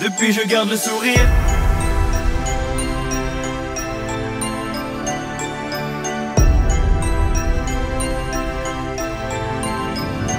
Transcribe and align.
Depuis 0.00 0.32
je 0.32 0.40
garde 0.46 0.70
le 0.70 0.78
sourire. 0.78 1.20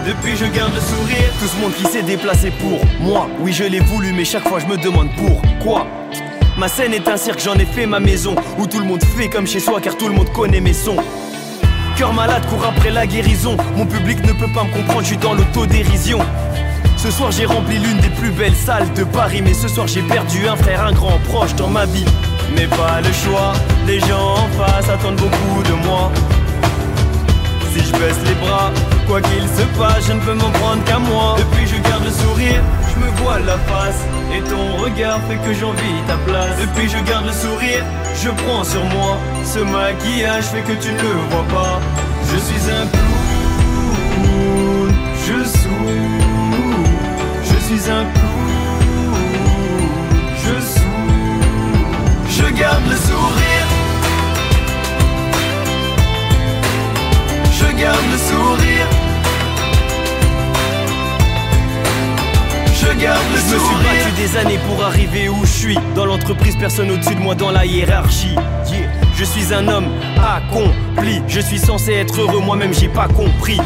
Depuis 0.08 0.36
je 0.36 0.46
garde 0.46 0.74
le 0.74 0.80
sourire. 0.82 1.32
Tout 1.40 1.46
ce 1.46 1.62
monde 1.62 1.74
qui 1.76 1.84
s'est 1.84 2.02
déplacé 2.02 2.50
pour 2.50 2.80
moi. 3.00 3.30
Oui 3.40 3.54
je 3.54 3.64
l'ai 3.64 3.82
voulu 3.82 4.14
mais 4.14 4.26
chaque 4.26 4.48
fois 4.48 4.58
je 4.58 4.66
me 4.66 4.78
demande 4.78 5.10
pourquoi. 5.16 5.86
Ma 6.58 6.68
scène 6.68 6.96
est 6.96 7.08
un 7.08 7.18
cirque, 7.18 7.40
j'en 7.40 7.54
ai 7.54 7.66
fait 7.66 7.86
ma 7.86 8.00
maison. 8.00 8.36
Où 8.58 8.66
tout 8.66 8.80
le 8.80 8.86
monde 8.86 9.04
fait 9.04 9.30
comme 9.30 9.46
chez 9.46 9.60
soi 9.60 9.80
car 9.80 9.96
tout 9.96 10.08
le 10.08 10.16
monde 10.16 10.32
connaît 10.32 10.62
mes 10.62 10.74
sons. 10.74 10.98
Cœur 11.98 12.14
malade, 12.14 12.44
court 12.48 12.66
après 12.66 12.90
la 12.90 13.06
guérison. 13.06 13.56
Mon 13.76 13.86
public 13.86 14.26
ne 14.26 14.34
peut 14.34 14.52
pas 14.52 14.64
me 14.64 14.74
comprendre, 14.74 15.02
je 15.02 15.08
suis 15.08 15.18
dans 15.18 15.36
l'autodérision 15.36 16.18
ce 17.02 17.10
soir 17.10 17.32
j'ai 17.32 17.46
rempli 17.46 17.80
l'une 17.80 17.98
des 17.98 18.10
plus 18.10 18.30
belles 18.30 18.56
salles 18.56 18.92
de 18.94 19.04
Paris 19.04 19.42
Mais 19.42 19.54
ce 19.54 19.68
soir 19.68 19.88
j'ai 19.88 20.04
perdu 20.04 20.48
un 20.48 20.56
frère, 20.56 20.86
un 20.86 20.92
grand 20.92 21.18
proche 21.30 21.56
dans 21.56 21.68
ma 21.68 21.86
vie. 21.86 22.06
Mais 22.56 22.68
pas 22.68 23.02
le 23.02 23.12
choix, 23.12 23.54
les 23.88 24.00
gens 24.00 24.36
en 24.36 24.50
face 24.60 24.90
attendent 24.90 25.16
beaucoup 25.16 25.64
de 25.64 25.74
moi. 25.86 26.12
Si 27.74 27.80
je 27.80 27.92
baisse 27.94 28.20
les 28.26 28.36
bras, 28.46 28.70
quoi 29.08 29.22
qu'il 29.22 29.48
se 29.58 29.66
passe, 29.80 30.06
je 30.08 30.14
ne 30.14 30.20
peux 30.20 30.34
m'en 30.34 30.52
prendre 30.52 30.84
qu'à 30.84 31.00
moi. 31.00 31.36
Depuis 31.38 31.66
je 31.66 31.82
garde 31.90 32.04
le 32.04 32.12
sourire, 32.12 32.62
je 32.90 33.00
me 33.00 33.10
vois 33.22 33.40
la 33.40 33.58
face 33.58 34.02
Et 34.36 34.42
ton 34.42 34.84
regard 34.84 35.20
fait 35.28 35.38
que 35.38 35.54
j'envie 35.54 36.02
ta 36.08 36.18
place. 36.28 36.56
Depuis 36.60 36.90
je 36.90 37.00
garde 37.10 37.26
le 37.26 37.32
sourire, 37.32 37.84
je 38.22 38.30
prends 38.30 38.64
sur 38.64 38.84
moi 38.96 39.18
Ce 39.44 39.60
maquillage 39.60 40.44
fait 40.44 40.62
que 40.62 40.74
tu 40.84 40.92
ne 40.92 41.02
le 41.02 41.22
vois 41.32 41.48
pas. 41.50 41.80
Je 42.32 42.38
suis 42.38 42.70
un 42.70 42.86
clown, 42.86 43.11
suis 47.82 47.92
un 47.92 48.04
clown, 48.04 48.84
je 50.38 50.54
je 52.30 52.50
garde 52.54 52.84
le 52.90 52.96
sourire, 52.96 53.68
je 57.52 57.82
garde 57.82 58.06
le 58.12 58.18
sourire. 58.18 58.88
Je 62.74 63.00
garde 63.00 63.22
le 63.32 63.40
je 63.40 63.54
me 63.54 63.60
suis 63.60 63.76
battu 63.84 64.12
des 64.16 64.38
années 64.38 64.60
pour 64.68 64.84
arriver 64.84 65.30
où 65.30 65.46
je 65.46 65.52
suis. 65.52 65.80
Dans 65.96 66.06
l'entreprise, 66.06 66.56
personne 66.56 66.92
au-dessus 66.92 67.16
de 67.16 67.20
moi 67.20 67.36
dans 67.36 67.52
la 67.52 67.66
hiérarchie. 67.66 68.36
Je 69.16 69.24
suis 69.24 69.54
un 69.54 69.68
homme 69.68 69.88
accompli. 70.18 71.22
Je 71.28 71.40
suis 71.40 71.60
censé 71.60 71.94
être 71.94 72.22
heureux, 72.22 72.42
moi-même 72.42 72.74
j'ai 72.74 72.90
pas 72.90 73.08
compris 73.08 73.60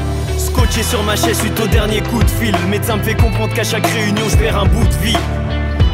Scotché 0.65 0.83
sur 0.83 1.03
ma 1.03 1.15
chaise 1.15 1.37
suite 1.37 1.59
au 1.59 1.67
dernier 1.67 2.01
coup 2.01 2.23
de 2.23 2.29
fil. 2.29 2.51
Le 2.51 2.67
médecin 2.67 2.95
me 2.97 3.03
fait 3.03 3.13
comprendre 3.13 3.53
qu'à 3.53 3.63
chaque 3.63 3.85
réunion, 3.85 4.23
je 4.27 4.35
perds 4.35 4.57
un 4.57 4.65
bout 4.65 4.87
de 4.87 4.93
vie. 4.95 5.17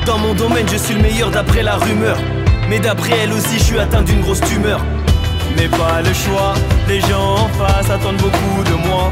Dans 0.06 0.18
mon 0.18 0.34
domaine, 0.34 0.66
je 0.72 0.78
suis 0.78 0.94
le 0.94 1.02
meilleur 1.02 1.30
d'après 1.30 1.62
la 1.62 1.76
rumeur. 1.76 2.18
Mais 2.70 2.80
d'après 2.80 3.18
elle 3.22 3.34
aussi, 3.34 3.58
je 3.58 3.64
suis 3.64 3.80
atteint 3.80 4.02
d'une 4.02 4.22
grosse 4.22 4.40
tumeur. 4.40 4.80
Mais 5.58 5.68
pas 5.68 6.02
le 6.02 6.14
choix, 6.14 6.54
les 6.88 7.02
gens 7.02 7.36
en 7.36 7.48
face 7.50 7.90
attendent 7.90 8.22
beaucoup 8.22 8.64
de 8.64 8.88
moi. 8.88 9.12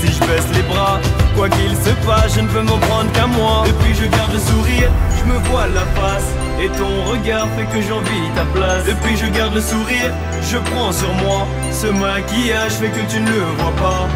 Si 0.00 0.12
je 0.12 0.20
baisse 0.20 0.46
les 0.54 0.62
bras, 0.62 1.00
quoi 1.34 1.48
qu'il 1.48 1.74
se 1.74 1.90
passe, 2.06 2.36
je 2.36 2.40
ne 2.42 2.48
peux 2.48 2.62
m'en 2.62 2.78
prendre 2.78 3.10
qu'à 3.12 3.26
moi. 3.26 3.64
Depuis, 3.66 3.94
je 3.96 4.06
garde 4.06 4.32
le 4.32 4.38
sourire, 4.38 4.90
je 5.18 5.24
me 5.24 5.38
vois 5.48 5.66
la 5.74 5.86
face. 6.00 6.28
Et 6.62 6.68
ton 6.68 7.10
regard 7.10 7.48
fait 7.56 7.66
que 7.66 7.80
j'envie 7.86 8.28
ta 8.34 8.44
place 8.52 8.84
Depuis 8.84 9.16
je 9.16 9.26
garde 9.26 9.54
le 9.54 9.60
sourire, 9.60 10.12
je 10.42 10.58
prends 10.58 10.92
sur 10.92 11.12
moi 11.14 11.46
Ce 11.80 11.86
maquillage 11.86 12.72
fait 12.72 12.88
que 12.88 13.08
tu 13.08 13.20
ne 13.20 13.30
le 13.30 13.40
vois 13.56 13.70
pas. 13.76 14.08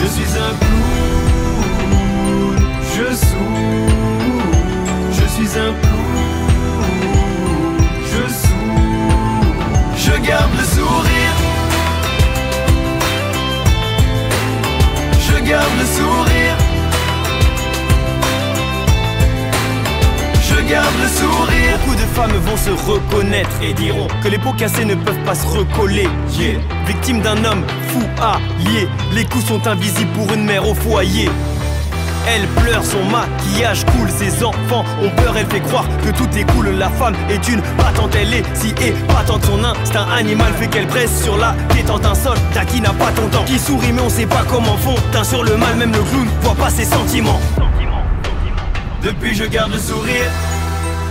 Je 0.00 0.06
suis 0.06 0.38
un 0.38 0.54
clown, 0.62 1.88
je 2.94 3.06
souris. 3.12 3.88
Je 5.10 5.26
suis 5.34 5.58
un 5.58 5.72
clown, 5.80 6.78
je 8.04 8.22
souris. 8.42 9.56
Je 9.96 10.12
garde 10.28 10.52
le 10.56 10.64
sourire. 10.64 11.36
Je 15.18 15.36
garde 15.44 15.74
le 15.76 15.86
sourire. 15.86 16.56
Garde 20.68 20.98
le 21.00 21.08
sourire. 21.08 21.78
Beaucoup 21.78 21.94
de 21.94 22.06
femmes 22.14 22.36
vont 22.44 22.58
se 22.58 22.68
reconnaître 22.68 23.56
et 23.62 23.72
diront 23.72 24.06
que 24.22 24.28
les 24.28 24.36
pots 24.36 24.52
cassés 24.52 24.84
ne 24.84 24.96
peuvent 24.96 25.24
pas 25.24 25.34
se 25.34 25.46
recoller. 25.46 26.06
Victime 26.88 27.20
d'un 27.20 27.44
homme 27.44 27.64
fou 27.88 28.00
allié, 28.20 28.88
les 29.12 29.24
coups 29.26 29.44
sont 29.44 29.66
invisibles 29.66 30.10
pour 30.12 30.32
une 30.32 30.44
mère 30.44 30.66
au 30.66 30.74
foyer. 30.74 31.28
Elle 32.26 32.46
pleure, 32.62 32.84
son 32.84 33.04
maquillage 33.04 33.84
coule, 33.84 34.10
ses 34.10 34.42
enfants 34.42 34.84
ont 35.02 35.10
peur, 35.10 35.36
elle 35.36 35.46
fait 35.46 35.60
croire 35.60 35.86
que 36.02 36.10
tout 36.10 36.28
est 36.36 36.50
cool. 36.52 36.70
La 36.78 36.88
femme 36.88 37.14
est 37.28 37.46
une 37.48 37.62
patente, 37.76 38.14
elle 38.14 38.34
est 38.34 38.44
si 38.54 38.70
épatante. 38.70 39.44
Son 39.44 39.62
instinct 39.62 40.06
animal 40.10 40.52
fait 40.54 40.66
qu'elle 40.66 40.86
presse 40.86 41.22
sur 41.22 41.36
la 41.36 41.54
détente. 41.74 42.04
Un 42.06 42.14
soldat 42.14 42.64
qui 42.66 42.80
n'a 42.80 42.94
pas 42.94 43.12
ton 43.12 43.28
temps, 43.28 43.44
qui 43.44 43.58
sourit 43.58 43.92
mais 43.92 44.02
on 44.02 44.08
sait 44.08 44.26
pas 44.26 44.44
comment 44.48 44.76
font. 44.78 44.96
Teint 45.12 45.24
sur 45.24 45.44
le 45.44 45.56
mal, 45.56 45.76
même 45.76 45.92
le 45.92 46.02
clown 46.02 46.26
voit 46.40 46.54
pas 46.54 46.70
ses 46.70 46.84
sentiments. 46.84 47.40
Depuis 49.02 49.34
je 49.34 49.44
garde 49.44 49.72
le 49.72 49.78
sourire 49.78 50.30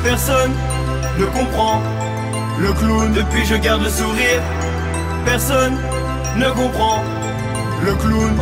personne 0.04 0.52
ne 1.20 1.26
comprend. 1.26 1.82
Le 2.60 2.72
clown, 2.74 3.14
depuis 3.14 3.46
je 3.46 3.56
garde 3.56 3.84
le 3.84 3.90
sourire, 3.90 4.42
personne 5.32 5.78
ne 6.38 6.50
comprend. 6.52 7.04
Le 7.86 7.94
clown, 8.02 8.36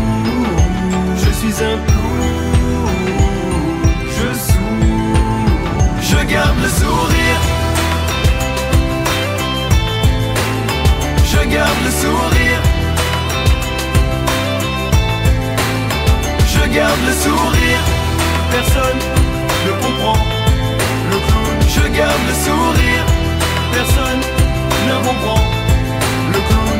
je 1.23 1.31
suis 1.39 1.55
un 1.71 1.77
clown, 1.87 2.95
je 4.17 4.29
souris, 4.47 5.17
je 6.09 6.19
garde 6.33 6.59
le 6.65 6.69
sourire. 6.81 7.41
Je 11.31 11.49
garde 11.49 11.81
le 11.85 11.91
sourire 11.91 12.73
garde 16.73 16.99
le 17.05 17.13
sourire, 17.13 17.83
personne 18.51 18.99
ne 19.65 19.71
comprend. 19.83 20.32
Je 21.75 21.81
garde 21.97 22.23
le 22.27 22.33
sourire, 22.45 23.05
personne 23.73 24.21
ne 24.87 24.95
comprend 25.07 25.41
le 26.33 26.39
clown. 26.47 26.79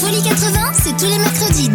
Folie 0.00 0.22
80, 0.22 0.60
c'est 0.82 0.96
tous 0.96 1.06
les 1.06 1.18
mercredis 1.18 1.68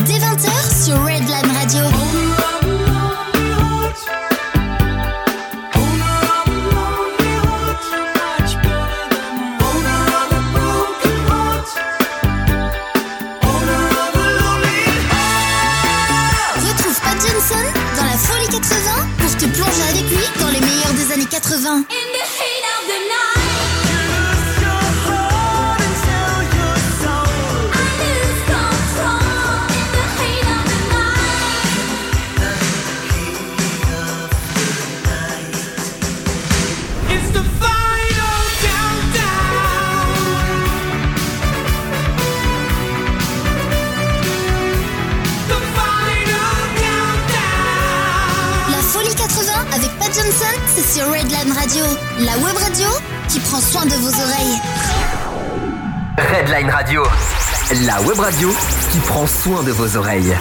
soin 59.47 59.64
de 59.64 59.72
vos 59.72 59.96
oreilles. 59.96 60.35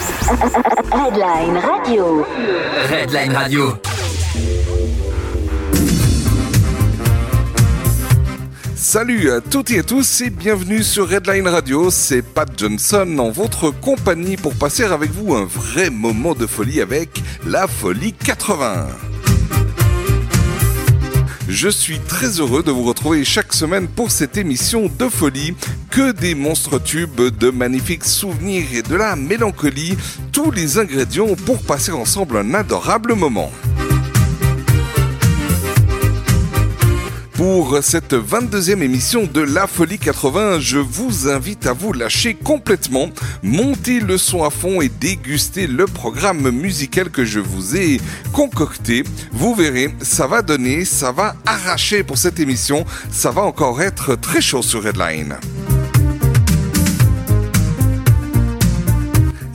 Redline 0.90 1.58
Radio. 1.58 2.26
Redline 2.90 3.32
Radio. 3.32 3.74
Salut 8.74 9.30
à 9.30 9.40
toutes 9.40 9.70
et 9.70 9.78
à 9.78 9.82
tous 9.84 10.22
et 10.22 10.30
bienvenue 10.30 10.82
sur 10.82 11.08
Redline 11.08 11.46
Radio, 11.46 11.88
c'est 11.90 12.22
Pat 12.22 12.48
Johnson 12.56 13.16
en 13.20 13.30
votre 13.30 13.70
compagnie 13.70 14.36
pour 14.36 14.54
passer 14.54 14.82
avec 14.82 15.12
vous 15.12 15.36
un 15.36 15.44
vrai 15.44 15.90
moment 15.90 16.34
de 16.34 16.46
folie 16.48 16.80
avec 16.80 17.22
la 17.46 17.68
Folie 17.68 18.12
80. 18.12 18.88
Je 21.48 21.68
suis 21.68 22.00
très 22.00 22.40
heureux 22.40 22.64
de 22.64 22.72
vous 22.72 22.82
retrouver 22.82 23.24
chaque 23.24 23.52
semaine 23.52 23.86
pour 23.86 24.10
cette 24.10 24.36
émission 24.36 24.90
de 24.98 25.08
folie. 25.08 25.54
Que 25.96 26.12
des 26.12 26.34
monstres 26.34 26.78
tubes, 26.78 27.22
de 27.38 27.48
magnifiques 27.48 28.04
souvenirs 28.04 28.66
et 28.74 28.82
de 28.82 28.94
la 28.94 29.16
mélancolie, 29.16 29.96
tous 30.30 30.50
les 30.50 30.76
ingrédients 30.76 31.34
pour 31.46 31.62
passer 31.62 31.90
ensemble 31.90 32.36
un 32.36 32.52
adorable 32.52 33.14
moment. 33.14 33.50
Pour 37.32 37.78
cette 37.80 38.12
22e 38.12 38.82
émission 38.82 39.24
de 39.24 39.40
La 39.40 39.66
Folie 39.66 39.98
80, 39.98 40.60
je 40.60 40.76
vous 40.76 41.30
invite 41.30 41.66
à 41.66 41.72
vous 41.72 41.94
lâcher 41.94 42.34
complètement, 42.34 43.08
monter 43.42 44.00
le 44.00 44.18
son 44.18 44.44
à 44.44 44.50
fond 44.50 44.82
et 44.82 44.90
déguster 44.90 45.66
le 45.66 45.86
programme 45.86 46.50
musical 46.50 47.08
que 47.08 47.24
je 47.24 47.40
vous 47.40 47.74
ai 47.74 48.02
concocté. 48.34 49.02
Vous 49.32 49.54
verrez, 49.54 49.94
ça 50.02 50.26
va 50.26 50.42
donner, 50.42 50.84
ça 50.84 51.10
va 51.10 51.36
arracher 51.46 52.02
pour 52.02 52.18
cette 52.18 52.38
émission, 52.38 52.84
ça 53.10 53.30
va 53.30 53.40
encore 53.40 53.80
être 53.80 54.14
très 54.14 54.42
chaud 54.42 54.60
sur 54.60 54.82
Redline. 54.82 55.38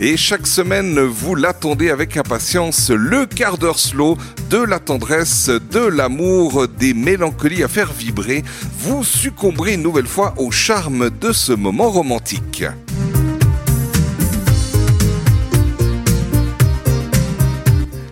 Et 0.03 0.17
chaque 0.17 0.47
semaine, 0.47 0.99
vous 0.99 1.35
l'attendez 1.35 1.91
avec 1.91 2.17
impatience, 2.17 2.89
le 2.89 3.27
quart 3.27 3.59
d'heure 3.59 3.77
slow 3.77 4.17
de 4.49 4.57
la 4.57 4.79
tendresse, 4.79 5.51
de 5.71 5.79
l'amour, 5.79 6.67
des 6.67 6.95
mélancolies 6.95 7.61
à 7.61 7.67
faire 7.67 7.93
vibrer. 7.93 8.43
Vous 8.79 9.03
succomberez 9.03 9.75
une 9.75 9.83
nouvelle 9.83 10.07
fois 10.07 10.33
au 10.37 10.49
charme 10.49 11.11
de 11.11 11.31
ce 11.31 11.53
moment 11.53 11.91
romantique. 11.91 12.63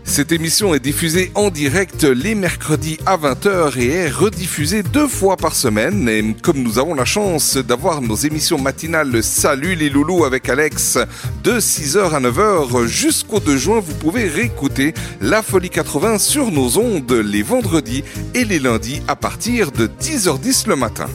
Cette 0.09 0.31
émission 0.31 0.73
est 0.73 0.79
diffusée 0.79 1.31
en 1.35 1.51
direct 1.51 2.03
les 2.03 2.33
mercredis 2.33 2.97
à 3.06 3.15
20h 3.15 3.77
et 3.77 3.89
est 3.89 4.09
rediffusée 4.09 4.81
deux 4.81 5.07
fois 5.07 5.38
par 5.38 5.53
semaine. 5.53 6.09
Et 6.09 6.35
comme 6.41 6.63
nous 6.63 6.79
avons 6.79 6.95
la 6.95 7.06
chance 7.06 7.57
d'avoir 7.57 8.01
nos 8.01 8.15
émissions 8.15 8.57
matinales 8.57 9.21
Salut 9.21 9.75
les 9.75 9.88
loulous 9.88 10.25
avec 10.25 10.50
Alex 10.50 10.97
de 11.44 11.59
6h 11.59 12.11
à 12.11 12.19
9h 12.19 12.88
jusqu'au 12.88 13.39
2 13.39 13.56
juin, 13.56 13.79
vous 13.79 13.94
pouvez 13.94 14.27
réécouter 14.27 14.95
La 15.21 15.44
Folie 15.44 15.69
80 15.69 16.17
sur 16.17 16.51
nos 16.51 16.79
ondes 16.79 17.12
les 17.12 17.44
vendredis 17.44 18.03
et 18.33 18.45
les 18.45 18.57
lundis 18.57 19.03
à 19.07 19.15
partir 19.15 19.71
de 19.71 19.88
10h10 19.88 20.67
le 20.67 20.75
matin. 20.75 21.07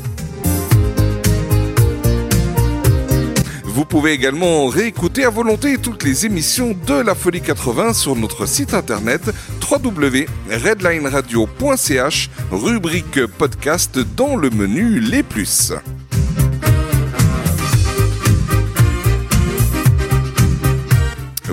Vous 3.74 3.84
pouvez 3.84 4.12
également 4.12 4.68
réécouter 4.68 5.24
à 5.24 5.30
volonté 5.30 5.78
toutes 5.78 6.04
les 6.04 6.26
émissions 6.26 6.76
de 6.86 6.94
la 6.94 7.16
Folie 7.16 7.40
80 7.40 7.92
sur 7.92 8.14
notre 8.14 8.46
site 8.46 8.72
internet 8.72 9.32
www.redlineradio.ch, 9.68 12.30
rubrique 12.52 13.26
podcast 13.26 13.98
dans 13.98 14.36
le 14.36 14.50
menu 14.50 15.00
Les 15.00 15.24
Plus. 15.24 15.72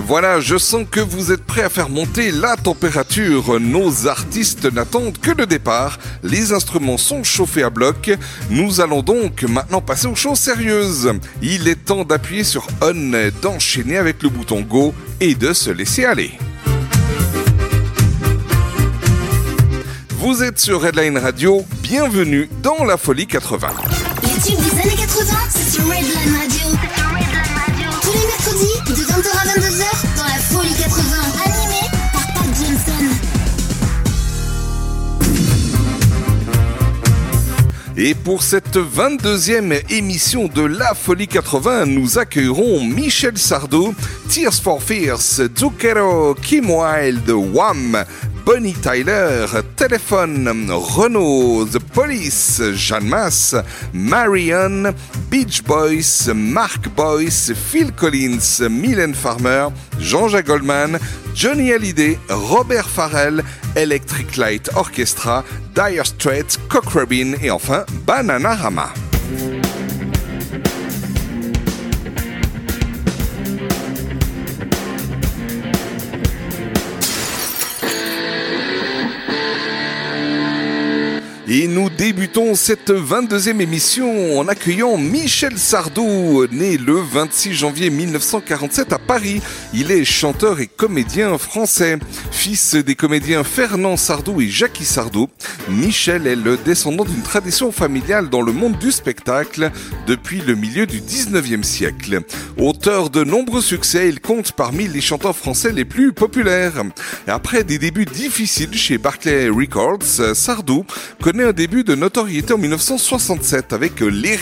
Voilà, 0.06 0.40
je 0.40 0.58
sens 0.58 0.84
que 0.90 1.00
vous 1.00 1.30
êtes 1.30 1.44
prêts 1.44 1.62
à 1.62 1.68
faire 1.68 1.88
monter 1.88 2.32
la 2.32 2.56
température. 2.56 3.60
Nos 3.60 4.08
artistes 4.08 4.64
n'attendent 4.72 5.16
que 5.16 5.30
le 5.30 5.46
départ. 5.46 5.98
Les 6.22 6.52
instruments 6.52 6.98
sont 6.98 7.22
chauffés 7.22 7.62
à 7.62 7.70
bloc. 7.70 8.10
Nous 8.50 8.80
allons 8.80 9.02
donc 9.02 9.44
maintenant 9.44 9.80
passer 9.80 10.08
aux 10.08 10.16
choses 10.16 10.38
sérieuses. 10.38 11.12
Il 11.40 11.68
est 11.68 11.84
temps 11.84 12.04
d'appuyer 12.04 12.42
sur 12.42 12.66
On, 12.82 13.12
d'enchaîner 13.40 13.96
avec 13.96 14.22
le 14.22 14.28
bouton 14.28 14.62
Go 14.62 14.92
et 15.20 15.34
de 15.34 15.52
se 15.52 15.70
laisser 15.70 16.04
aller. 16.04 16.32
Vous 20.10 20.42
êtes 20.42 20.58
sur 20.58 20.82
Redline 20.82 21.18
Radio, 21.18 21.64
bienvenue 21.82 22.48
dans 22.62 22.84
la 22.84 22.96
folie 22.96 23.26
80. 23.26 23.68
Les 24.22 24.28
tubes 24.40 24.60
des 24.60 24.80
années 24.80 24.96
80, 24.96 25.36
c'est 25.48 25.70
sur 25.70 25.84
Redline 25.84 26.21
Et 38.04 38.14
pour 38.16 38.42
cette 38.42 38.76
22e 38.76 39.80
émission 39.88 40.48
de 40.48 40.62
La 40.62 40.92
Folie 40.92 41.28
80, 41.28 41.86
nous 41.86 42.18
accueillerons 42.18 42.82
Michel 42.82 43.38
Sardou, 43.38 43.94
Tears 44.28 44.54
for 44.54 44.82
Fears, 44.82 45.40
Zucchero, 45.56 46.34
Kim 46.34 46.68
Wilde, 46.68 47.30
Wham, 47.30 48.04
Bonnie 48.44 48.74
Tyler, 48.74 49.46
Téléphone, 49.76 50.68
Renault, 50.68 51.64
The 51.66 51.78
Police, 51.78 52.60
Jeanne 52.74 53.06
Masse, 53.06 53.54
Marion, 53.92 54.92
Beach 55.30 55.62
Boys, 55.62 56.32
Mark 56.34 56.88
Boyce, 56.96 57.52
Phil 57.54 57.92
Collins, 57.92 58.62
Mylène 58.68 59.14
Farmer, 59.14 59.68
Jean-Jacques 60.00 60.48
Goldman, 60.48 60.98
Johnny 61.36 61.70
Hallyday, 61.70 62.18
Robert 62.28 62.88
Farrell, 62.88 63.44
Electric 63.76 64.36
Light 64.36 64.70
Orchestra, 64.74 65.44
Dire 65.74 66.04
Straits, 66.04 66.58
Cock 66.68 66.90
Robin 66.90 67.34
et 67.42 67.50
enfin 67.50 67.84
Bananarama. 68.06 68.92
Et 81.54 81.68
nous 81.68 81.90
débutons 81.90 82.54
cette 82.54 82.90
22e 82.90 83.60
émission 83.60 84.38
en 84.38 84.48
accueillant 84.48 84.96
Michel 84.96 85.58
Sardou, 85.58 86.46
né 86.50 86.78
le 86.78 86.94
26 86.94 87.52
janvier 87.52 87.90
1947 87.90 88.94
à 88.94 88.98
Paris. 88.98 89.42
Il 89.74 89.90
est 89.90 90.06
chanteur 90.06 90.60
et 90.60 90.66
comédien 90.66 91.36
français. 91.36 91.98
Fils 92.30 92.74
des 92.74 92.94
comédiens 92.94 93.44
Fernand 93.44 93.98
Sardou 93.98 94.40
et 94.40 94.48
Jackie 94.48 94.86
Sardou, 94.86 95.28
Michel 95.68 96.26
est 96.26 96.36
le 96.36 96.56
descendant 96.56 97.04
d'une 97.04 97.20
tradition 97.20 97.70
familiale 97.70 98.30
dans 98.30 98.40
le 98.40 98.52
monde 98.52 98.78
du 98.78 98.90
spectacle 98.90 99.70
depuis 100.06 100.40
le 100.40 100.54
milieu 100.54 100.86
du 100.86 101.02
19e 101.02 101.64
siècle. 101.64 102.20
Auteur 102.56 103.10
de 103.10 103.24
nombreux 103.24 103.60
succès, 103.60 104.08
il 104.08 104.20
compte 104.20 104.52
parmi 104.52 104.88
les 104.88 105.02
chanteurs 105.02 105.36
français 105.36 105.72
les 105.72 105.84
plus 105.84 106.14
populaires. 106.14 106.82
Après 107.26 107.62
des 107.62 107.76
débuts 107.78 108.06
difficiles 108.06 108.72
chez 108.72 108.96
Barclay 108.96 109.50
Records, 109.50 110.34
Sardou 110.34 110.86
connaît 111.20 111.41
un 111.42 111.52
début 111.52 111.82
de 111.82 111.94
notoriété 111.94 112.52
en 112.52 112.58
1967 112.58 113.72
avec 113.72 114.00
Les 114.00 114.38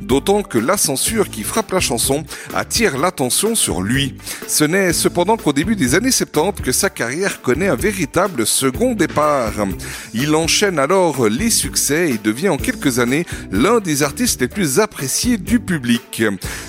d'autant 0.00 0.42
que 0.42 0.58
la 0.58 0.76
censure 0.76 1.28
qui 1.28 1.42
frappe 1.42 1.72
la 1.72 1.80
chanson 1.80 2.24
attire 2.54 2.98
l'attention 2.98 3.54
sur 3.54 3.82
lui. 3.82 4.14
Ce 4.48 4.64
n'est 4.64 4.92
cependant 4.92 5.36
qu'au 5.36 5.52
début 5.52 5.76
des 5.76 5.94
années 5.94 6.10
70 6.10 6.62
que 6.62 6.72
sa 6.72 6.88
carrière 6.90 7.42
connaît 7.42 7.68
un 7.68 7.76
véritable 7.76 8.46
second 8.46 8.94
départ. 8.94 9.52
Il 10.14 10.34
enchaîne 10.34 10.78
alors 10.78 11.28
les 11.28 11.50
succès 11.50 12.10
et 12.10 12.18
devient 12.18 12.48
en 12.48 12.56
quelques 12.56 12.98
années 12.98 13.26
l'un 13.50 13.80
des 13.80 14.02
artistes 14.02 14.40
les 14.40 14.48
plus 14.48 14.80
appréciés 14.80 15.36
du 15.36 15.60
public. 15.60 16.22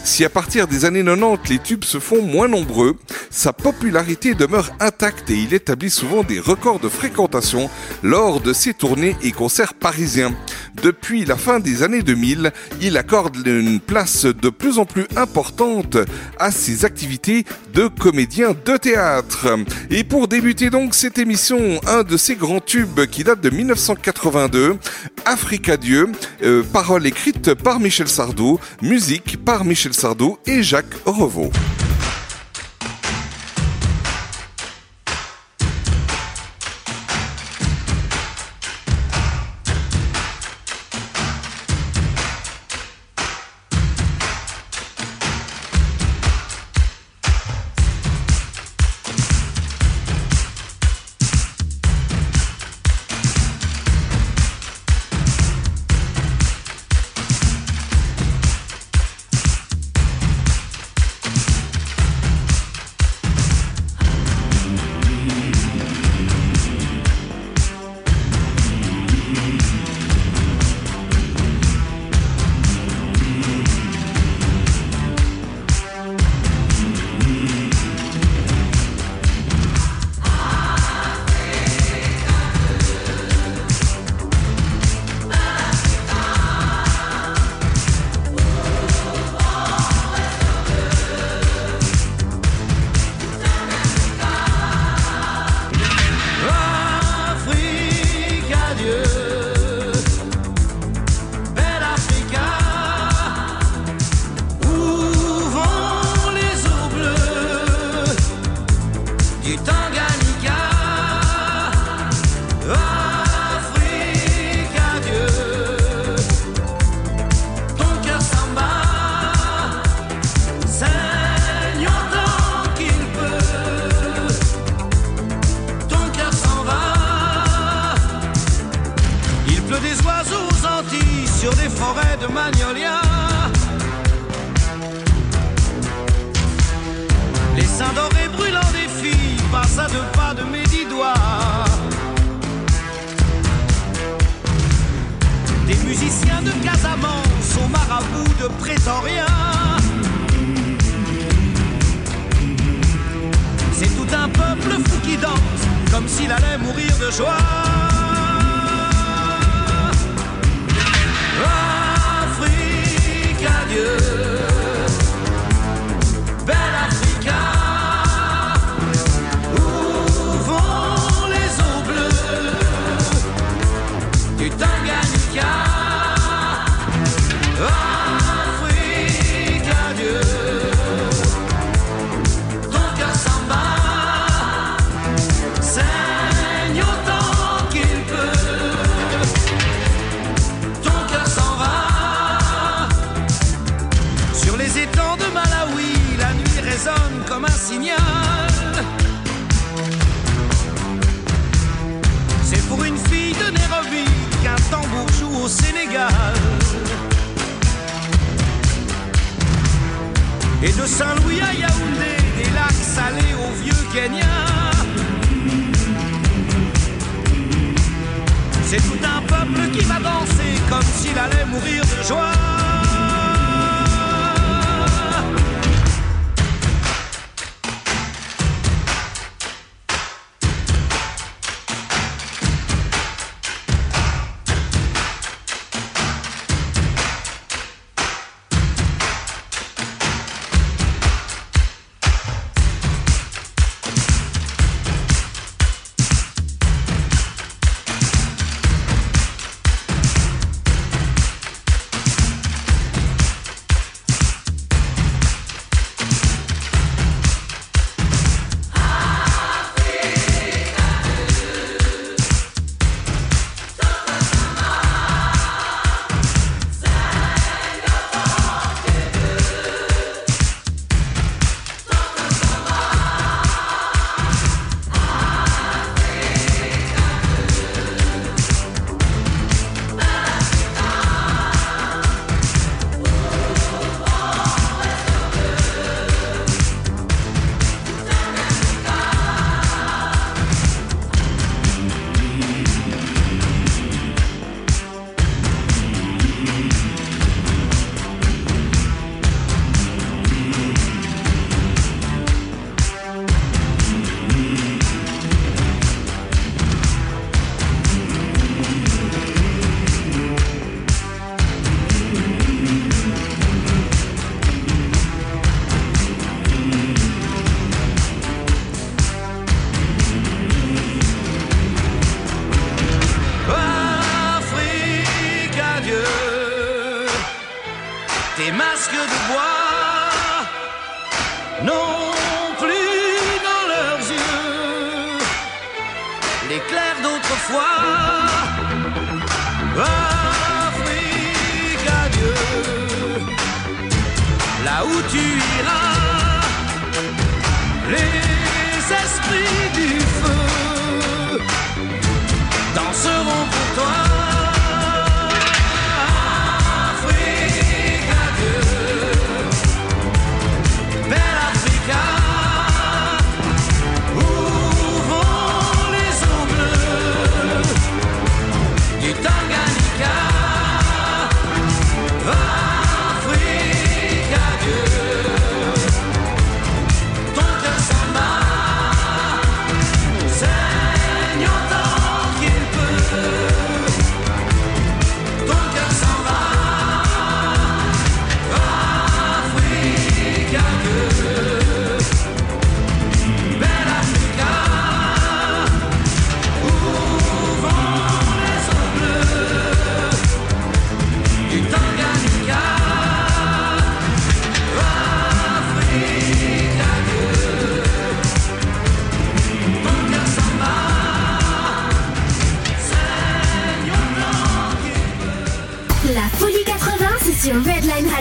Si 0.04 0.26
à 0.26 0.30
partir 0.30 0.68
des 0.68 0.86
années 0.86 1.04
90 1.04 1.50
les 1.50 1.60
tubes 1.60 1.84
se 1.84 2.00
font 2.00 2.22
moins 2.22 2.48
nombreux, 2.48 2.98
sa 3.30 3.54
popularité 3.54 4.34
demeure 4.34 4.72
intacte 4.80 5.30
et 5.30 5.36
il 5.36 5.54
établit 5.54 5.90
souvent 5.90 6.24
des 6.24 6.40
records 6.40 6.80
de 6.80 6.90
fréquentation 6.90 7.70
lors 8.04 8.42
de 8.42 8.54
ses 8.54 8.74
tournées 8.74 9.16
et 9.24 9.32
concerts 9.32 9.45
parisiens. 9.80 10.34
Depuis 10.82 11.26
la 11.26 11.38
fin 11.38 11.60
des 11.60 11.84
années 11.84 12.02
2000, 12.02 12.52
il 12.82 12.98
accorde 12.98 13.36
une 13.46 13.80
place 13.80 14.26
de 14.26 14.50
plus 14.50 14.78
en 14.78 14.86
plus 14.86 15.06
importante 15.16 15.98
à 16.40 16.52
ses 16.52 16.86
activités 16.86 17.46
de 17.74 17.88
comédien 17.88 18.56
de 18.66 18.78
théâtre. 18.78 19.48
Et 19.90 20.04
pour 20.04 20.28
débuter 20.28 20.70
donc 20.70 20.96
cette 20.96 21.18
émission, 21.18 21.80
un 21.88 22.04
de 22.04 22.18
ses 22.18 22.36
grands 22.36 22.60
tubes 22.60 23.06
qui 23.06 23.24
date 23.24 23.42
de 23.42 23.50
1982, 23.50 24.78
Africa 25.26 25.78
Dieu, 25.78 26.12
euh, 26.44 26.64
paroles 26.64 27.06
écrites 27.06 27.54
par 27.54 27.80
Michel 27.80 28.08
Sardou, 28.08 28.60
musique 28.82 29.44
par 29.44 29.66
Michel 29.66 29.94
Sardou 29.94 30.38
et 30.46 30.64
Jacques 30.64 30.96
Revaux. 31.06 31.52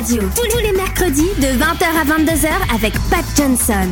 Tous 0.06 0.58
les 0.62 0.72
mercredis 0.72 1.30
de 1.38 1.46
20h 1.46 1.86
à 1.98 2.04
22h 2.04 2.74
avec 2.74 2.92
Pat 3.08 3.24
Johnson. 3.34 3.88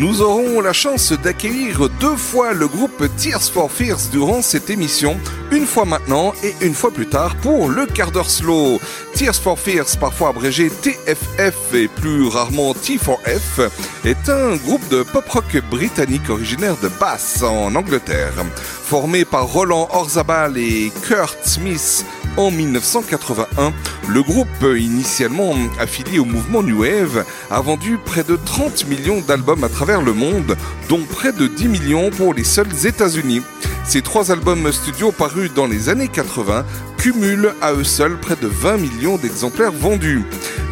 Nous 0.00 0.22
aurons 0.22 0.62
la 0.62 0.72
chance 0.72 1.12
d'accueillir 1.12 1.90
deux 2.00 2.16
fois 2.16 2.54
le 2.54 2.66
groupe 2.66 3.04
Tears 3.18 3.42
for 3.42 3.70
Fears 3.70 4.08
durant 4.10 4.40
cette 4.40 4.70
émission, 4.70 5.20
une 5.52 5.66
fois 5.66 5.84
maintenant 5.84 6.32
et 6.42 6.54
une 6.62 6.72
fois 6.72 6.90
plus 6.90 7.06
tard 7.06 7.36
pour 7.42 7.68
le 7.68 7.84
quart 7.84 8.10
d'heure 8.10 8.30
slow. 8.30 8.80
Tears 9.14 9.34
for 9.34 9.58
Fears, 9.58 9.98
parfois 10.00 10.30
abrégé 10.30 10.70
TFF 10.70 11.74
et 11.74 11.88
plus 11.88 12.26
rarement 12.28 12.72
T4F, 12.72 13.68
est 14.06 14.30
un 14.30 14.56
groupe 14.56 14.88
de 14.88 15.02
pop-rock 15.02 15.62
britannique 15.70 16.30
originaire 16.30 16.78
de 16.82 16.88
Bath 16.88 17.42
en 17.42 17.74
Angleterre. 17.74 18.32
Formé 18.56 19.26
par 19.26 19.48
Roland 19.48 19.86
Orzabal 19.92 20.56
et 20.56 20.90
Kurt 21.06 21.36
Smith 21.44 22.06
en 22.36 22.50
1981, 22.50 23.72
le 24.08 24.22
groupe, 24.22 24.48
initialement 24.76 25.54
affilié 25.78 26.18
au 26.18 26.24
mouvement 26.24 26.62
New 26.62 26.80
Wave, 26.80 27.24
a 27.50 27.60
vendu 27.60 27.98
près 28.04 28.24
de 28.24 28.36
30 28.36 28.86
millions 28.86 29.20
d'albums 29.20 29.64
à 29.64 29.68
travers 29.68 30.02
le 30.02 30.12
monde, 30.12 30.56
dont 30.88 31.02
près 31.02 31.32
de 31.32 31.46
10 31.46 31.68
millions 31.68 32.10
pour 32.10 32.34
les 32.34 32.44
seuls 32.44 32.86
États-Unis. 32.86 33.42
Ces 33.84 34.02
trois 34.02 34.30
albums 34.30 34.70
studio 34.72 35.10
parus 35.10 35.52
dans 35.54 35.66
les 35.66 35.88
années 35.88 36.08
80 36.08 36.64
cumulent 36.96 37.54
à 37.60 37.72
eux 37.72 37.84
seuls 37.84 38.18
près 38.18 38.36
de 38.36 38.46
20 38.46 38.76
millions 38.76 39.16
d'exemplaires 39.16 39.72
vendus. 39.72 40.22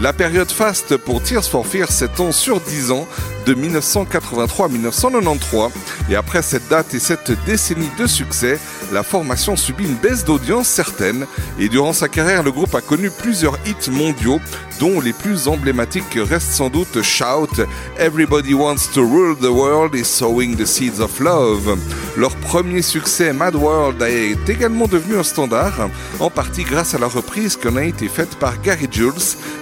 La 0.00 0.12
période 0.12 0.50
faste 0.50 0.96
pour 0.96 1.20
Tears 1.20 1.44
for 1.44 1.66
Fears 1.66 1.90
s'étend 1.90 2.30
sur 2.30 2.60
10 2.60 2.92
ans, 2.92 3.08
de 3.46 3.54
1983 3.54 4.66
à 4.66 4.68
1993, 4.68 5.70
et 6.08 6.14
après 6.14 6.42
cette 6.42 6.68
date 6.68 6.94
et 6.94 7.00
cette 7.00 7.32
décennie 7.46 7.90
de 7.98 8.06
succès, 8.06 8.60
la 8.92 9.02
formation 9.02 9.56
subit 9.56 9.84
une 9.84 9.96
baisse 9.96 10.24
d'audience 10.24 10.68
certaine, 10.68 11.26
et 11.58 11.68
durant 11.68 11.92
sa 11.92 12.08
carrière, 12.08 12.44
le 12.44 12.52
groupe 12.52 12.74
a 12.76 12.80
connu 12.80 13.10
plusieurs 13.10 13.58
hits 13.66 13.90
mondiaux, 13.90 14.38
dont 14.78 15.00
les 15.00 15.12
plus 15.12 15.48
emblématiques 15.48 16.16
restent 16.16 16.52
sans 16.52 16.68
doute 16.68 17.02
Shout, 17.02 17.64
Everybody 17.98 18.54
Wants 18.54 18.92
to 18.94 19.00
Rule 19.00 19.36
the 19.36 19.50
World 19.50 19.94
et 19.96 20.04
Sowing 20.04 20.56
the 20.56 20.66
Seeds 20.66 21.00
of 21.00 21.18
Love. 21.18 21.76
Leur 22.16 22.36
premier 22.36 22.82
succès, 22.82 23.32
Mad 23.32 23.56
World, 23.56 24.00
est 24.02 24.48
également 24.48 24.86
devenu 24.86 25.16
un 25.18 25.24
standard, 25.24 25.88
en 26.20 26.30
partie 26.30 26.62
grâce 26.62 26.94
à 26.94 26.98
la 26.98 27.08
reprise 27.08 27.56
qui 27.56 27.66
en 27.66 27.76
a 27.76 27.84
été 27.84 28.08
faite 28.08 28.36
par 28.36 28.60
Gary 28.60 28.88
Jules 28.90 29.12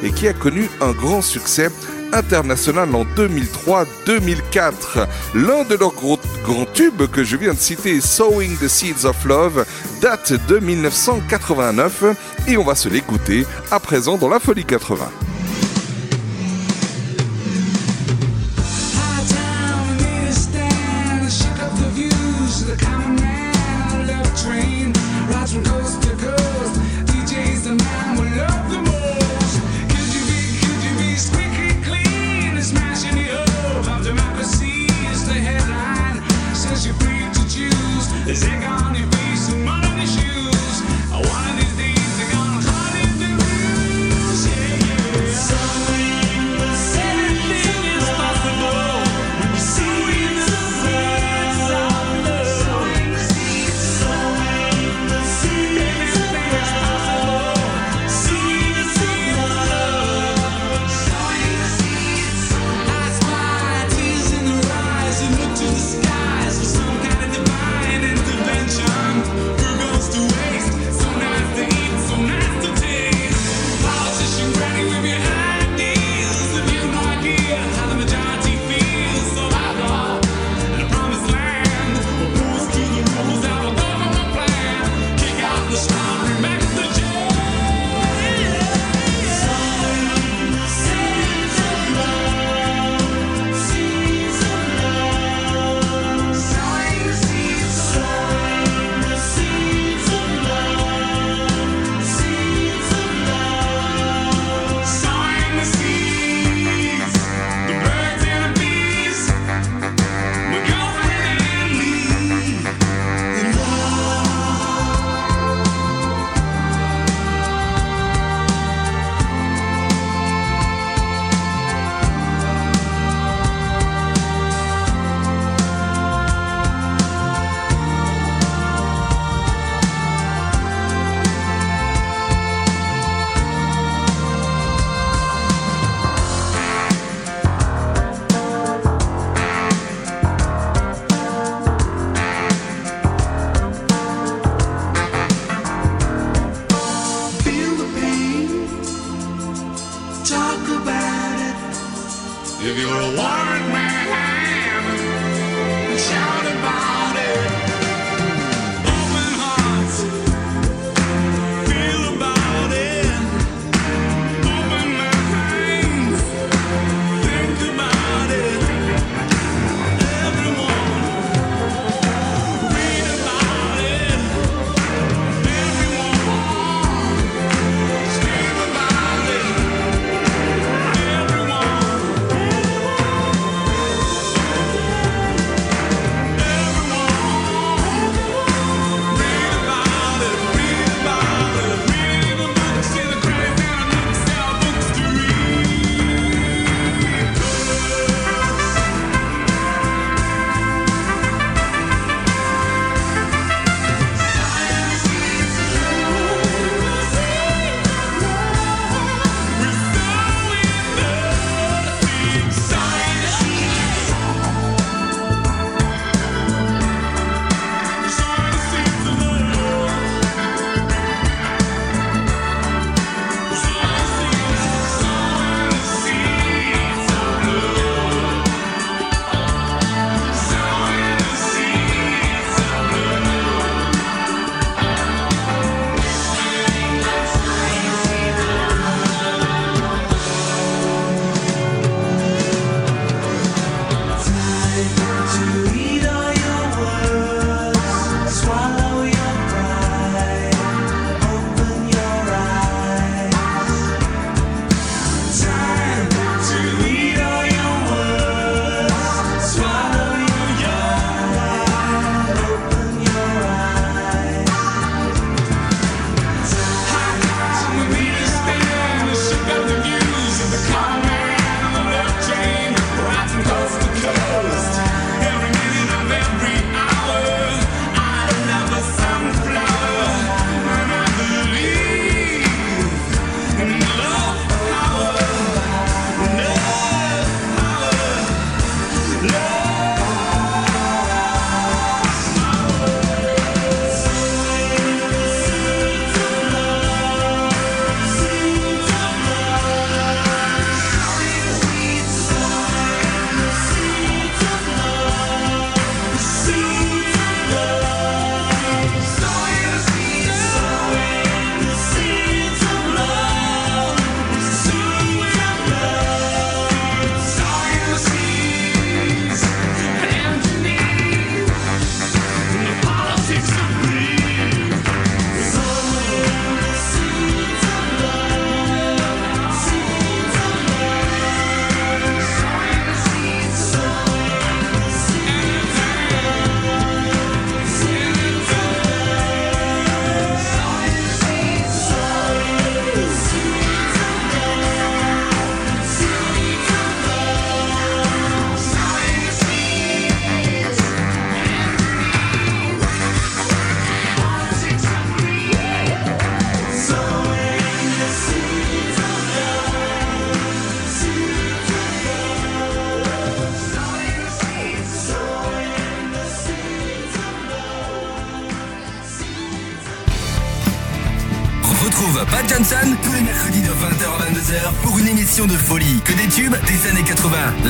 et 0.02 0.10
qui 0.10 0.25
a 0.28 0.32
connu 0.32 0.68
un 0.80 0.92
grand 0.92 1.22
succès 1.22 1.68
international 2.12 2.94
en 2.94 3.04
2003-2004. 3.04 5.06
L'un 5.34 5.64
de 5.64 5.76
leurs 5.76 5.94
grands 5.94 6.66
tubes 6.72 7.06
que 7.10 7.22
je 7.22 7.36
viens 7.36 7.54
de 7.54 7.58
citer, 7.58 8.00
Sowing 8.00 8.56
the 8.56 8.68
Seeds 8.68 9.04
of 9.04 9.24
Love, 9.24 9.64
date 10.00 10.32
de 10.48 10.58
1989 10.58 12.04
et 12.48 12.56
on 12.56 12.64
va 12.64 12.74
se 12.74 12.88
l'écouter 12.88 13.46
à 13.70 13.78
présent 13.78 14.16
dans 14.16 14.28
la 14.28 14.40
Folie 14.40 14.64
80. 14.64 15.08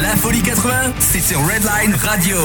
La 0.06 0.14
folie 0.14 0.40
80, 0.40 0.92
c'est 1.00 1.18
sur 1.18 1.40
Redline 1.40 1.92
Radio. 1.96 2.36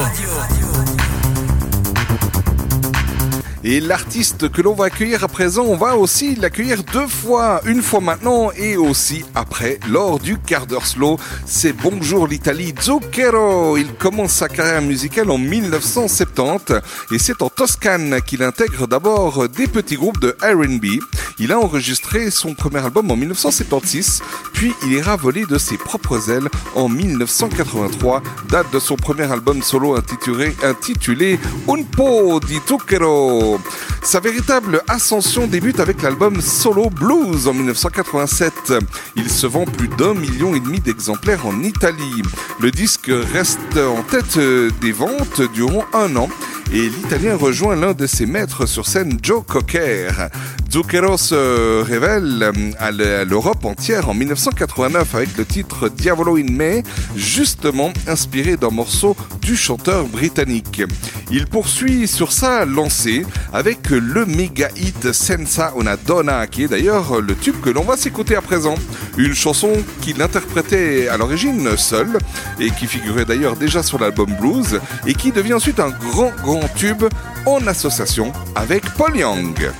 Et 3.63 3.79
l'artiste 3.79 4.49
que 4.49 4.63
l'on 4.63 4.73
va 4.73 4.85
accueillir 4.85 5.23
à 5.23 5.27
présent, 5.27 5.65
on 5.67 5.77
va 5.77 5.95
aussi 5.95 6.33
l'accueillir 6.33 6.83
deux 6.83 7.05
fois, 7.05 7.61
une 7.65 7.83
fois 7.83 8.01
maintenant 8.01 8.51
et 8.53 8.77
aussi 8.77 9.23
après, 9.35 9.79
lors 9.87 10.17
du 10.17 10.39
quart 10.39 10.65
d'heure 10.65 10.87
slow. 10.87 11.19
C'est 11.45 11.73
Bonjour 11.73 12.25
l'Italie, 12.25 12.73
Zucchero. 12.81 13.77
Il 13.77 13.93
commence 13.93 14.31
sa 14.31 14.49
carrière 14.49 14.81
musicale 14.81 15.29
en 15.29 15.37
1970 15.37 16.73
et 17.11 17.19
c'est 17.19 17.43
en 17.43 17.49
Toscane 17.49 18.19
qu'il 18.25 18.41
intègre 18.41 18.87
d'abord 18.87 19.47
des 19.47 19.67
petits 19.67 19.97
groupes 19.97 20.19
de 20.19 20.35
R&B. 20.41 20.99
Il 21.37 21.51
a 21.51 21.59
enregistré 21.59 22.31
son 22.31 22.55
premier 22.55 22.79
album 22.79 23.11
en 23.11 23.15
1976, 23.15 24.23
puis 24.61 24.75
il 24.83 24.93
ira 24.93 25.15
voler 25.15 25.47
de 25.47 25.57
ses 25.57 25.75
propres 25.75 26.29
ailes 26.29 26.47
en 26.75 26.87
1983, 26.87 28.21
date 28.47 28.71
de 28.71 28.77
son 28.77 28.95
premier 28.95 29.23
album 29.23 29.63
solo 29.63 29.95
intitulé, 29.95 31.39
Un 31.67 31.81
po 31.81 32.39
di 32.39 32.59
Zucchero. 32.67 33.59
Sa 34.03 34.19
véritable 34.19 34.83
ascension 34.87 35.47
débute 35.47 35.79
avec 35.79 36.03
l'album 36.03 36.39
Solo 36.41 36.91
Blues 36.91 37.47
en 37.47 37.55
1987. 37.55 38.73
Il 39.15 39.31
se 39.31 39.47
vend 39.47 39.65
plus 39.65 39.87
d'un 39.87 40.13
million 40.13 40.53
et 40.53 40.59
demi 40.59 40.79
d'exemplaires 40.79 41.47
en 41.47 41.63
Italie. 41.63 42.21
Le 42.59 42.69
disque 42.69 43.11
reste 43.33 43.77
en 43.77 44.03
tête 44.03 44.37
des 44.79 44.91
ventes 44.91 45.41
durant 45.55 45.85
un 45.95 46.15
an 46.17 46.29
et 46.73 46.89
l'Italien 46.89 47.35
rejoint 47.35 47.75
l'un 47.75 47.93
de 47.93 48.07
ses 48.07 48.25
maîtres 48.25 48.65
sur 48.65 48.87
scène, 48.87 49.19
Joe 49.21 49.43
Cocker. 49.45 50.29
Zucchero 50.71 51.17
se 51.17 51.81
révèle 51.81 52.49
à 52.79 52.91
l'Europe 52.91 53.65
entière 53.65 54.07
en 54.07 54.13
1989 54.13 55.15
avec 55.15 55.37
le 55.37 55.43
titre 55.43 55.89
Diavolo 55.89 56.37
in 56.37 56.49
Me, 56.49 56.81
justement 57.13 57.91
inspiré 58.07 58.55
d'un 58.55 58.69
morceau 58.69 59.17
du 59.41 59.57
chanteur 59.57 60.05
britannique. 60.05 60.81
Il 61.29 61.47
poursuit 61.47 62.07
sur 62.07 62.31
sa 62.31 62.63
lancée 62.63 63.25
avec 63.51 63.89
le 63.89 64.25
méga 64.25 64.69
hit 64.77 65.11
Senza 65.11 65.73
una 65.77 65.97
donna, 65.97 66.47
qui 66.47 66.63
est 66.63 66.67
d'ailleurs 66.69 67.19
le 67.19 67.35
tube 67.35 67.59
que 67.61 67.69
l'on 67.69 67.83
va 67.83 67.97
s'écouter 67.97 68.37
à 68.37 68.41
présent. 68.41 68.75
Une 69.17 69.33
chanson 69.33 69.73
qu'il 70.01 70.21
interprétait 70.21 71.09
à 71.09 71.17
l'origine 71.17 71.75
seul 71.75 72.17
et 72.61 72.71
qui 72.71 72.87
figurait 72.87 73.25
d'ailleurs 73.25 73.57
déjà 73.57 73.83
sur 73.83 73.99
l'album 73.99 74.33
Blues 74.39 74.79
et 75.05 75.13
qui 75.15 75.33
devient 75.33 75.55
ensuite 75.55 75.81
un 75.81 75.89
grand 75.89 76.31
grand 76.41 76.60
tube 76.69 77.03
en 77.45 77.65
association 77.67 78.31
avec 78.55 78.83
Paul 78.95 79.17
Young. 79.17 79.71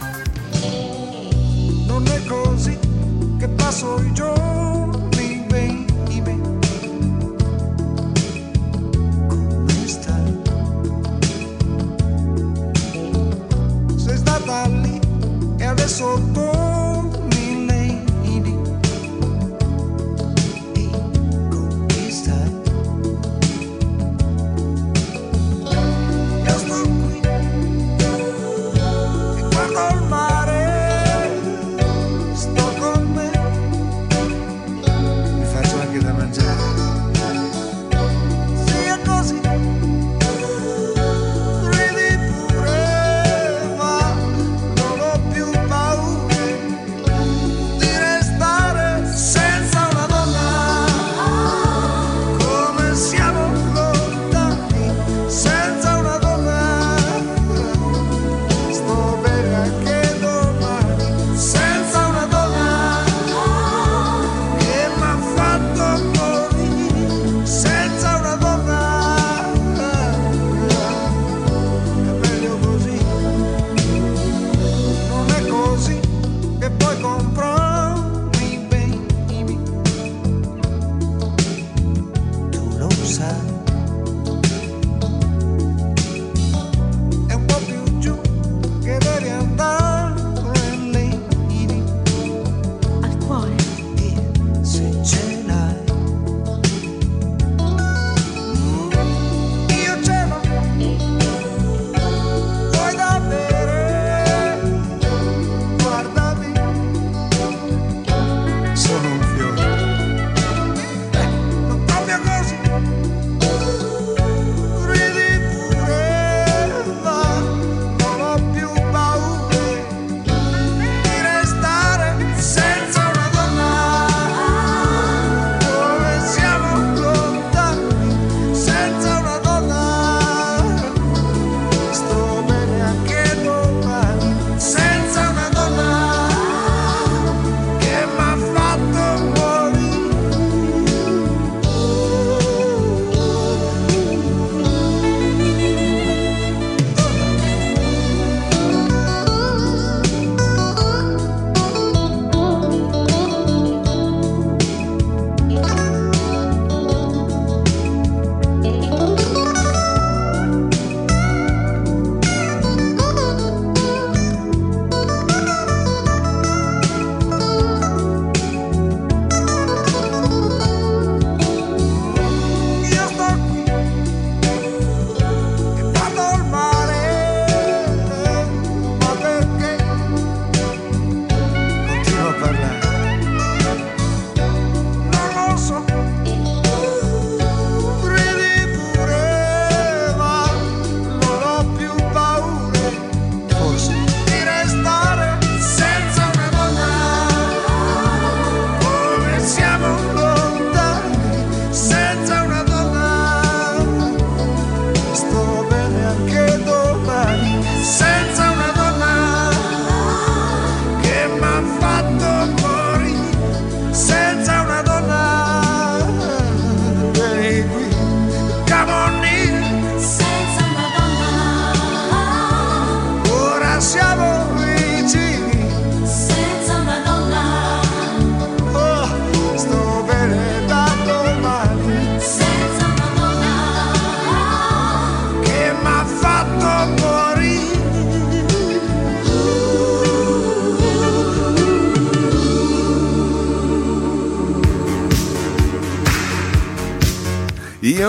heart. 29.73 30.10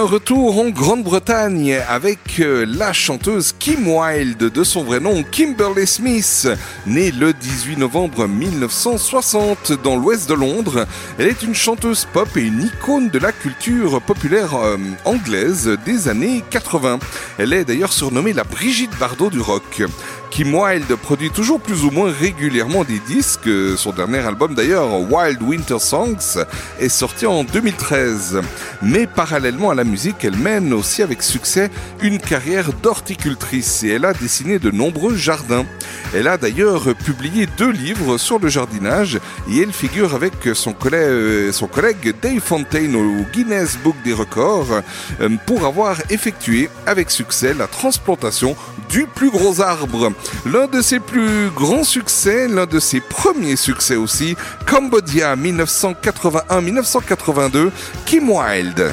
Un 0.02 0.06
retour 0.06 0.58
en 0.58 0.70
Grande-Bretagne 0.70 1.78
avec 1.88 2.40
euh, 2.40 2.66
la 2.66 2.92
chanteuse 2.92 3.54
Kim 3.56 3.86
Wilde, 3.86 4.50
de 4.50 4.64
son 4.64 4.82
vrai 4.82 4.98
nom 4.98 5.22
Kimberly 5.22 5.86
Smith, 5.86 6.48
née 6.86 7.12
le 7.12 7.32
18 7.32 7.76
novembre 7.78 8.26
1960 8.26 9.72
dans 9.84 9.94
l'ouest 9.94 10.28
de 10.28 10.34
Londres. 10.34 10.86
Elle 11.18 11.28
est 11.28 11.42
une 11.42 11.54
chanteuse 11.54 12.08
pop 12.12 12.28
et 12.36 12.40
une 12.40 12.62
icône 12.62 13.10
de 13.10 13.18
la 13.20 13.30
culture 13.30 14.02
populaire 14.02 14.56
euh, 14.56 14.76
anglaise 15.04 15.78
des 15.86 16.08
années 16.08 16.42
80. 16.50 16.98
Elle 17.38 17.52
est 17.52 17.64
d'ailleurs 17.64 17.92
surnommée 17.92 18.32
la 18.32 18.44
Brigitte 18.44 18.98
Bardot 18.98 19.30
du 19.30 19.40
rock. 19.40 19.84
Kim 20.32 20.54
Wilde 20.54 20.96
produit 20.96 21.30
toujours 21.30 21.60
plus 21.60 21.84
ou 21.84 21.90
moins 21.90 22.10
régulièrement 22.10 22.84
des 22.84 22.98
disques. 23.00 23.50
Son 23.76 23.92
dernier 23.92 24.20
album 24.20 24.54
d'ailleurs, 24.54 24.98
Wild 25.12 25.42
Winter 25.42 25.78
Songs, 25.78 26.42
est 26.80 26.88
sorti 26.88 27.26
en 27.26 27.44
2013. 27.44 28.40
Mais 28.82 29.06
parallèlement 29.06 29.70
à 29.70 29.74
la 29.76 29.84
musique, 29.84 30.24
elle 30.24 30.36
mène 30.36 30.72
aussi 30.72 31.02
avec 31.02 31.22
succès 31.22 31.70
une 32.02 32.18
carrière 32.18 32.72
d'horticultrice 32.72 33.84
et 33.84 33.90
elle 33.90 34.04
a 34.04 34.12
dessiné 34.12 34.58
de 34.58 34.72
nombreux 34.72 35.14
jardins. 35.14 35.64
Elle 36.14 36.26
a 36.26 36.36
d'ailleurs 36.36 36.94
publié 36.96 37.46
deux 37.56 37.70
livres 37.70 38.18
sur 38.18 38.40
le 38.40 38.48
jardinage 38.48 39.20
et 39.48 39.60
elle 39.60 39.72
figure 39.72 40.14
avec 40.14 40.32
son 40.54 40.72
collègue, 40.72 41.52
son 41.52 41.68
collègue 41.68 42.14
Dave 42.20 42.40
Fontaine 42.40 42.96
au 42.96 43.24
Guinness 43.32 43.78
Book 43.78 43.94
des 44.04 44.12
records 44.12 44.82
euh, 45.20 45.28
pour 45.46 45.64
avoir 45.64 45.98
effectué 46.10 46.68
avec 46.86 47.10
succès 47.10 47.54
la 47.54 47.68
transplantation 47.68 48.56
du 48.92 49.06
plus 49.06 49.30
gros 49.30 49.60
arbre. 49.60 50.12
L'un 50.44 50.68
de 50.68 50.82
ses 50.82 51.00
plus 51.00 51.50
grands 51.50 51.82
succès, 51.82 52.46
l'un 52.46 52.66
de 52.66 52.78
ses 52.78 53.00
premiers 53.00 53.56
succès 53.56 53.96
aussi, 53.96 54.36
Cambodia 54.66 55.34
1981-1982, 55.34 57.70
Kim 58.04 58.30
Wilde. 58.30 58.92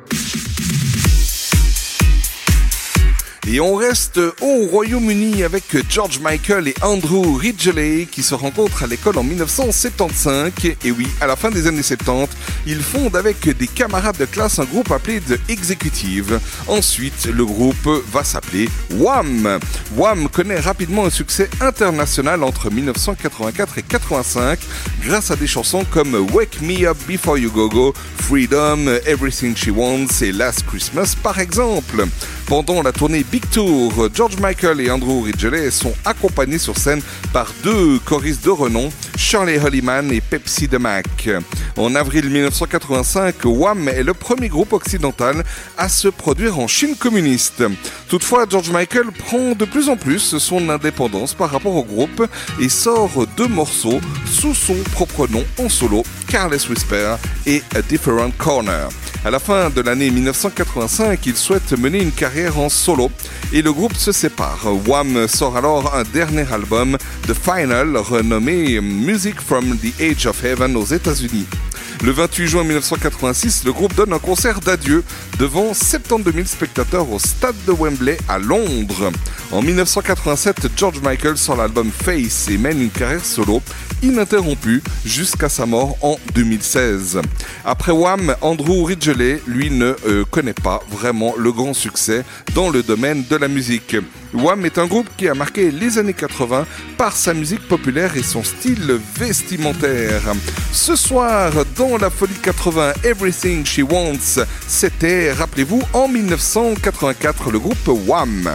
Et 3.53 3.59
on 3.59 3.75
reste 3.75 4.17
au 4.39 4.65
Royaume-Uni 4.67 5.43
avec 5.43 5.65
George 5.89 6.19
Michael 6.19 6.69
et 6.69 6.75
Andrew 6.81 7.35
Ridgeley 7.37 8.07
qui 8.09 8.23
se 8.23 8.33
rencontrent 8.33 8.83
à 8.83 8.87
l'école 8.87 9.17
en 9.17 9.23
1975. 9.23 10.53
Et 10.85 10.91
oui, 10.91 11.05
à 11.19 11.27
la 11.27 11.35
fin 11.35 11.51
des 11.51 11.67
années 11.67 11.83
70, 11.83 12.33
ils 12.65 12.81
fondent 12.81 13.17
avec 13.17 13.49
des 13.57 13.67
camarades 13.67 14.15
de 14.17 14.23
classe 14.23 14.59
un 14.59 14.63
groupe 14.63 14.89
appelé 14.89 15.19
The 15.19 15.37
Executive. 15.49 16.39
Ensuite, 16.69 17.25
le 17.25 17.45
groupe 17.45 17.89
va 18.13 18.23
s'appeler 18.23 18.69
Wham. 18.93 19.59
Wham 19.97 20.29
connaît 20.29 20.61
rapidement 20.61 21.03
un 21.03 21.09
succès 21.09 21.49
international 21.59 22.45
entre 22.45 22.71
1984 22.71 23.79
et 23.79 23.83
85 23.83 24.59
grâce 25.03 25.29
à 25.29 25.35
des 25.35 25.47
chansons 25.47 25.83
comme 25.91 26.15
Wake 26.31 26.61
Me 26.61 26.87
Up 26.87 26.97
Before 27.05 27.37
You 27.37 27.51
Go 27.51 27.67
Go, 27.67 27.93
Freedom, 28.15 28.87
Everything 29.05 29.57
She 29.57 29.71
Wants 29.75 30.21
et 30.21 30.31
Last 30.31 30.65
Christmas 30.67 31.15
par 31.21 31.39
exemple. 31.39 32.05
Pendant 32.51 32.81
la 32.81 32.91
tournée 32.91 33.23
Big 33.23 33.49
Tour, 33.49 34.09
George 34.13 34.37
Michael 34.41 34.81
et 34.81 34.91
Andrew 34.91 35.23
Ridgeley 35.23 35.71
sont 35.71 35.93
accompagnés 36.03 36.57
sur 36.57 36.77
scène 36.77 37.01
par 37.31 37.47
deux 37.63 37.97
choristes 37.99 38.43
de 38.43 38.49
renom, 38.49 38.89
Shirley 39.15 39.57
Hollyman 39.57 40.11
et 40.11 40.19
Pepsi 40.19 40.67
de 40.67 40.77
Mac. 40.77 41.29
En 41.77 41.95
avril 41.95 42.29
1985, 42.29 43.35
Wham 43.45 43.87
est 43.87 44.03
le 44.03 44.13
premier 44.13 44.49
groupe 44.49 44.73
occidental 44.73 45.45
à 45.77 45.87
se 45.87 46.09
produire 46.09 46.59
en 46.59 46.67
Chine 46.67 46.97
communiste. 46.97 47.63
Toutefois, 48.09 48.45
George 48.49 48.69
Michael 48.69 49.13
prend 49.17 49.53
de 49.55 49.63
plus 49.63 49.87
en 49.87 49.95
plus 49.95 50.37
son 50.37 50.67
indépendance 50.67 51.33
par 51.33 51.51
rapport 51.51 51.77
au 51.77 51.85
groupe 51.85 52.27
et 52.59 52.67
sort 52.67 53.27
deux 53.37 53.47
morceaux 53.47 54.01
sous 54.25 54.53
son 54.53 54.75
propre 54.91 55.25
nom 55.29 55.45
en 55.57 55.69
solo, 55.69 56.03
Careless 56.27 56.67
Whisper 56.67 57.15
et 57.45 57.63
A 57.73 57.81
Different 57.81 58.33
Corner. 58.37 58.89
À 59.23 59.29
la 59.29 59.37
fin 59.37 59.69
de 59.69 59.81
l'année 59.81 60.09
1985, 60.09 61.27
il 61.27 61.37
souhaite 61.37 61.77
mener 61.77 62.01
une 62.01 62.11
carrière 62.11 62.57
en 62.57 62.69
solo 62.69 63.11
et 63.53 63.61
le 63.61 63.71
groupe 63.71 63.95
se 63.95 64.11
sépare. 64.11 64.65
Wham 64.87 65.27
sort 65.27 65.57
alors 65.57 65.93
un 65.93 66.01
dernier 66.01 66.51
album, 66.51 66.97
The 67.27 67.33
Final, 67.35 67.97
renommé 67.97 68.81
Music 68.81 69.39
from 69.39 69.77
the 69.77 70.01
Age 70.01 70.25
of 70.25 70.43
Heaven 70.43 70.75
aux 70.75 70.85
États-Unis. 70.85 71.45
Le 72.03 72.11
28 72.11 72.47
juin 72.47 72.63
1986, 72.63 73.63
le 73.63 73.73
groupe 73.73 73.93
donne 73.93 74.11
un 74.11 74.17
concert 74.17 74.59
d'adieu 74.59 75.03
devant 75.37 75.71
72 75.75 76.33
000 76.33 76.47
spectateurs 76.47 77.11
au 77.11 77.19
stade 77.19 77.53
de 77.67 77.73
Wembley 77.73 78.17
à 78.27 78.39
Londres. 78.39 79.11
En 79.51 79.61
1987, 79.61 80.69
George 80.75 80.99
Michael 81.03 81.37
sort 81.37 81.57
l'album 81.57 81.91
Face 81.91 82.47
et 82.49 82.57
mène 82.57 82.81
une 82.81 82.89
carrière 82.89 83.23
solo 83.23 83.61
ininterrompue 84.01 84.81
jusqu'à 85.05 85.47
sa 85.47 85.67
mort 85.67 85.95
en 86.01 86.17
2016. 86.33 87.21
Après 87.63 87.91
Wham, 87.91 88.35
Andrew 88.41 88.83
Lui, 89.13 89.69
ne 89.69 89.95
euh, 90.07 90.23
connaît 90.29 90.53
pas 90.53 90.81
vraiment 90.89 91.33
le 91.37 91.51
grand 91.51 91.73
succès 91.73 92.23
dans 92.55 92.69
le 92.69 92.81
domaine 92.81 93.23
de 93.29 93.35
la 93.35 93.47
musique. 93.47 93.95
Wham 94.33 94.65
est 94.65 94.77
un 94.77 94.85
groupe 94.85 95.09
qui 95.17 95.27
a 95.27 95.33
marqué 95.33 95.69
les 95.71 95.97
années 95.97 96.13
80 96.13 96.65
par 96.97 97.15
sa 97.15 97.33
musique 97.33 97.67
populaire 97.67 98.15
et 98.15 98.23
son 98.23 98.43
style 98.43 98.99
vestimentaire. 99.17 100.21
Ce 100.71 100.95
soir, 100.95 101.51
dans 101.77 101.97
la 101.97 102.09
folie 102.09 102.33
80 102.41 102.93
Everything 103.03 103.65
She 103.65 103.79
Wants, 103.79 104.45
c'était, 104.67 105.33
rappelez-vous, 105.33 105.83
en 105.93 106.07
1984, 106.07 107.51
le 107.51 107.59
groupe 107.59 107.87
Wham. 108.07 108.49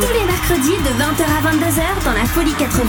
Tous 0.00 0.12
les 0.14 0.24
mercredis 0.24 0.78
de 0.78 0.88
20h 0.88 1.22
à 1.22 1.52
22h 1.52 2.04
dans 2.04 2.12
la 2.12 2.24
Folie 2.24 2.54
80. 2.54 2.82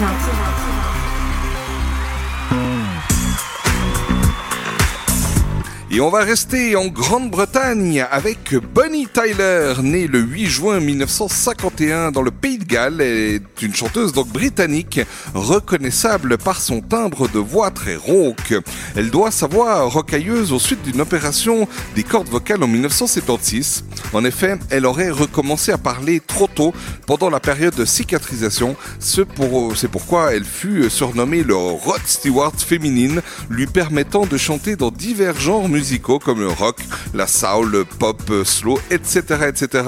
Et 5.96 6.02
on 6.02 6.10
va 6.10 6.24
rester 6.24 6.76
en 6.76 6.88
Grande-Bretagne 6.88 8.04
avec 8.10 8.56
Bonnie 8.74 9.06
Tyler, 9.06 9.76
née 9.84 10.08
le 10.08 10.22
8 10.22 10.46
juin 10.48 10.80
1951 10.80 12.10
dans 12.10 12.24
le 12.24 12.32
Pays 12.32 12.58
de 12.58 12.64
Galles. 12.64 13.00
Est 13.00 13.62
une 13.62 13.76
chanteuse 13.76 14.12
donc 14.12 14.28
britannique, 14.30 15.02
reconnaissable 15.36 16.40
par 16.40 16.62
son 16.62 16.82
timbre 16.82 17.28
de 17.28 17.38
voix 17.38 17.70
très 17.70 17.96
rauque. 17.96 18.56
Elle 18.96 19.12
doit 19.12 19.30
sa 19.30 19.46
voix 19.46 19.84
rocailleuse 19.84 20.52
au 20.52 20.58
suite 20.58 20.82
d'une 20.82 21.00
opération 21.00 21.68
des 21.94 22.02
cordes 22.02 22.28
vocales 22.28 22.64
en 22.64 22.68
1976. 22.68 23.86
En 24.14 24.26
effet, 24.26 24.58
elle 24.72 24.88
aurait 24.88 25.12
recommencé 25.12 25.72
à 25.72 25.78
parler 25.78 26.22
trop 26.26 26.48
tôt 26.48 26.74
pendant 27.06 27.30
la 27.30 27.40
période 27.40 27.76
de 27.76 27.86
cicatrisation. 27.86 28.76
C'est 28.98 29.26
pour, 29.26 29.76
pourquoi 29.92 30.34
elle 30.34 30.46
fut 30.46 30.90
surnommée 30.90 31.44
le 31.44 31.56
Rod 31.56 32.02
Stewart 32.04 32.54
féminine, 32.58 33.22
lui 33.52 33.68
permettant 33.68 34.26
de 34.26 34.38
chanter 34.38 34.76
dans 34.76 34.90
divers 34.90 35.40
genres 35.40 35.70
musicaux 35.70 35.83
comme 36.24 36.40
le 36.40 36.48
rock, 36.48 36.78
la 37.14 37.28
soul, 37.28 37.72
le 37.72 37.86
pop, 37.86 38.22
slow, 38.46 38.80
etc., 38.90 39.22
etc. 39.48 39.84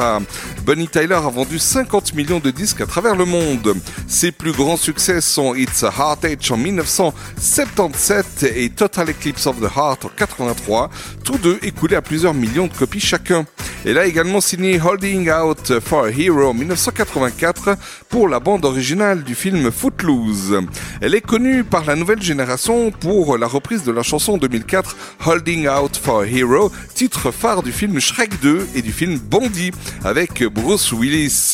Bonnie 0.65 0.87
Tyler 0.87 1.15
a 1.15 1.29
vendu 1.29 1.57
50 1.57 2.13
millions 2.13 2.39
de 2.39 2.51
disques 2.51 2.81
à 2.81 2.85
travers 2.85 3.15
le 3.15 3.25
monde. 3.25 3.75
Ses 4.07 4.31
plus 4.31 4.51
grands 4.51 4.77
succès 4.77 5.21
sont 5.21 5.55
It's 5.55 5.83
a 5.83 5.93
Heartache 5.97 6.51
en 6.51 6.57
1977 6.57 8.51
et 8.55 8.69
Total 8.69 9.09
Eclipse 9.09 9.47
of 9.47 9.59
the 9.59 9.69
Heart 9.75 10.05
en 10.05 10.09
83, 10.15 10.89
tous 11.23 11.37
deux 11.37 11.59
écoulés 11.63 11.95
à 11.95 12.01
plusieurs 12.01 12.33
millions 12.33 12.67
de 12.67 12.73
copies 12.73 12.99
chacun. 12.99 13.45
Elle 13.85 13.99
a 13.99 14.05
également 14.07 14.41
signé 14.41 14.81
Holding 14.81 15.29
Out 15.29 15.79
for 15.79 16.05
a 16.05 16.09
Hero 16.09 16.49
en 16.49 16.55
1984 16.55 17.77
pour 18.09 18.27
la 18.27 18.39
bande 18.39 18.65
originale 18.65 19.23
du 19.23 19.35
film 19.35 19.71
Footloose. 19.71 20.59
Elle 21.01 21.13
est 21.13 21.21
connue 21.21 21.63
par 21.63 21.85
la 21.85 21.95
nouvelle 21.95 22.21
génération 22.21 22.89
pour 22.89 23.37
la 23.37 23.45
reprise 23.45 23.83
de 23.83 23.91
la 23.91 24.01
chanson 24.01 24.37
2004 24.37 24.95
Holding 25.27 25.67
Out 25.67 25.84
for 25.93 26.23
a 26.23 26.25
Hero, 26.25 26.71
titre 26.93 27.31
phare 27.31 27.61
du 27.61 27.71
film 27.71 27.99
Shrek 27.99 28.41
2 28.41 28.69
et 28.75 28.81
du 28.81 28.91
film 28.91 29.19
Bondy 29.19 29.71
avec 30.03 30.43
Bruce 30.43 30.91
Willis. 30.91 31.53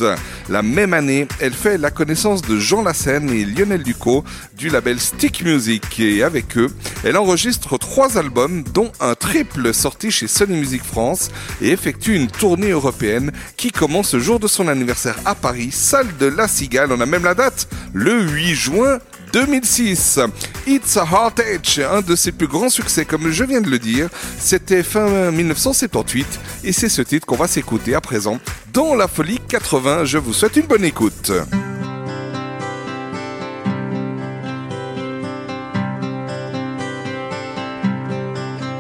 La 0.49 0.61
même 0.61 0.93
année, 0.93 1.27
elle 1.39 1.53
fait 1.53 1.77
la 1.77 1.91
connaissance 1.91 2.41
de 2.41 2.57
Jean 2.57 2.83
Lassène 2.83 3.29
et 3.29 3.43
Lionel 3.43 3.83
Ducot 3.83 4.23
du 4.55 4.69
label 4.69 4.99
Stick 4.99 5.43
Music 5.43 5.99
et 5.99 6.23
avec 6.23 6.57
eux, 6.57 6.69
elle 7.03 7.17
enregistre 7.17 7.77
trois 7.77 8.17
albums 8.17 8.63
dont 8.73 8.91
un 8.99 9.15
triple 9.15 9.73
sorti 9.73 10.11
chez 10.11 10.27
Sony 10.27 10.57
Music 10.57 10.83
France 10.83 11.29
et 11.61 11.69
effectue 11.69 12.15
une 12.15 12.27
tournée 12.27 12.71
européenne 12.71 13.31
qui 13.57 13.71
commence 13.71 14.13
le 14.13 14.19
jour 14.19 14.39
de 14.39 14.47
son 14.47 14.67
anniversaire 14.67 15.17
à 15.25 15.35
Paris, 15.35 15.71
salle 15.71 16.15
de 16.19 16.27
La 16.27 16.47
Cigale. 16.47 16.91
On 16.91 17.01
a 17.01 17.05
même 17.05 17.23
la 17.23 17.35
date, 17.35 17.67
le 17.93 18.21
8 18.21 18.55
juin 18.55 18.99
2006. 19.31 20.19
It's 20.67 20.97
a 20.97 21.05
Heartache, 21.05 21.79
un 21.79 22.01
de 22.01 22.15
ses 22.15 22.31
plus 22.31 22.47
grands 22.47 22.69
succès, 22.69 23.05
comme 23.05 23.31
je 23.31 23.43
viens 23.43 23.61
de 23.61 23.69
le 23.69 23.79
dire, 23.79 24.09
c'était 24.37 24.83
fin 24.83 25.31
1978 25.31 26.39
et 26.63 26.71
c'est 26.71 26.89
ce 26.89 27.01
titre 27.01 27.25
qu'on 27.25 27.35
va 27.35 27.47
s'écouter 27.47 27.95
à 27.95 28.01
présent 28.01 28.39
dans 28.73 28.95
la 28.95 29.07
folie 29.07 29.39
80. 29.47 30.05
Je 30.05 30.17
vous 30.17 30.33
souhaite 30.33 30.55
une 30.57 30.67
bonne 30.67 30.83
écoute. 30.85 31.31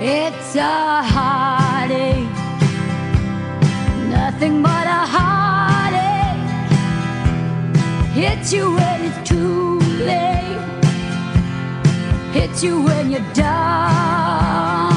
It's 0.03 0.55
a 0.55 1.03
heartache, 1.03 2.27
nothing 4.09 4.61
but 4.61 4.69
a 4.69 5.05
heartache. 5.05 5.51
Hits 8.15 8.51
you 8.51 8.81
hits 12.31 12.63
you 12.63 12.81
when 12.81 13.11
you're 13.11 13.33
down. 13.33 14.90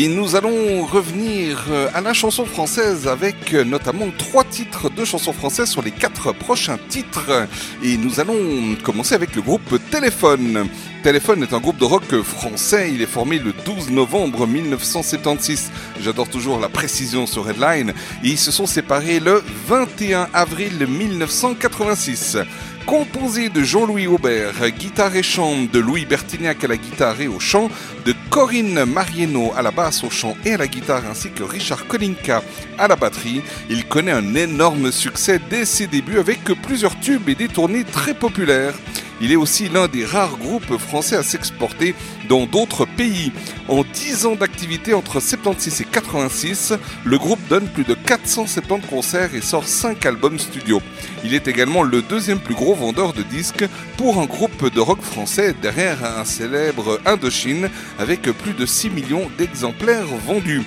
Et 0.00 0.06
nous 0.06 0.36
allons 0.36 0.86
revenir 0.86 1.64
euh, 1.72 1.88
à 1.92 2.00
la 2.00 2.12
chanson 2.12 2.46
française 2.46 3.08
avec 3.08 3.52
euh, 3.52 3.64
notamment 3.64 4.06
trois 4.16 4.44
titres 4.44 4.88
de 4.88 5.04
chansons 5.04 5.32
françaises 5.32 5.70
sur 5.70 5.82
les 5.82 5.90
quatre 5.90 6.30
prochains 6.30 6.78
titres. 6.88 7.48
Et 7.82 7.96
nous 7.96 8.20
allons 8.20 8.76
commencer 8.84 9.16
avec 9.16 9.34
le 9.34 9.42
groupe 9.42 9.76
Téléphone. 9.90 10.68
Téléphone 11.02 11.44
est 11.44 11.52
un 11.52 11.60
groupe 11.60 11.78
de 11.78 11.84
rock 11.84 12.22
français. 12.22 12.90
Il 12.92 13.02
est 13.02 13.06
formé 13.06 13.38
le 13.38 13.52
12 13.64 13.90
novembre 13.90 14.48
1976. 14.48 15.70
J'adore 16.00 16.28
toujours 16.28 16.58
la 16.58 16.68
précision 16.68 17.24
sur 17.26 17.44
Redline. 17.44 17.90
Et 18.24 18.30
ils 18.30 18.38
se 18.38 18.50
sont 18.50 18.66
séparés 18.66 19.20
le 19.20 19.42
21 19.68 20.28
avril 20.34 20.86
1986 20.88 22.38
composé 22.84 23.50
de 23.50 23.62
Jean-Louis 23.62 24.06
Aubert, 24.06 24.66
guitare 24.70 25.14
et 25.14 25.22
chant, 25.22 25.66
de 25.70 25.78
Louis 25.78 26.06
Bertignac 26.06 26.64
à 26.64 26.68
la 26.68 26.78
guitare 26.78 27.20
et 27.20 27.28
au 27.28 27.38
chant, 27.38 27.68
de 28.06 28.14
Corinne 28.30 28.86
Marieno 28.86 29.52
à 29.54 29.60
la 29.60 29.70
basse, 29.70 30.02
au 30.04 30.08
chant 30.08 30.34
et 30.46 30.54
à 30.54 30.56
la 30.56 30.66
guitare, 30.66 31.02
ainsi 31.08 31.30
que 31.30 31.42
Richard 31.42 31.86
Kolinka 31.86 32.42
à 32.78 32.88
la 32.88 32.96
batterie. 32.96 33.42
Il 33.68 33.84
connaît 33.84 34.12
un 34.12 34.34
énorme 34.34 34.90
succès 34.90 35.38
dès 35.50 35.66
ses 35.66 35.86
débuts 35.86 36.18
avec 36.18 36.42
plusieurs 36.62 36.98
tubes 36.98 37.28
et 37.28 37.34
des 37.34 37.48
tournées 37.48 37.84
très 37.84 38.14
populaires. 38.14 38.72
Il 39.20 39.32
est 39.32 39.36
aussi 39.36 39.68
l'un 39.68 39.88
des 39.88 40.04
rares 40.04 40.36
groupes 40.36 40.78
français 40.78 41.16
à 41.16 41.22
s'exporter 41.22 41.94
dans 42.28 42.46
d'autres 42.46 42.86
pays. 42.86 43.32
En 43.68 43.82
10 43.82 44.26
ans 44.26 44.36
d'activité 44.36 44.94
entre 44.94 45.20
76 45.20 45.80
et 45.80 45.84
86, 45.84 46.74
le 47.04 47.18
groupe 47.18 47.40
donne 47.48 47.68
plus 47.68 47.84
de 47.84 47.94
470 47.94 48.86
concerts 48.86 49.34
et 49.34 49.40
sort 49.40 49.66
5 49.66 50.06
albums 50.06 50.38
studio. 50.38 50.80
Il 51.24 51.34
est 51.34 51.48
également 51.48 51.82
le 51.82 52.02
deuxième 52.02 52.38
plus 52.38 52.54
gros 52.54 52.74
vendeur 52.74 53.12
de 53.12 53.22
disques 53.22 53.64
pour 53.96 54.20
un 54.20 54.26
groupe 54.26 54.72
de 54.72 54.80
rock 54.80 55.02
français 55.02 55.54
derrière 55.60 56.04
un 56.04 56.24
célèbre 56.24 57.00
Indochine 57.04 57.68
avec 57.98 58.22
plus 58.22 58.52
de 58.52 58.66
6 58.66 58.90
millions 58.90 59.28
d'exemplaires 59.36 60.06
vendus. 60.26 60.64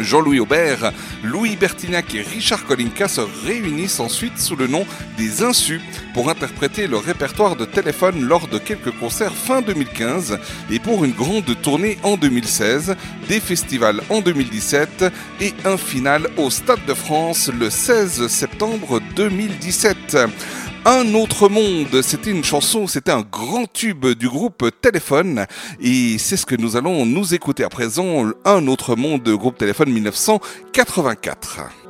Jean-Louis 0.00 0.40
Aubert, 0.40 0.92
Louis 1.22 1.56
Bertignac 1.56 2.14
et 2.14 2.22
Richard 2.22 2.64
Kolinka 2.66 3.08
se 3.08 3.20
réunissent 3.46 4.00
ensuite 4.00 4.38
sous 4.38 4.56
le 4.56 4.66
nom 4.66 4.86
des 5.16 5.42
Insus 5.42 5.80
pour 6.14 6.30
interpréter 6.30 6.86
le 6.86 6.96
répertoire 6.96 7.56
de 7.56 7.64
téléphone 7.64 8.22
lors 8.22 8.48
de 8.48 8.58
quelques 8.58 8.90
concerts 8.98 9.34
fin 9.34 9.62
2015 9.62 10.38
et 10.70 10.78
pour 10.78 11.04
une 11.04 11.12
grande 11.12 11.60
tournée 11.62 11.98
en 12.02 12.16
2016, 12.16 12.96
des 13.28 13.40
festivals 13.40 14.02
en 14.10 14.20
2017 14.20 15.04
et 15.40 15.54
un 15.64 15.76
final 15.76 16.28
au 16.36 16.50
Stade 16.50 16.84
de 16.86 16.94
France 16.94 17.50
le 17.52 17.70
16 17.70 18.26
septembre 18.26 19.00
2017. 19.16 20.16
Un 20.84 21.14
autre 21.14 21.48
monde, 21.48 22.02
c'était 22.02 22.32
une 22.32 22.42
chanson, 22.42 22.88
c'était 22.88 23.12
un 23.12 23.20
grand 23.22 23.72
tube 23.72 24.04
du 24.04 24.28
groupe 24.28 24.64
Téléphone 24.80 25.46
et 25.80 26.18
c'est 26.18 26.36
ce 26.36 26.44
que 26.44 26.56
nous 26.56 26.76
allons 26.76 27.06
nous 27.06 27.34
écouter 27.34 27.62
à 27.62 27.68
présent, 27.68 28.32
Un 28.44 28.66
autre 28.66 28.96
monde, 28.96 29.22
groupe 29.28 29.58
Téléphone 29.58 29.92
1984. 29.92 31.81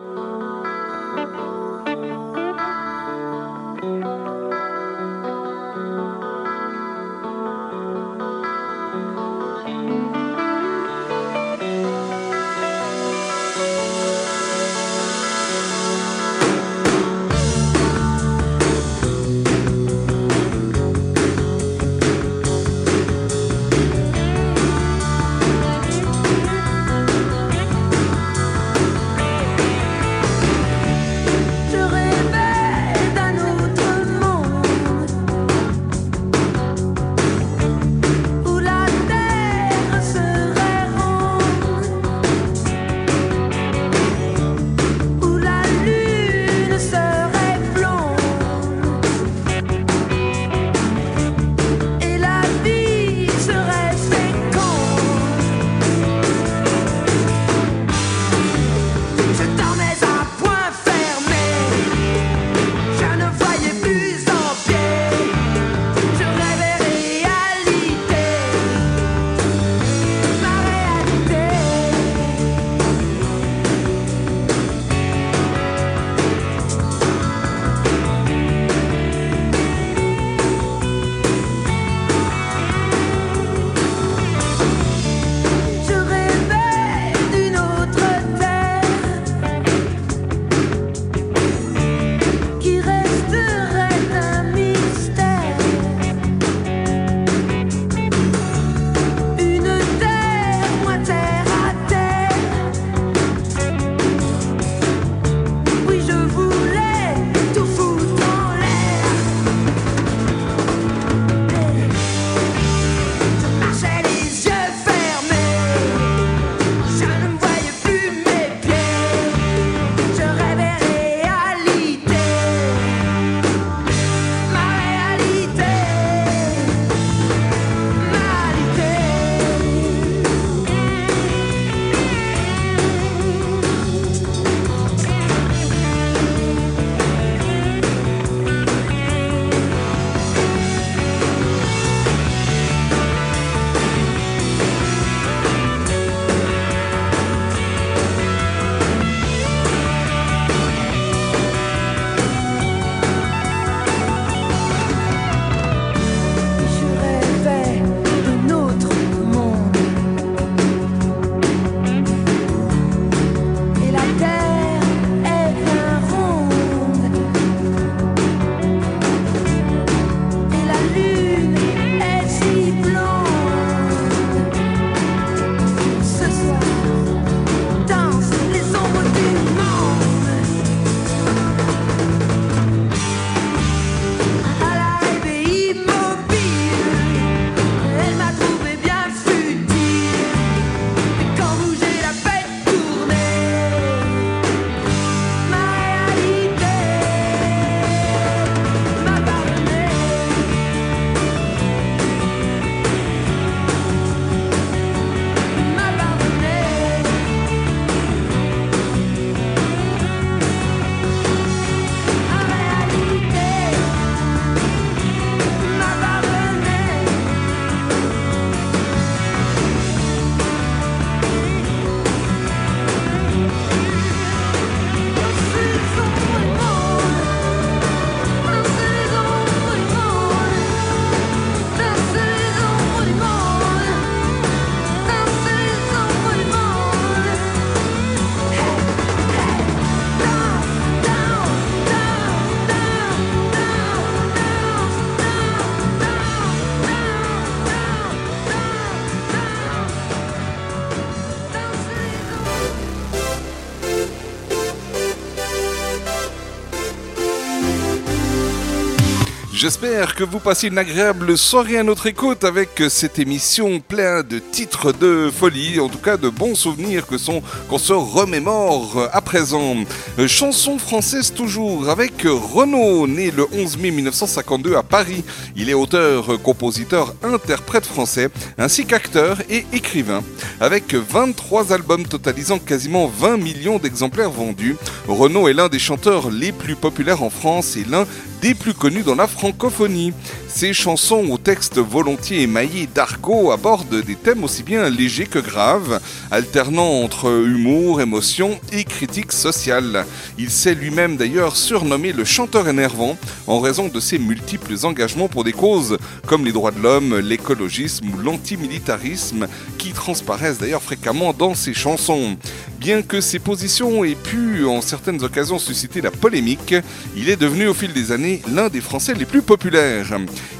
J'espère 259.63 260.17
que 260.17 260.25
vous 260.25 260.41
passez 260.41 260.67
une 260.67 260.79
agréable 260.79 261.39
soirée 261.39 261.79
à 261.79 261.85
notre 261.85 262.09
écoute 262.09 262.43
avec 262.43 262.83
cette 262.89 263.21
émission 263.21 263.79
pleine 263.79 264.23
de 264.23 264.41
titres 264.41 264.91
de 264.91 265.31
folie, 265.33 265.79
en 265.79 265.89
tout 265.89 265.99
cas 265.99 266.17
de 266.17 266.29
bons 266.29 266.57
souvenirs 266.57 267.07
que 267.07 267.17
sont 267.17 267.45
qu'on 267.69 267.79
se 267.79 267.93
remémore 267.93 269.09
à 269.13 269.21
présent. 269.21 269.77
Euh, 270.19 270.27
Chanson 270.27 270.79
française 270.79 271.33
toujours 271.33 271.89
avec 271.89 272.23
Renaud, 272.25 273.07
né 273.07 273.31
le 273.31 273.47
11 273.53 273.79
mai 273.79 273.93
1952 273.93 274.75
à 274.75 274.83
Paris. 274.83 275.23
Il 275.55 275.71
est 275.71 275.75
auteur, 275.75 276.43
compositeur, 276.43 277.15
interprète 277.23 277.87
français, 277.87 278.31
ainsi 278.59 278.85
qu'acteur 278.85 279.43
et 279.49 279.65
écrivain. 279.73 280.25
Avec 280.61 280.93
23 280.93 281.73
albums 281.73 282.05
totalisant 282.05 282.59
quasiment 282.59 283.07
20 283.07 283.37
millions 283.37 283.79
d'exemplaires 283.79 284.33
vendus, 284.33 284.75
Renaud 285.07 285.47
est 285.47 285.55
l'un 285.55 285.69
des 285.69 285.79
chanteurs 285.79 286.33
les 286.33 286.51
plus 286.51 286.75
populaires 286.75 287.23
en 287.23 287.31
France 287.31 287.77
et 287.77 287.85
l'un 287.89 288.09
des 288.43 288.55
plus 288.55 288.75
connus 288.75 289.05
dans 289.05 289.15
la 289.15 289.29
francophonie. 289.53 290.13
Ses 290.49 290.73
chansons 290.73 291.29
aux 291.31 291.39
textes 291.39 291.79
volontiers 291.79 292.43
émaillés 292.43 292.87
d'argot 292.87 293.51
abordent 293.53 294.03
des 294.03 294.17
thèmes 294.17 294.45
aussi 294.45 294.63
bien 294.63 294.89
légers 294.89 295.27
que 295.27 295.39
graves, 295.39 296.01
alternant 296.31 297.03
entre 297.03 297.31
humour, 297.47 298.01
émotion 298.01 298.59
et 298.73 298.85
critique 298.85 299.33
sociale. 299.33 300.07
Il 300.39 300.51
s'est 300.51 300.75
lui-même 300.75 301.17
d'ailleurs 301.17 301.57
surnommé 301.57 302.13
le 302.13 302.25
chanteur 302.25 302.69
énervant 302.69 303.17
en 303.47 303.61
raison 303.61 303.89
de 303.89 304.01
ses 304.01 304.19
multiples 304.19 304.75
engagements 304.85 305.29
pour 305.29 305.45
des 305.45 305.53
causes 305.53 305.99
comme 306.27 306.45
les 306.45 306.53
droits 306.53 306.71
de 306.71 306.81
l'homme, 306.81 307.19
l'écologisme 307.19 308.07
ou 308.09 308.19
l'antimilitarisme 308.19 309.49
qui 309.79 309.93
transparaissent 309.93 310.59
d'ailleurs 310.59 310.83
fréquemment 310.83 311.33
dans 311.33 311.55
ses 311.55 311.75
chansons. 311.75 312.37
Bien 312.79 313.03
que 313.03 313.21
ses 313.21 313.39
positions 313.39 314.05
aient 314.05 314.17
pu 314.17 314.65
en 314.67 314.81
certaines 314.81 315.23
occasions 315.23 315.59
susciter 315.59 316.01
la 316.01 316.11
polémique, 316.11 316.75
il 317.17 317.29
est 317.29 317.37
devenu 317.37 317.69
au 317.69 317.75
fil 317.75 317.93
des 317.93 318.11
années 318.11 318.43
l'un 318.53 318.69
des 318.69 318.81
Français 318.81 319.15
les 319.15 319.25
plus 319.25 319.42
populaires. 319.43 320.07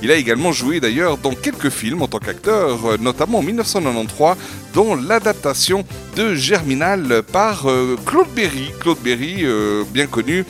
Il 0.03 0.11
a 0.11 0.17
également 0.17 0.53
joué 0.53 0.81
d'ailleurs 0.81 1.17
dans 1.19 1.35
quelques 1.35 1.71
films 1.71 2.03
en 2.03 2.09
tant 2.09 2.19
qu'acteur, 2.19 2.99
notamment 3.01 3.39
en 3.39 3.43
1993 3.43 4.37
dans 4.75 4.95
l'adaptation 4.95 5.85
de 6.17 6.35
Germinal 6.35 7.23
par 7.33 7.69
euh, 7.69 7.97
Claude 8.07 8.29
Berry. 8.35 8.71
Claude 8.81 8.99
Berry, 9.03 9.41
euh, 9.43 9.85
bien 9.93 10.07
connu 10.07 10.45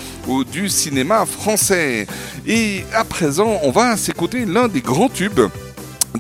du 0.51 0.69
cinéma 0.69 1.27
français. 1.27 2.07
Et 2.47 2.85
à 2.95 3.05
présent, 3.05 3.61
on 3.63 3.71
va 3.71 3.97
s'écouter 3.97 4.45
l'un 4.45 4.69
des 4.69 4.81
grands 4.81 5.09
tubes 5.09 5.41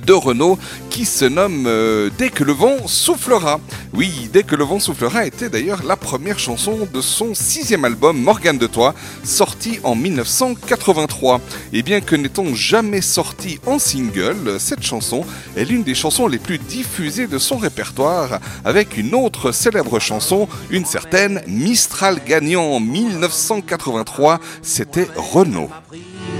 de 0.05 0.13
Renault 0.13 0.59
qui 0.91 1.05
se 1.05 1.25
nomme 1.25 1.65
euh, 1.67 2.11
Dès 2.19 2.31
que 2.31 2.45
le 2.45 2.53
vent 2.53 2.87
soufflera. 2.87 3.61
Oui, 3.95 4.29
Dès 4.33 4.43
que 4.43 4.57
le 4.57 4.65
vent 4.65 4.79
soufflera 4.79 5.27
était 5.27 5.49
d'ailleurs 5.49 5.83
la 5.85 5.97
première 5.97 6.39
chanson 6.39 6.89
de 6.93 7.01
son 7.01 7.35
sixième 7.35 7.85
album 7.85 8.21
Morgane 8.21 8.59
de 8.59 8.67
Toi, 8.67 8.95
sorti 9.25 9.81
en 9.83 9.95
1983. 9.95 11.41
Et 11.73 11.83
bien 11.83 12.01
que 12.01 12.17
n'étant 12.17 12.55
jamais 12.55 13.01
sorti 13.01 13.59
en 13.67 13.79
single, 13.79 14.57
cette 14.59 14.83
chanson 14.83 15.25
est 15.57 15.65
l'une 15.65 15.83
des 15.83 15.95
chansons 15.95 16.27
les 16.27 16.39
plus 16.39 16.59
diffusées 16.59 17.27
de 17.27 17.39
son 17.39 17.57
répertoire, 17.57 18.41
avec 18.65 18.97
une 18.97 19.15
autre 19.15 19.53
célèbre 19.53 19.99
chanson, 19.99 20.49
une 20.71 20.85
certaine 20.85 21.43
Mistral 21.47 22.21
gagnant 22.27 22.65
en 22.65 22.81
1983, 22.81 24.41
c'était 24.63 25.09
Renault. 25.17 25.71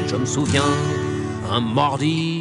Je 0.07 0.17
me 0.17 0.27
souviens, 0.27 0.65
un 1.51 1.61
mardi, 1.61 2.41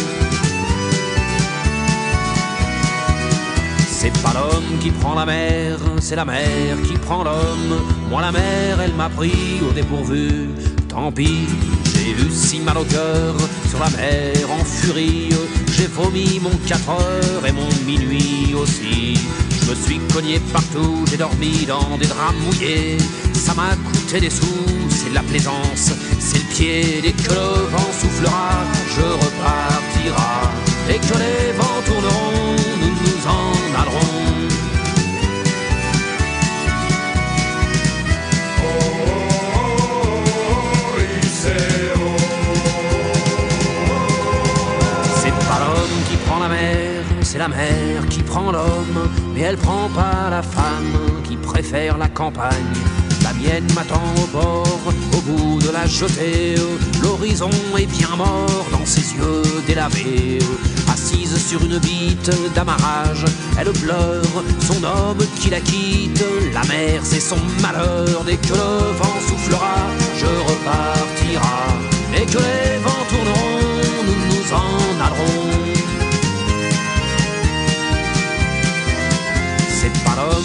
C'est 4.03 4.23
pas 4.23 4.33
l'homme 4.33 4.79
qui 4.79 4.89
prend 4.89 5.13
la 5.13 5.27
mer, 5.27 5.77
c'est 5.99 6.15
la 6.15 6.25
mer 6.25 6.75
qui 6.87 6.93
prend 6.93 7.23
l'homme. 7.23 7.75
Moi 8.09 8.19
la 8.19 8.31
mer, 8.31 8.81
elle 8.83 8.95
m'a 8.95 9.09
pris 9.09 9.61
au 9.61 9.71
dépourvu. 9.71 10.49
Tant 10.89 11.11
pis, 11.11 11.45
j'ai 11.93 12.09
eu 12.09 12.31
si 12.31 12.61
mal 12.61 12.79
au 12.79 12.83
cœur 12.83 13.35
sur 13.69 13.77
la 13.77 13.91
mer 13.91 14.33
en 14.59 14.65
furie. 14.65 15.29
J'ai 15.73 15.85
vomi 15.85 16.39
mon 16.41 16.49
4 16.65 16.89
heures 16.89 17.45
et 17.47 17.51
mon 17.51 17.69
minuit 17.85 18.55
aussi. 18.55 19.19
Je 19.51 19.69
me 19.69 19.75
suis 19.75 19.99
cogné 20.11 20.39
partout, 20.51 21.05
j'ai 21.07 21.17
dormi 21.17 21.67
dans 21.67 21.95
des 21.99 22.07
draps 22.07 22.33
mouillés. 22.43 22.97
Ça 23.35 23.53
m'a 23.53 23.75
coûté 23.75 24.19
des 24.19 24.31
sous, 24.31 24.65
c'est 24.89 25.11
de 25.11 25.15
la 25.15 25.21
plaisance, 25.21 25.91
c'est 26.19 26.39
le 26.39 26.55
pied. 26.55 27.01
Dès 27.03 27.11
que 27.11 27.29
le 27.29 27.67
vent 27.69 27.91
soufflera, 28.01 28.65
je 28.95 29.01
repartira. 29.23 30.51
Dès 30.87 30.97
que 30.97 31.13
les 31.19 31.51
vents 31.55 31.81
tourneront, 31.85 32.70
en 33.81 33.89
allerons. 33.89 34.21
C'est 45.15 45.29
pas 45.29 45.59
l'homme 45.59 46.03
qui 46.09 46.17
prend 46.17 46.39
la 46.39 46.49
mer, 46.49 47.03
c'est 47.21 47.37
la 47.37 47.47
mer 47.47 48.07
qui 48.09 48.23
prend 48.23 48.51
l'homme, 48.51 49.09
mais 49.33 49.41
elle 49.41 49.57
prend 49.57 49.89
pas 49.89 50.29
la 50.29 50.41
femme 50.41 51.21
qui 51.23 51.35
préfère 51.35 51.97
la 51.97 52.07
campagne. 52.07 53.00
M'attend 53.75 54.01
au 54.17 54.27
bord, 54.27 54.79
au 55.17 55.21
bout 55.21 55.59
de 55.59 55.71
la 55.71 55.85
jetée. 55.85 56.55
L'horizon 57.01 57.49
est 57.77 57.85
bien 57.85 58.15
mort 58.15 58.65
dans 58.71 58.85
ses 58.85 59.01
yeux 59.15 59.43
délavés. 59.65 60.39
Assise 60.91 61.37
sur 61.37 61.61
une 61.63 61.77
bite 61.79 62.31
d'amarrage, 62.53 63.25
elle 63.59 63.71
pleure 63.71 64.43
son 64.59 64.83
homme 64.83 65.25
qui 65.39 65.49
la 65.49 65.59
quitte. 65.59 66.23
La 66.53 66.63
mer, 66.65 67.01
c'est 67.03 67.19
son 67.19 67.37
malheur. 67.61 68.23
Dès 68.25 68.37
que 68.37 68.53
le 68.53 68.93
vent 68.97 69.19
soufflera, 69.27 69.87
je 70.17 70.25
repartira. 70.25 71.67
Dès 72.13 72.25
que 72.25 72.37
les 72.37 72.70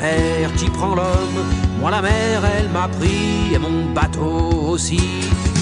Mer, 0.00 0.52
qui 0.56 0.66
prend 0.70 0.94
l'homme. 0.94 1.40
Moi 1.80 1.90
la 1.90 2.02
mer, 2.02 2.42
elle 2.58 2.68
m'a 2.70 2.88
pris 2.88 3.54
et 3.54 3.58
mon 3.58 3.92
bateau 3.92 4.70
aussi. 4.72 5.00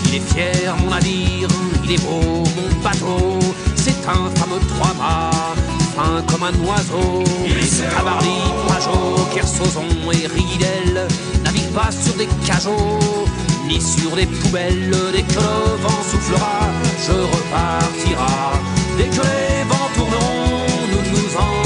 Il 0.06 0.14
est 0.16 0.20
fier 0.20 0.74
mon 0.82 0.90
navire, 0.90 1.48
il 1.84 1.92
est 1.92 2.02
beau 2.02 2.44
mon 2.56 2.82
bateau. 2.82 3.38
C'est 3.74 4.00
un 4.08 4.30
fameux 4.38 4.60
trois-mâts, 4.74 5.54
fin 5.94 6.22
comme 6.28 6.44
un 6.44 6.56
oiseau. 6.66 7.24
Cabarly, 7.94 8.38
Pajot, 8.68 9.26
Kersozon 9.34 10.10
et 10.12 10.26
Ridel 10.26 11.06
naviguent 11.44 11.74
pas 11.74 11.90
sur 11.90 12.14
des 12.14 12.28
cajots 12.46 13.26
ni 13.68 13.80
sur 13.80 14.14
des 14.14 14.26
poubelles. 14.26 14.96
Dès 15.12 15.22
que 15.22 15.34
le 15.34 15.76
vent 15.82 16.02
soufflera, 16.10 16.60
je 17.06 17.12
repartira. 17.12 18.52
Dès 18.96 19.04
que 19.04 19.22
les 19.22 19.64
vents 19.68 19.90
tourneront, 19.94 20.64
nous 20.90 21.04
nous 21.12 21.36
en 21.36 21.65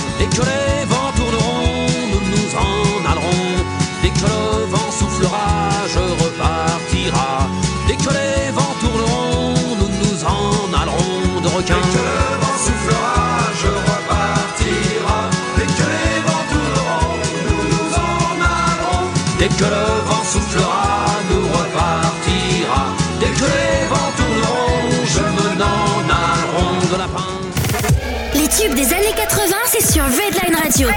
Des 28.81 28.93
années 28.93 29.13
80, 29.15 29.55
c'est 29.67 29.93
sur 29.93 30.03
Redline 30.03 30.55
Radio. 30.55 30.87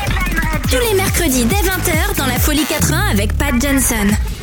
Tous 0.71 0.79
les 0.89 0.95
mercredis 0.95 1.45
dès 1.45 1.57
20h 1.57 2.17
dans 2.17 2.25
la 2.25 2.39
Folie 2.39 2.65
80 2.65 3.11
avec 3.11 3.37
Pat 3.37 3.53
Johnson. 3.61 4.34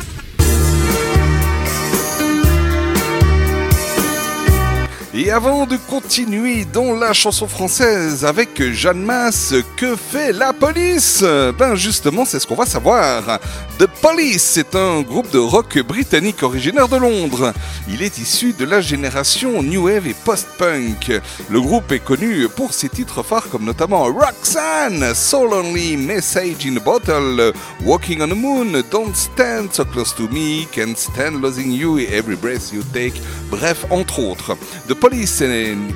Et 5.24 5.30
avant 5.30 5.66
de 5.66 5.76
continuer 5.76 6.64
dans 6.64 6.94
la 6.94 7.12
chanson 7.12 7.46
française 7.46 8.24
avec 8.24 8.60
Jeanne 8.72 9.04
Masse, 9.04 9.54
que 9.76 9.94
fait 9.94 10.32
la 10.32 10.52
police? 10.52 11.24
Ben 11.56 11.76
justement, 11.76 12.24
c'est 12.24 12.40
ce 12.40 12.46
qu'on 12.46 12.56
va 12.56 12.66
savoir. 12.66 13.38
The 13.78 13.86
Police, 14.00 14.42
c'est 14.42 14.74
un 14.74 15.00
groupe 15.02 15.30
de 15.30 15.38
rock 15.38 15.78
britannique 15.78 16.42
originaire 16.42 16.88
de 16.88 16.96
Londres. 16.96 17.52
Il 17.88 18.02
est 18.02 18.18
issu 18.18 18.52
de 18.52 18.64
la 18.64 18.80
génération 18.80 19.62
New 19.62 19.84
Wave 19.84 20.08
et 20.08 20.14
Post-Punk. 20.24 21.20
Le 21.48 21.60
groupe 21.60 21.92
est 21.92 22.00
connu 22.00 22.48
pour 22.48 22.74
ses 22.74 22.88
titres 22.88 23.22
phares 23.22 23.48
comme 23.48 23.64
notamment 23.64 24.04
Roxanne, 24.04 25.14
So 25.14 25.46
Lonely, 25.46 25.96
Message 25.98 26.66
in 26.66 26.76
a 26.76 26.80
Bottle, 26.80 27.52
Walking 27.84 28.22
on 28.22 28.28
the 28.28 28.36
Moon, 28.36 28.82
Don't 28.90 29.14
Stand 29.14 29.68
So 29.72 29.84
Close 29.84 30.16
to 30.16 30.28
Me, 30.28 30.66
Can't 30.72 30.96
Stand 30.96 31.40
Losing 31.40 31.70
You 31.70 32.00
Every 32.00 32.36
Breath 32.36 32.72
You 32.72 32.82
Take, 32.92 33.22
bref, 33.50 33.84
entre 33.90 34.18
autres. 34.18 34.56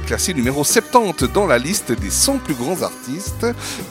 Classé 0.06 0.34
numéro 0.34 0.62
70 0.62 1.32
dans 1.32 1.46
la 1.46 1.56
liste 1.56 1.90
des 1.90 2.10
100 2.10 2.38
plus 2.38 2.54
grands 2.54 2.82
artistes 2.82 3.46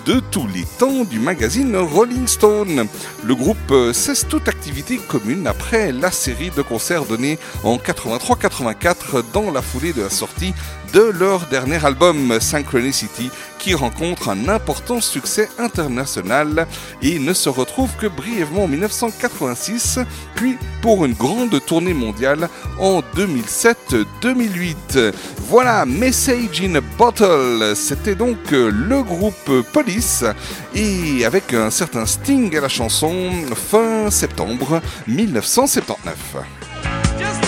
de 0.05 0.19
tous 0.19 0.45
les 0.47 0.65
temps 0.77 1.03
du 1.03 1.19
magazine 1.19 1.75
Rolling 1.75 2.27
Stone. 2.27 2.85
Le 3.23 3.35
groupe 3.35 3.57
euh, 3.71 3.91
cesse 3.91 4.27
toute 4.27 4.47
activité 4.47 4.97
commune 4.97 5.47
après 5.47 5.91
la 5.91 6.11
série 6.11 6.51
de 6.51 6.61
concerts 6.61 7.05
donnés 7.05 7.39
en 7.63 7.77
83-84 7.77 9.23
dans 9.33 9.49
la 9.49 9.63
foulée 9.63 9.93
de 9.93 10.03
la 10.03 10.11
sortie 10.11 10.53
de 10.93 11.01
leur 11.01 11.47
dernier 11.47 11.83
album 11.85 12.39
Synchronicity 12.39 13.29
qui 13.59 13.73
rencontre 13.73 14.29
un 14.29 14.47
important 14.49 15.01
succès 15.01 15.49
international 15.57 16.67
et 17.01 17.19
ne 17.19 17.33
se 17.33 17.49
retrouve 17.49 17.89
que 17.97 18.07
brièvement 18.07 18.65
en 18.65 18.67
1986 18.67 19.99
puis 20.35 20.57
pour 20.81 21.05
une 21.05 21.13
grande 21.13 21.63
tournée 21.65 21.93
mondiale 21.93 22.49
en 22.79 23.01
2007-2008. 23.15 25.13
Voilà 25.49 25.85
Message 25.85 26.61
in 26.61 26.75
a 26.75 26.81
Bottle, 26.97 27.73
c'était 27.75 28.15
donc 28.15 28.37
euh, 28.53 28.69
le 28.69 29.03
groupe 29.03 29.51
Police 29.73 30.23
et 30.73 31.25
avec 31.25 31.53
un 31.53 31.69
certain 31.69 32.05
Sting 32.05 32.55
à 32.57 32.61
la 32.61 32.69
chanson 32.69 33.31
fin 33.55 34.09
septembre 34.11 34.81
1979. 35.07 36.15
Just 37.17 37.44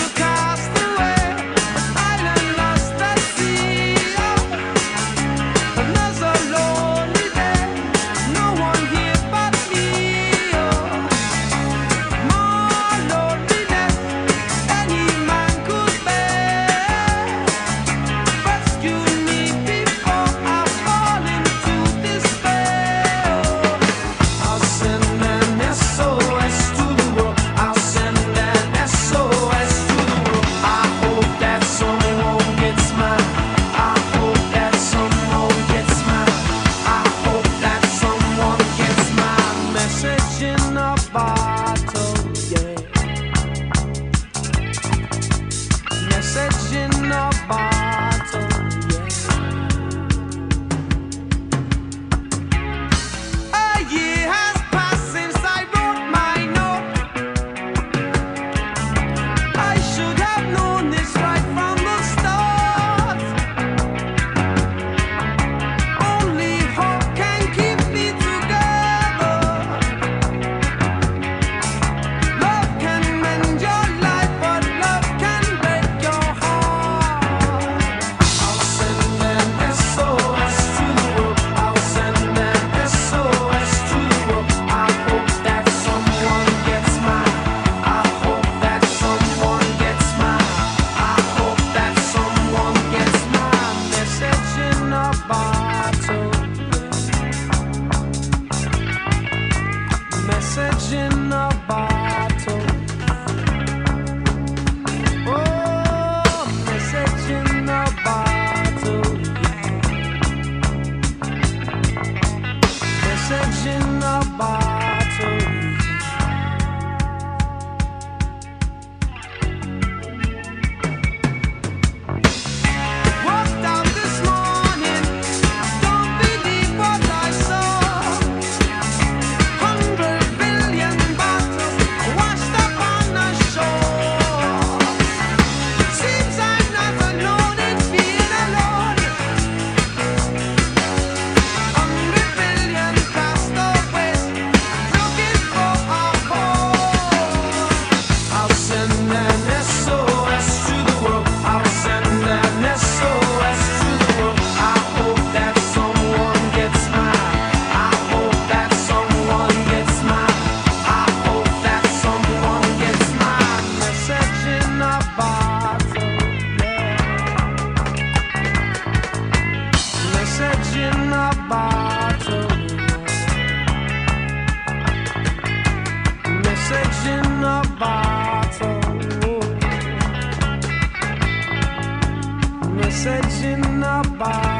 setting 182.98 183.84
up 183.84 184.18
by 184.18 184.57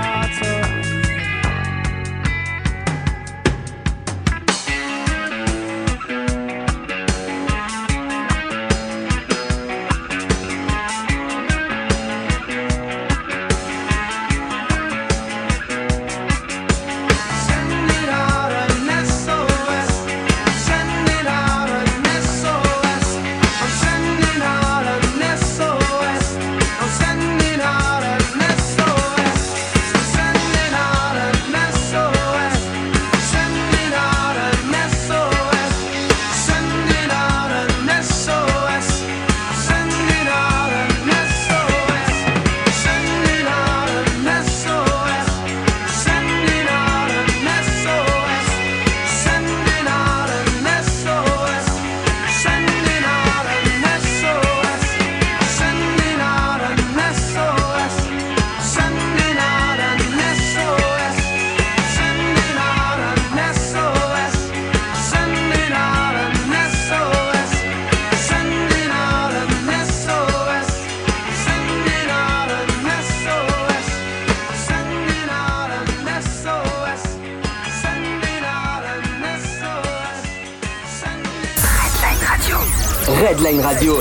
Radio. 83.68 84.00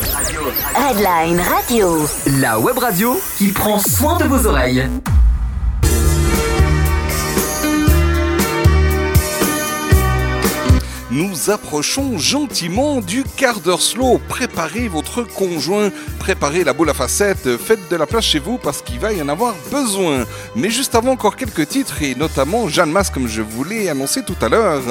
Redline 0.76 1.42
Radio. 1.42 2.08
La 2.40 2.58
web 2.58 2.78
radio 2.78 3.20
qui 3.38 3.52
prend 3.52 3.80
soin 3.80 4.18
de 4.18 4.24
vos 4.24 4.48
oreilles. 4.48 4.88
Nous 11.12 11.50
approchons 11.50 12.18
gentiment 12.18 13.02
du 13.02 13.26
quart 13.36 13.60
d'heure 13.60 13.82
slow. 13.82 14.22
Préparez 14.30 14.88
votre 14.88 15.24
conjoint, 15.24 15.90
préparez 16.28 16.66
la 16.66 16.74
boule 16.74 16.90
à 16.90 16.94
facettes, 16.94 17.56
faites 17.58 17.90
de 17.90 17.96
la 17.96 18.06
place 18.06 18.26
chez 18.26 18.40
vous 18.40 18.58
parce 18.58 18.82
qu'il 18.82 19.00
va 19.00 19.14
y 19.14 19.22
en 19.22 19.30
avoir 19.30 19.56
besoin. 19.72 20.26
Mais 20.58 20.70
juste 20.70 20.94
avant, 20.94 21.12
encore 21.12 21.38
quelques 21.38 21.70
titres 21.70 22.02
et 22.02 22.16
notamment 22.16 22.68
Jeanne 22.68 22.92
Masse, 22.92 23.10
comme 23.10 23.30
je 23.30 23.42
vous 23.42 23.64
l'ai 23.64 23.88
annoncé 23.88 24.24
tout 24.24 24.36
à 24.42 24.50
l'heure. 24.50 24.82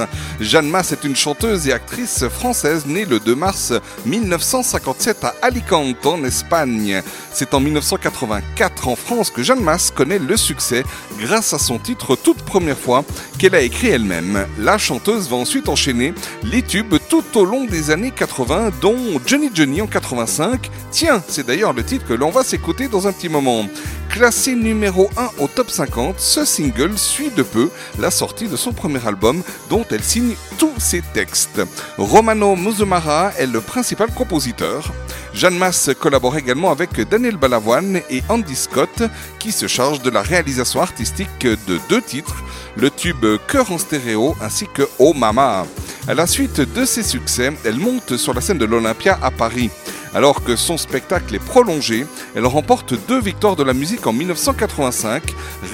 Jeanne 0.41 0.71
Masse 0.71 0.93
est 0.93 1.05
une 1.05 1.15
chanteuse 1.15 1.69
et 1.69 1.75
actrice 1.75 2.27
française 2.29 2.87
née 2.87 3.05
le 3.05 3.21
2 3.21 3.35
mars 3.35 3.75
1957 4.07 5.25
à 5.25 5.35
Alicante, 5.43 6.07
en 6.07 6.25
Espagne. 6.25 7.03
C'est 7.35 7.53
en 7.53 7.61
1984 7.61 8.89
en 8.89 8.97
France 8.97 9.29
que 9.29 9.43
Jeanne 9.43 9.63
Masse 9.63 9.91
connaît 9.95 10.19
le 10.19 10.39
succès 10.39 10.85
grâce 11.21 11.53
à 11.53 11.59
son 11.59 11.79
titre 11.79 12.17
toute 12.17 12.45
première 12.45 12.79
fois 12.79 13.05
qu'elle 13.39 13.55
a 13.55 13.61
écrit 13.61 13.89
elle-même. 13.89 14.47
La 14.59 14.79
chanteuse 14.79 15.29
va 15.29 15.37
ensuite 15.37 15.69
enchaîner 15.69 16.15
les 16.45 16.63
tubes 16.63 16.97
tout 17.09 17.25
au 17.37 17.45
long 17.45 17.65
des 17.65 17.91
années 17.91 18.11
80, 18.11 18.71
dont 18.81 18.97
Johnny 19.27 19.51
Johnny 19.53 19.81
en 19.81 19.87
85. 19.87 20.71
Tiens, 20.91 21.23
c'est 21.29 21.47
d'ailleurs 21.47 21.73
le 21.73 21.85
titre 21.85 22.07
que 22.07 22.15
l'on 22.15 22.31
va 22.31 22.43
s'écouter 22.43 22.89
dans 22.89 23.07
un 23.07 23.13
petit 23.13 23.29
moment. 23.29 23.67
Classé 24.09 24.55
numéro 24.55 25.11
1 25.17 25.43
au 25.43 25.49
top 25.49 25.71
50, 25.71 26.19
ce 26.19 26.45
single 26.45 26.97
suit 26.97 27.31
de 27.31 27.43
peu 27.43 27.71
la 27.99 28.11
sortie 28.11 28.49
de 28.49 28.57
son 28.57 28.73
premier 28.73 29.07
album 29.07 29.43
dont 29.69 29.85
elle 29.91 30.03
signe 30.03 30.35
tous 30.59 30.73
ses 30.79 31.03
textes. 31.13 31.61
Romano 31.99 32.57
Muzumara 32.57 33.33
est 33.39 33.47
le 33.47 33.61
principal 33.61 34.11
compositeur. 34.13 34.93
Jeanne 35.37 35.59
Masse 35.59 35.91
collabore 36.01 36.39
également 36.39 36.71
avec 36.71 36.99
Daniel 37.11 37.37
Balavoine 37.37 38.01
et 38.09 38.23
Andy 38.31 38.57
Scott 38.57 39.03
qui 39.39 39.53
se 39.53 39.67
chargent 39.67 40.01
de 40.01 40.09
la 40.09 40.23
réalisation 40.23 40.81
artistique 40.81 41.43
de 41.43 41.79
deux 41.91 42.01
titres, 42.01 42.43
le 42.75 42.91
tube 42.91 43.27
Cœur 43.47 43.71
en 43.71 43.77
stéréo 43.77 44.35
ainsi 44.41 44.67
que 44.73 44.89
Oh 44.99 45.13
Mama. 45.13 45.67
À 46.09 46.15
la 46.15 46.27
suite 46.27 46.63
de 46.63 46.87
ses 46.87 47.03
succès, 47.03 47.53
elle 47.67 47.77
monte 47.77 48.17
sur 48.17 48.33
la 48.33 48.41
scène 48.41 48.57
de 48.57 48.65
l'Olympia 48.65 49.19
à 49.23 49.31
Paris. 49.31 49.69
Alors 50.15 50.43
que 50.43 50.57
son 50.57 50.79
spectacle 50.79 51.35
est 51.35 51.45
prolongé, 51.45 52.07
elle 52.35 52.47
remporte 52.47 52.95
deux 53.07 53.21
victoires 53.21 53.57
de 53.57 53.63
la 53.63 53.75
musique 53.75 54.07
en 54.07 54.15
1985, 54.15 55.23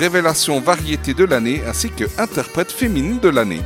révélation 0.01 0.59
variété 0.59 1.15
de 1.15 1.25
l'année 1.25 1.63
ainsi 1.69 1.89
que 1.89 2.05
interprète 2.19 2.73
féminine 2.73 3.21
de 3.21 3.29
l'année. 3.29 3.61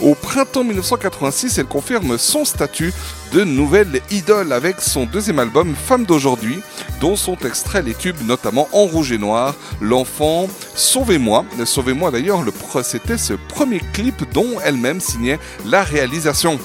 Au 0.00 0.14
printemps 0.14 0.62
1986, 0.62 1.58
elle 1.58 1.66
confirme 1.66 2.18
son 2.18 2.44
statut 2.44 2.92
de 3.32 3.42
nouvelle 3.42 4.00
idole 4.12 4.52
avec 4.52 4.80
son 4.80 5.06
deuxième 5.06 5.40
album 5.40 5.74
Femme 5.74 6.04
d'aujourd'hui, 6.04 6.60
dont 7.00 7.16
sont 7.16 7.36
extraits 7.38 7.84
les 7.84 7.94
tubes 7.94 8.22
notamment 8.24 8.68
En 8.72 8.84
rouge 8.84 9.10
et 9.10 9.18
noir, 9.18 9.56
L'enfant, 9.80 10.48
Sauvez-moi. 10.76 11.44
Sauvez-moi 11.64 12.12
d'ailleurs, 12.12 12.44
c'était 12.84 13.18
ce 13.18 13.34
premier 13.34 13.80
clip 13.92 14.22
dont 14.32 14.60
elle-même 14.64 15.00
signait 15.00 15.40
la 15.64 15.82
réalisation. 15.82 16.60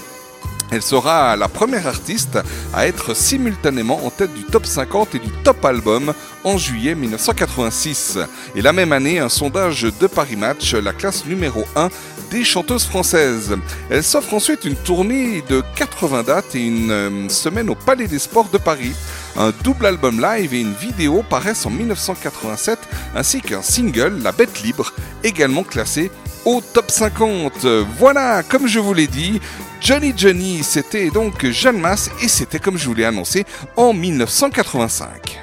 Elle 0.74 0.82
sera 0.82 1.36
la 1.36 1.48
première 1.48 1.86
artiste 1.86 2.40
à 2.74 2.88
être 2.88 3.16
simultanément 3.16 4.04
en 4.04 4.10
tête 4.10 4.34
du 4.34 4.44
top 4.44 4.66
50 4.66 5.14
et 5.14 5.20
du 5.20 5.30
top 5.44 5.64
album 5.66 6.16
en 6.44 6.58
juillet 6.58 6.96
1986. 6.96 8.18
Et 8.56 8.62
la 8.64 8.74
même 8.74 8.92
année, 8.92 9.20
un 9.20 9.30
sondage 9.30 9.84
de 9.84 10.08
Paris 10.08 10.36
Match 10.36 10.74
la 10.74 10.92
classe 10.92 11.28
numéro 11.28 11.64
1 11.76 11.90
des 12.32 12.44
chanteuses 12.44 12.86
françaises. 12.86 13.56
Elle 13.92 14.04
s'offre 14.04 14.34
ensuite 14.34 14.66
une 14.66 14.76
tournée 14.76 15.44
de 15.48 15.62
80 15.76 16.24
dates 16.24 16.56
et 16.56 16.66
une 16.66 16.90
euh, 16.90 17.30
semaine 17.30 17.70
au 17.70 17.76
Palais 17.76 18.08
des 18.08 18.18
Sports 18.18 18.50
de 18.50 18.58
Paris. 18.58 18.96
Un 19.38 19.52
double 19.64 19.86
album 19.86 20.20
live 20.20 20.56
et 20.56 20.62
une 20.62 20.74
vidéo 20.74 21.24
paraissent 21.30 21.68
en 21.68 21.70
1987 21.70 22.80
ainsi 23.16 23.42
qu'un 23.42 23.62
single, 23.62 24.24
La 24.24 24.32
Bête 24.32 24.64
Libre, 24.64 24.92
également 25.24 25.64
classé 25.64 26.10
au 26.46 26.62
top 26.74 26.90
50. 26.92 27.66
Voilà, 27.98 28.44
comme 28.44 28.68
je 28.68 28.80
vous 28.80 28.94
l'ai 28.94 29.08
dit, 29.08 29.40
Johnny 29.84 30.14
Johnny, 30.16 30.64
c'était 30.64 31.10
donc 31.10 31.46
Jeanne 31.46 31.78
Masse 31.78 32.10
et 32.22 32.30
c'était 32.30 32.60
comme 32.60 32.78
je 32.78 32.86
vous 32.86 32.94
l'ai 32.94 33.04
annoncé 33.04 33.44
en 33.76 33.92
1985. 33.92 35.43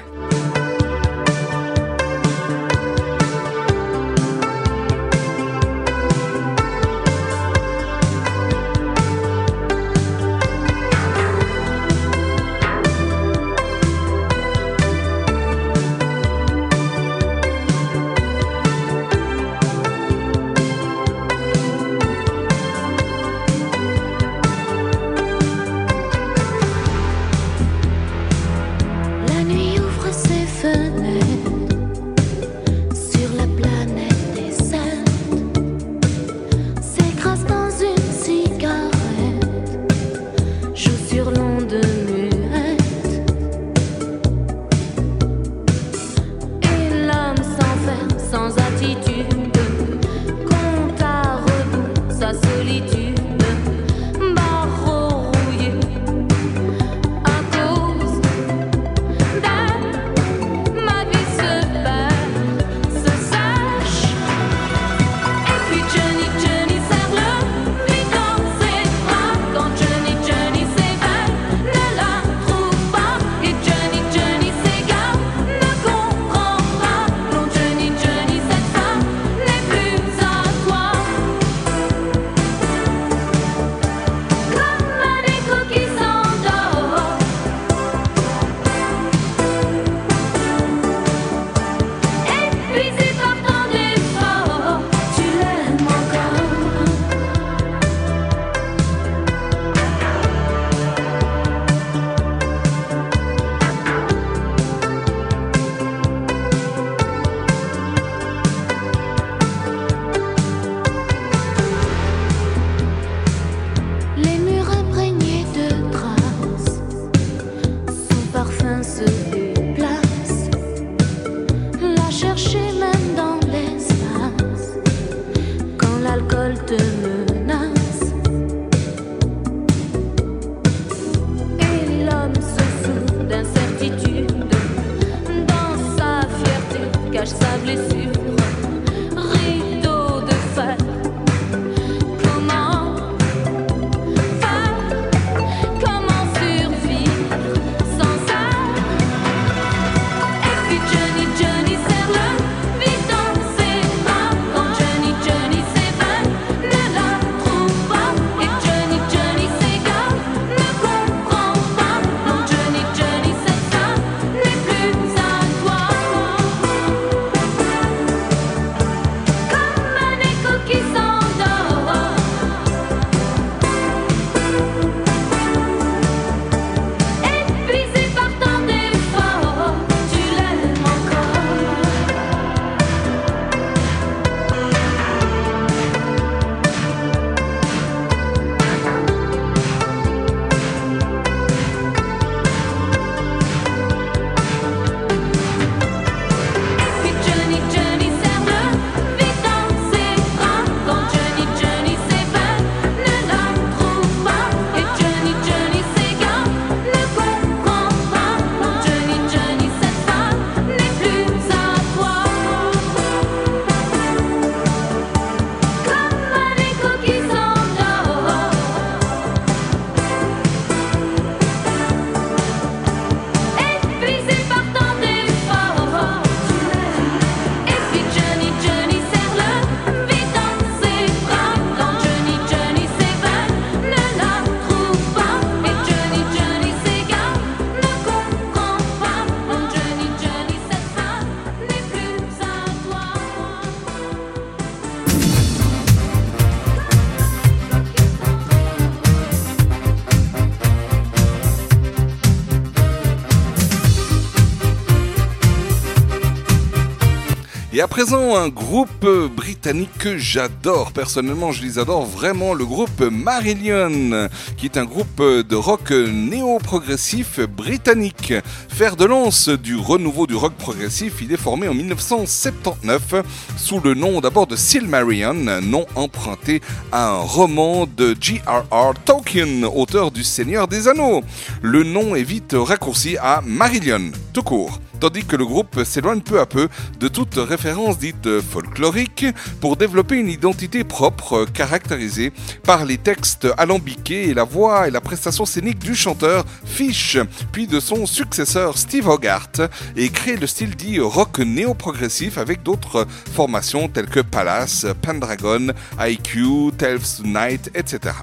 Et 257.81 257.83
à 257.83 257.87
présent, 257.87 258.35
un 258.35 258.49
groupe 258.49 259.07
britannique 259.35 259.97
que 259.97 260.15
j'adore. 260.15 260.91
Personnellement, 260.91 261.51
je 261.51 261.63
les 261.63 261.79
adore 261.79 262.05
vraiment. 262.05 262.53
Le 262.53 262.63
groupe 262.63 263.01
Marillion, 263.01 264.29
qui 264.55 264.67
est 264.67 264.77
un 264.77 264.85
groupe 264.85 265.19
de 265.19 265.55
rock 265.55 265.89
néo-progressif 265.89 267.39
britannique. 267.39 268.35
Fer 268.69 268.95
de 268.95 269.05
lance 269.05 269.49
du 269.49 269.77
renouveau 269.77 270.27
du 270.27 270.35
rock 270.35 270.53
progressif, 270.59 271.23
il 271.23 271.31
est 271.31 271.37
formé 271.37 271.67
en 271.69 271.73
1979 271.73 273.15
sous 273.57 273.79
le 273.79 273.95
nom 273.95 274.21
d'abord 274.21 274.45
de 274.45 274.55
Silmarillion, 274.55 275.33
nom 275.63 275.87
emprunté 275.95 276.61
à 276.91 277.07
un 277.09 277.17
roman 277.17 277.87
de 277.87 278.15
J.R.R. 278.21 278.93
Tolkien, 279.05 279.63
auteur 279.63 280.11
du 280.11 280.23
Seigneur 280.23 280.67
des 280.67 280.87
Anneaux. 280.87 281.23
Le 281.63 281.81
nom 281.81 282.13
est 282.13 282.21
vite 282.21 282.53
raccourci 282.55 283.17
à 283.17 283.41
Marillion, 283.43 284.11
tout 284.33 284.43
court 284.43 284.79
tandis 285.01 285.25
que 285.25 285.35
le 285.35 285.45
groupe 285.45 285.83
s'éloigne 285.83 286.21
peu 286.21 286.39
à 286.39 286.45
peu 286.45 286.69
de 286.99 287.07
toute 287.07 287.33
référence 287.35 287.97
dite 287.97 288.39
folklorique 288.39 289.25
pour 289.59 289.75
développer 289.75 290.15
une 290.15 290.29
identité 290.29 290.83
propre 290.83 291.45
caractérisée 291.45 292.31
par 292.63 292.85
les 292.85 292.99
textes 292.99 293.47
alambiqués 293.57 294.29
et 294.29 294.35
la 294.35 294.43
voix 294.43 294.87
et 294.87 294.91
la 294.91 295.01
prestation 295.01 295.45
scénique 295.45 295.79
du 295.79 295.95
chanteur 295.95 296.45
Fish, 296.65 297.17
puis 297.51 297.65
de 297.65 297.79
son 297.79 298.05
successeur 298.05 298.77
Steve 298.77 299.07
Hogarth, 299.07 299.61
et 299.95 300.09
créer 300.09 300.37
le 300.37 300.45
style 300.45 300.75
dit 300.75 300.99
rock 300.99 301.39
néo-progressif 301.39 302.37
avec 302.37 302.61
d'autres 302.61 303.07
formations 303.33 303.87
telles 303.87 304.05
que 304.05 304.19
Palace, 304.19 304.85
Pendragon, 305.01 305.73
IQ, 305.99 306.73
Telf's 306.77 307.23
Night, 307.25 307.71
etc. 307.73 308.13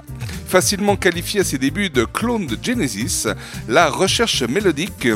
Facilement 0.46 0.94
qualifié 0.94 1.40
à 1.40 1.44
ses 1.44 1.58
débuts 1.58 1.90
de 1.90 2.04
clone 2.04 2.46
de 2.46 2.56
Genesis, 2.62 3.26
la 3.66 3.90
recherche 3.90 4.44
mélodique 4.44 5.08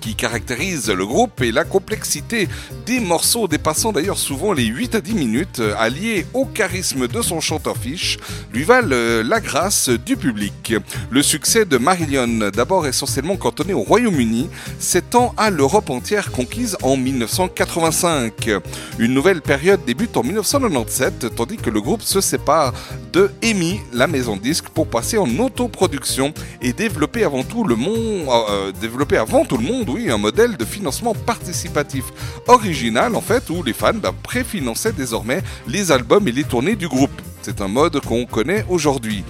qui 0.00 0.14
caractérise 0.14 0.90
le 0.90 1.06
groupe 1.06 1.40
et 1.42 1.52
la 1.52 1.64
complexité 1.64 2.48
des 2.86 3.00
morceaux 3.00 3.48
dépassant 3.48 3.92
d'ailleurs 3.92 4.18
souvent 4.18 4.52
les 4.52 4.64
8 4.64 4.96
à 4.96 5.00
10 5.00 5.14
minutes, 5.14 5.62
alliés 5.78 6.26
au 6.34 6.44
charisme 6.44 7.08
de 7.08 7.22
son 7.22 7.40
chanteur 7.40 7.76
Fish, 7.76 8.18
lui 8.52 8.64
valent 8.64 8.88
euh, 8.92 9.22
la 9.22 9.40
grâce 9.40 9.88
du 9.88 10.16
public. 10.16 10.74
Le 11.10 11.22
succès 11.22 11.64
de 11.64 11.78
Marillion, 11.78 12.50
d'abord 12.54 12.86
essentiellement 12.86 13.36
cantonné 13.36 13.72
au 13.72 13.82
Royaume-Uni, 13.82 14.48
s'étend 14.78 15.34
à 15.36 15.50
l'Europe 15.50 15.90
entière 15.90 16.30
conquise 16.30 16.76
en 16.82 16.96
1985. 16.96 18.50
Une 18.98 19.14
nouvelle 19.14 19.42
période 19.42 19.80
débute 19.86 20.16
en 20.16 20.22
1997, 20.22 21.34
tandis 21.34 21.56
que 21.56 21.70
le 21.70 21.80
groupe 21.80 22.02
se 22.02 22.20
sépare 22.20 22.72
de 23.12 23.30
EMI, 23.42 23.80
la 23.92 24.06
maison 24.06 24.36
de 24.36 24.40
pour 24.74 24.88
passer 24.88 25.16
en 25.16 25.38
autoproduction 25.38 26.32
et 26.60 26.72
développer 26.72 27.24
avant 27.24 27.42
tout 27.42 27.64
le 27.64 27.76
euh, 27.78 28.72
développer 28.80 29.16
avant 29.16 29.44
tout 29.44 29.56
le 29.56 29.64
monde 29.64 29.89
un 29.98 30.18
modèle 30.18 30.56
de 30.56 30.64
financement 30.64 31.14
participatif 31.14 32.04
original 32.46 33.14
en 33.16 33.20
fait 33.20 33.50
où 33.50 33.62
les 33.62 33.72
fans 33.72 33.94
bah, 33.94 34.14
préfinançaient 34.22 34.92
désormais 34.92 35.42
les 35.66 35.92
albums 35.92 36.26
et 36.28 36.32
les 36.32 36.44
tournées 36.44 36.76
du 36.76 36.88
groupe. 36.88 37.10
C'est 37.42 37.60
un 37.60 37.68
mode 37.68 38.00
qu'on 38.00 38.26
connaît 38.26 38.64
aujourd'hui. 38.68 39.24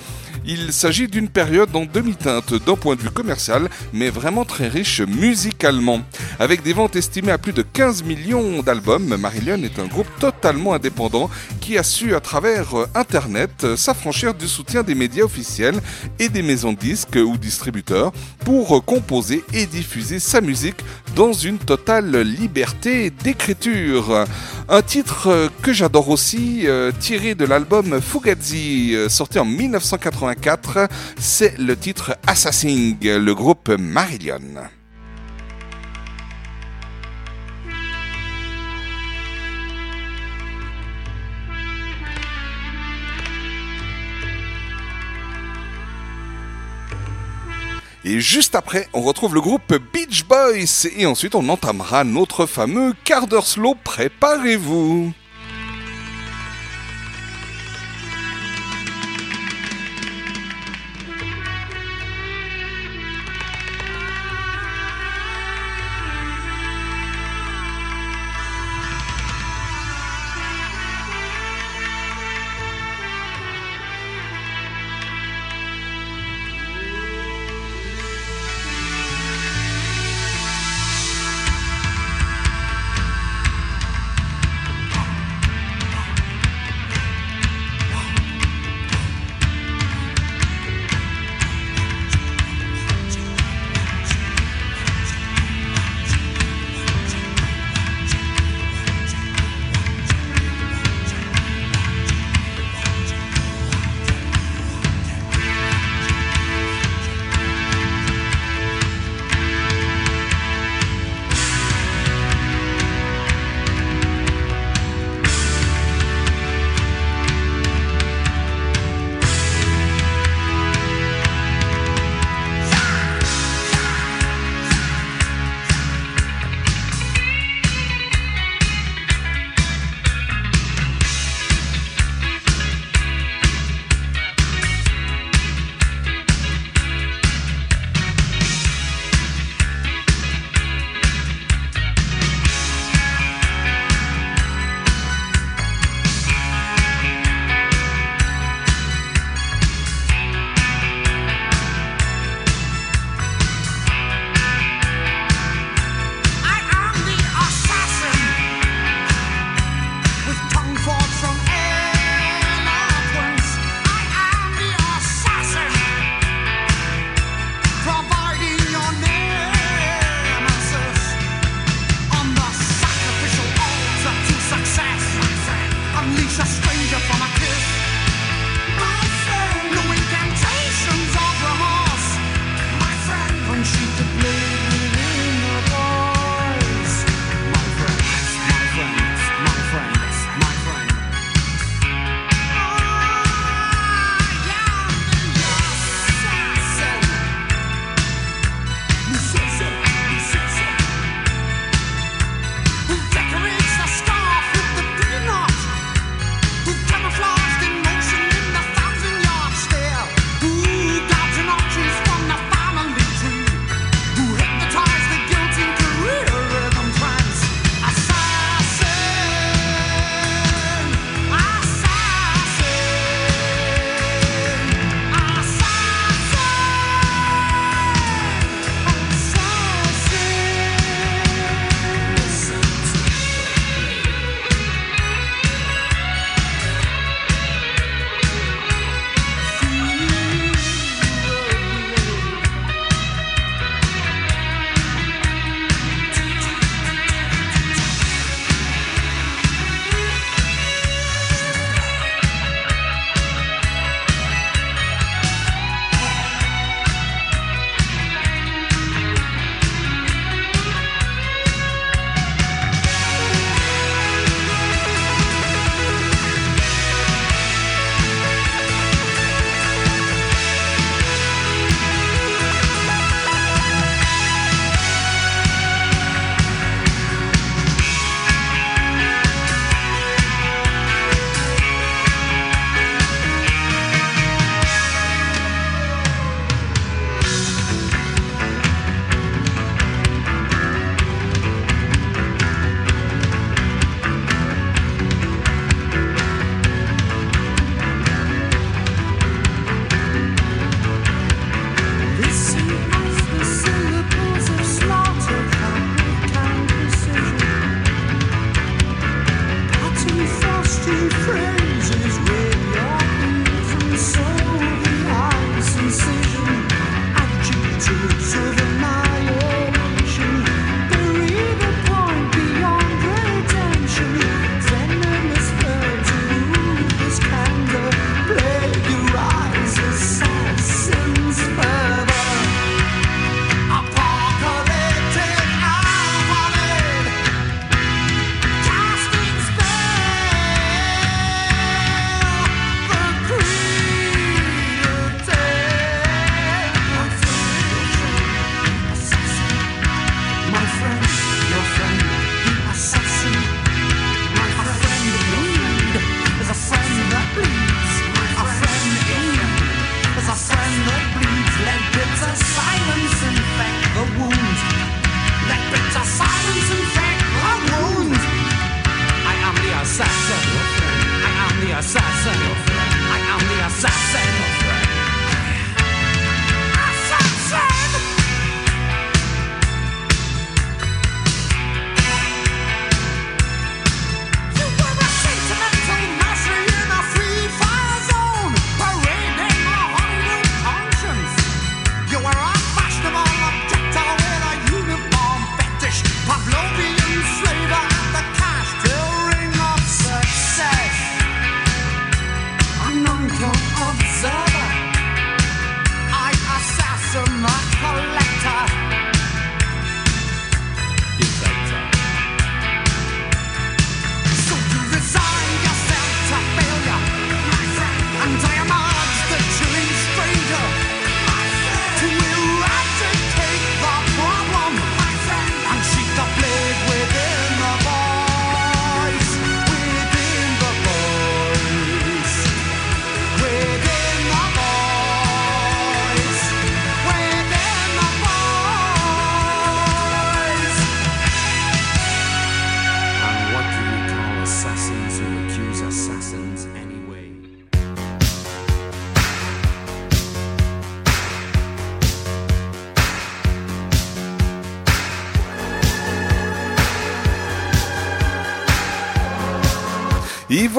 Il 0.47 0.73
s'agit 0.73 1.07
d'une 1.07 1.29
période 1.29 1.75
en 1.77 1.85
demi-teinte 1.85 2.55
d'un 2.65 2.77
point 2.77 2.97
de 2.97 3.03
vue 3.03 3.11
commercial, 3.11 3.69
mais 3.93 4.11
vraiment 4.11 4.45
très 4.45 4.69
riche 4.69 5.01
musicalement. 5.01 6.01
Avec 6.39 6.63
des 6.63 6.73
ventes 6.73 6.97
estimées 6.97 7.33
à 7.33 7.39
plus 7.39 7.53
de 7.53 7.63
15 7.63 8.05
millions 8.05 8.63
d'albums, 8.63 9.17
Marillion 9.17 9.63
est 9.63 9.79
un 9.79 9.87
groupe 9.87 10.09
totalement 10.19 10.73
indépendant 10.73 11.29
qui 11.61 11.77
a 11.77 11.83
su, 11.83 12.15
à 12.15 12.21
travers 12.21 12.79
euh, 12.79 12.87
Internet, 12.95 13.51
euh, 13.65 13.77
s'affranchir 13.77 14.35
du 14.35 14.49
soutien 14.49 14.83
des 14.83 14.95
médias 14.95 15.25
officiels 15.25 15.81
et 16.19 16.29
des 16.29 16.43
maisons 16.43 16.73
de 16.73 16.79
disques 16.79 17.17
ou 17.17 17.37
distributeurs 17.37 18.13
pour 18.45 18.77
euh, 18.77 18.81
composer 18.81 19.45
et 19.53 19.67
diffuser 19.67 20.19
sa 20.19 20.41
musique 20.41 20.83
dans 21.15 21.33
une 21.33 21.59
totale 21.59 22.23
liberté 22.23 23.11
d'écriture. 23.11 24.25
Un 24.69 24.83
titre 24.83 25.51
que 25.61 25.73
j'adore 25.73 26.09
aussi, 26.09 26.67
tiré 27.01 27.35
de 27.35 27.45
l'album 27.45 28.01
Fugazi, 28.01 28.95
sorti 29.09 29.41
en 29.41 29.45
1984, 30.31 30.89
c'est 31.19 31.59
le 31.59 31.77
titre 31.77 32.17
Assassin, 32.27 32.95
le 33.01 33.33
groupe 33.33 33.69
Marillion. 33.69 34.41
Et 48.03 48.19
juste 48.19 48.55
après, 48.55 48.89
on 48.95 49.03
retrouve 49.03 49.35
le 49.35 49.41
groupe 49.41 49.75
Beach 49.93 50.25
Boys. 50.25 50.89
Et 50.97 51.07
ensuite, 51.07 51.35
on 51.35 51.49
entamera 51.49 52.03
notre 52.03 52.47
fameux 52.47 52.95
quart 53.05 53.27
d'heure 53.27 53.47
slow. 53.47 53.77
Préparez-vous. 53.85 55.13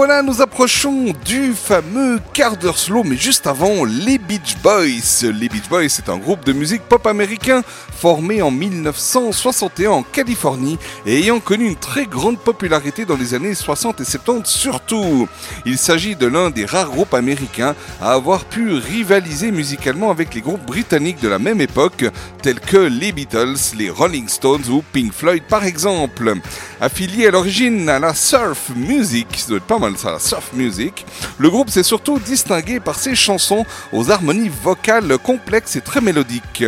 Et 0.01 0.03
voilà, 0.03 0.23
nous 0.23 0.41
approchons 0.61 1.11
du 1.25 1.53
fameux 1.53 2.19
quart 2.33 2.55
slow, 2.77 3.03
mais 3.03 3.17
juste 3.17 3.47
avant, 3.47 3.83
les 3.83 4.19
Beach 4.19 4.57
Boys. 4.61 5.31
Les 5.33 5.49
Beach 5.49 5.67
Boys, 5.67 5.89
c'est 5.89 6.07
un 6.07 6.19
groupe 6.19 6.45
de 6.45 6.53
musique 6.53 6.83
pop 6.83 7.07
américain 7.07 7.63
formé 7.91 8.43
en 8.43 8.51
1961 8.51 9.89
en 9.89 10.03
Californie 10.03 10.77
et 11.07 11.17
ayant 11.17 11.39
connu 11.39 11.65
une 11.65 11.75
très 11.75 12.05
grande 12.05 12.37
popularité 12.37 13.05
dans 13.05 13.15
les 13.15 13.33
années 13.33 13.55
60 13.55 14.01
et 14.01 14.05
70 14.05 14.49
surtout. 14.51 15.27
Il 15.65 15.79
s'agit 15.79 16.15
de 16.15 16.27
l'un 16.27 16.51
des 16.51 16.65
rares 16.65 16.89
groupes 16.89 17.15
américains 17.15 17.75
à 17.99 18.13
avoir 18.13 18.45
pu 18.45 18.73
rivaliser 18.73 19.49
musicalement 19.49 20.11
avec 20.11 20.35
les 20.35 20.41
groupes 20.41 20.65
britanniques 20.65 21.21
de 21.21 21.27
la 21.27 21.39
même 21.39 21.61
époque, 21.61 22.05
tels 22.43 22.59
que 22.59 22.77
les 22.77 23.11
Beatles, 23.11 23.57
les 23.77 23.89
Rolling 23.89 24.27
Stones 24.27 24.69
ou 24.69 24.83
Pink 24.93 25.11
Floyd 25.11 25.43
par 25.47 25.63
exemple. 25.63 26.35
Affilié 26.79 27.27
à 27.27 27.31
l'origine 27.31 27.89
à 27.89 27.97
la 27.97 28.13
surf 28.13 28.71
music, 28.75 29.27
ça 29.37 29.47
doit 29.49 29.57
être 29.57 29.65
pas 29.65 29.79
mal 29.79 29.97
ça, 29.97 30.11
la 30.11 30.19
surf 30.19 30.50
music, 30.53 31.05
le 31.37 31.49
groupe 31.49 31.69
s'est 31.69 31.83
surtout 31.83 32.19
distingué 32.19 32.79
par 32.79 32.99
ses 32.99 33.15
chansons 33.15 33.65
aux 33.91 34.11
harmonies 34.11 34.51
vocales 34.63 35.17
complexes 35.17 35.75
et 35.75 35.81
très 35.81 36.01
mélodiques. 36.01 36.63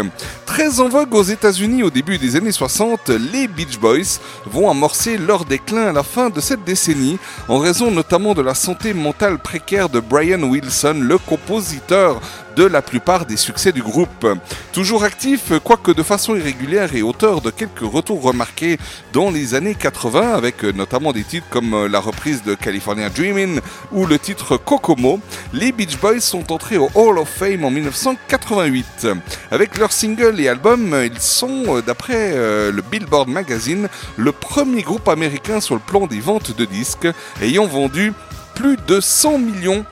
Très 0.46 0.80
en 0.80 0.90
vogue 0.90 1.14
aux 1.16 1.24
États-Unis 1.24 1.84
au 1.84 1.90
début 1.90 2.18
des 2.18 2.36
années 2.36 2.52
60, 2.52 3.10
les 3.10 3.48
Beach 3.48 3.80
Boys 3.80 4.20
vont 4.46 4.70
amorcer 4.70 5.18
leur 5.18 5.46
déclin 5.46 5.88
à 5.88 5.94
la 5.94 6.04
fin 6.04 6.30
de 6.30 6.40
cette 6.42 6.64
décennie, 6.64 7.18
en 7.48 7.60
raison 7.60 7.92
notamment 7.92 8.34
de 8.34 8.42
la 8.42 8.54
santé 8.54 8.94
mentale 8.94 9.40
précaire 9.40 9.90
de 9.90 10.00
Brian 10.00 10.44
Wilson, 10.44 11.00
le 11.02 11.18
compositeur 11.18 12.22
de 12.56 12.64
la 12.64 12.82
plupart 12.82 13.26
des 13.26 13.38
succès 13.38 13.72
du 13.72 13.82
groupe. 13.82 14.28
Toujours 14.72 15.04
actif, 15.04 15.52
quoique 15.64 15.92
de 15.92 16.04
façon 16.04 16.36
irrégulière 16.36 16.96
et 16.96 17.02
auteur 17.02 17.42
de 17.42 17.50
quelques 17.50 17.80
retours 17.80 18.22
remarqués 18.22 18.78
dans 19.12 19.32
les 19.32 19.56
années 19.56 19.76
80, 19.76 20.34
avec 20.34 20.64
notamment 20.64 21.12
des 21.14 21.24
titres 21.24 21.48
comme 21.50 21.86
la 21.88 22.00
reprise 22.00 22.44
de 22.44 22.56
California 22.56 23.10
Dreamin' 23.10 23.60
ou 23.92 24.06
le 24.06 24.20
titre 24.20 24.58
Kokomo, 24.58 25.20
les 25.54 25.72
Beach 25.72 25.98
Boys 26.00 26.22
sont 26.22 26.52
entrés 26.52 26.78
au 26.78 26.90
Hall 26.96 27.18
of 27.18 27.30
Fame 27.30 27.66
en 27.66 27.72
1988. 27.72 29.08
Avec 29.52 29.78
leurs 29.78 29.92
singles 29.92 30.40
et 30.40 30.48
albums, 30.48 30.96
ils 31.04 31.20
sont, 31.20 31.82
d'après 31.86 32.32
euh, 32.34 32.72
le 32.72 32.82
Billboard 32.82 33.30
Magazine, 33.30 33.88
le 34.18 34.32
premier 34.32 34.82
groupe 34.82 35.08
américain 35.08 35.60
sur 35.60 35.76
le 35.76 35.82
plan 35.82 36.08
des 36.08 36.20
ventes 36.20 36.56
de 36.56 36.66
disques, 36.66 37.08
ayant 37.42 37.66
vendu 37.66 38.14
plus 38.56 38.78
de 38.88 39.00
100 39.00 39.40
millions 39.40 39.86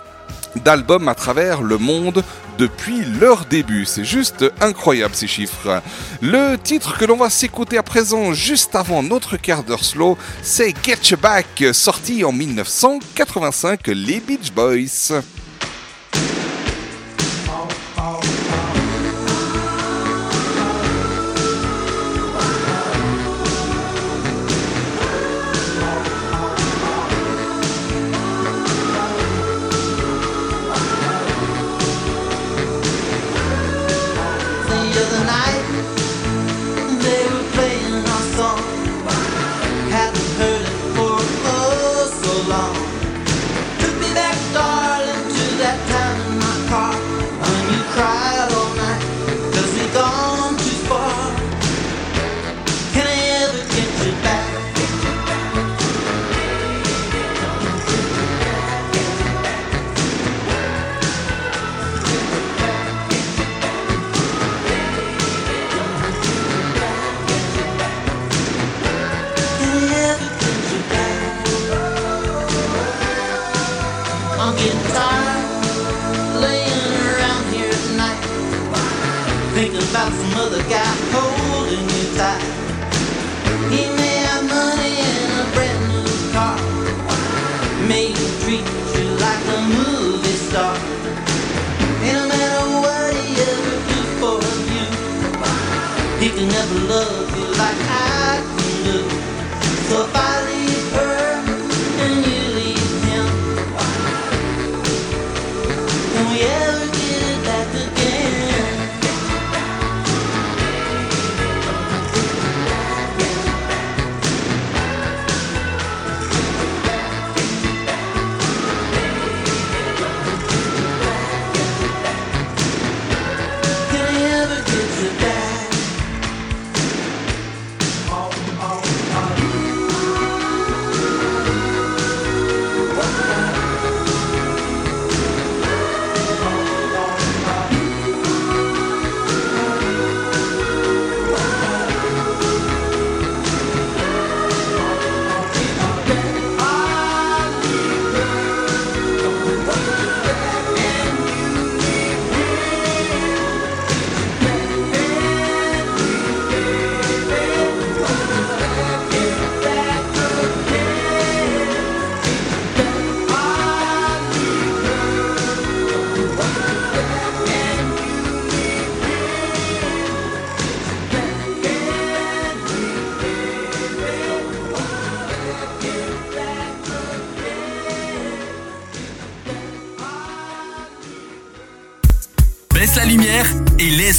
d'albums 0.55 1.07
à 1.07 1.15
travers 1.15 1.61
le 1.61 1.77
monde 1.77 2.23
depuis 2.57 3.03
leur 3.19 3.45
début. 3.45 3.85
C'est 3.85 4.05
juste 4.05 4.45
incroyable 4.61 5.15
ces 5.15 5.27
chiffres. 5.27 5.81
Le 6.21 6.57
titre 6.57 6.97
que 6.97 7.05
l'on 7.05 7.17
va 7.17 7.29
s'écouter 7.29 7.77
à 7.77 7.83
présent 7.83 8.33
juste 8.33 8.75
avant 8.75 9.03
notre 9.03 9.37
quart 9.37 9.63
d'heure 9.63 9.83
slow, 9.83 10.17
c'est 10.43 10.73
Get 10.83 10.99
You 11.09 11.17
Back, 11.17 11.63
sorti 11.73 12.23
en 12.23 12.31
1985, 12.31 13.87
les 13.87 14.19
Beach 14.19 14.51
Boys. 14.53 15.21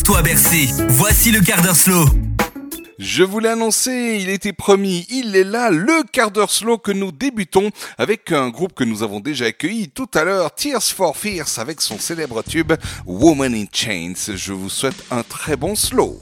Laisse-toi 0.03 0.23
bercer. 0.23 0.69
Voici 0.89 1.31
le 1.31 1.41
quart 1.41 1.63
d'heure 1.63 1.77
slow. 1.77 2.05
Je 2.99 3.23
vous 3.23 3.39
l'ai 3.39 3.51
annoncé, 3.51 4.19
il 4.21 4.31
était 4.31 4.53
promis, 4.53 5.07
il 5.11 5.37
est 5.37 5.45
là, 5.45 5.71
le 5.71 6.03
quart 6.11 6.31
d'heure 6.31 6.51
slow 6.51 6.79
que 6.79 6.93
nous 6.93 7.13
débutons 7.13 7.71
avec 7.99 8.33
un 8.33 8.49
groupe 8.49 8.75
que 8.75 8.85
nous 8.85 9.03
avons 9.03 9.21
déjà 9.21 9.47
accueilli 9.47 9.91
tout 9.91 10.09
à 10.15 10.25
l'heure, 10.25 10.55
Tears 10.55 10.83
for 10.83 11.17
Fears, 11.17 11.59
avec 11.59 11.81
son 11.81 11.99
célèbre 11.99 12.43
tube 12.43 12.73
Woman 13.07 13.55
in 13.55 13.67
Chains. 13.73 14.35
Je 14.35 14.53
vous 14.53 14.69
souhaite 14.69 15.05
un 15.11 15.23
très 15.23 15.57
bon 15.57 15.75
slow. 15.75 16.19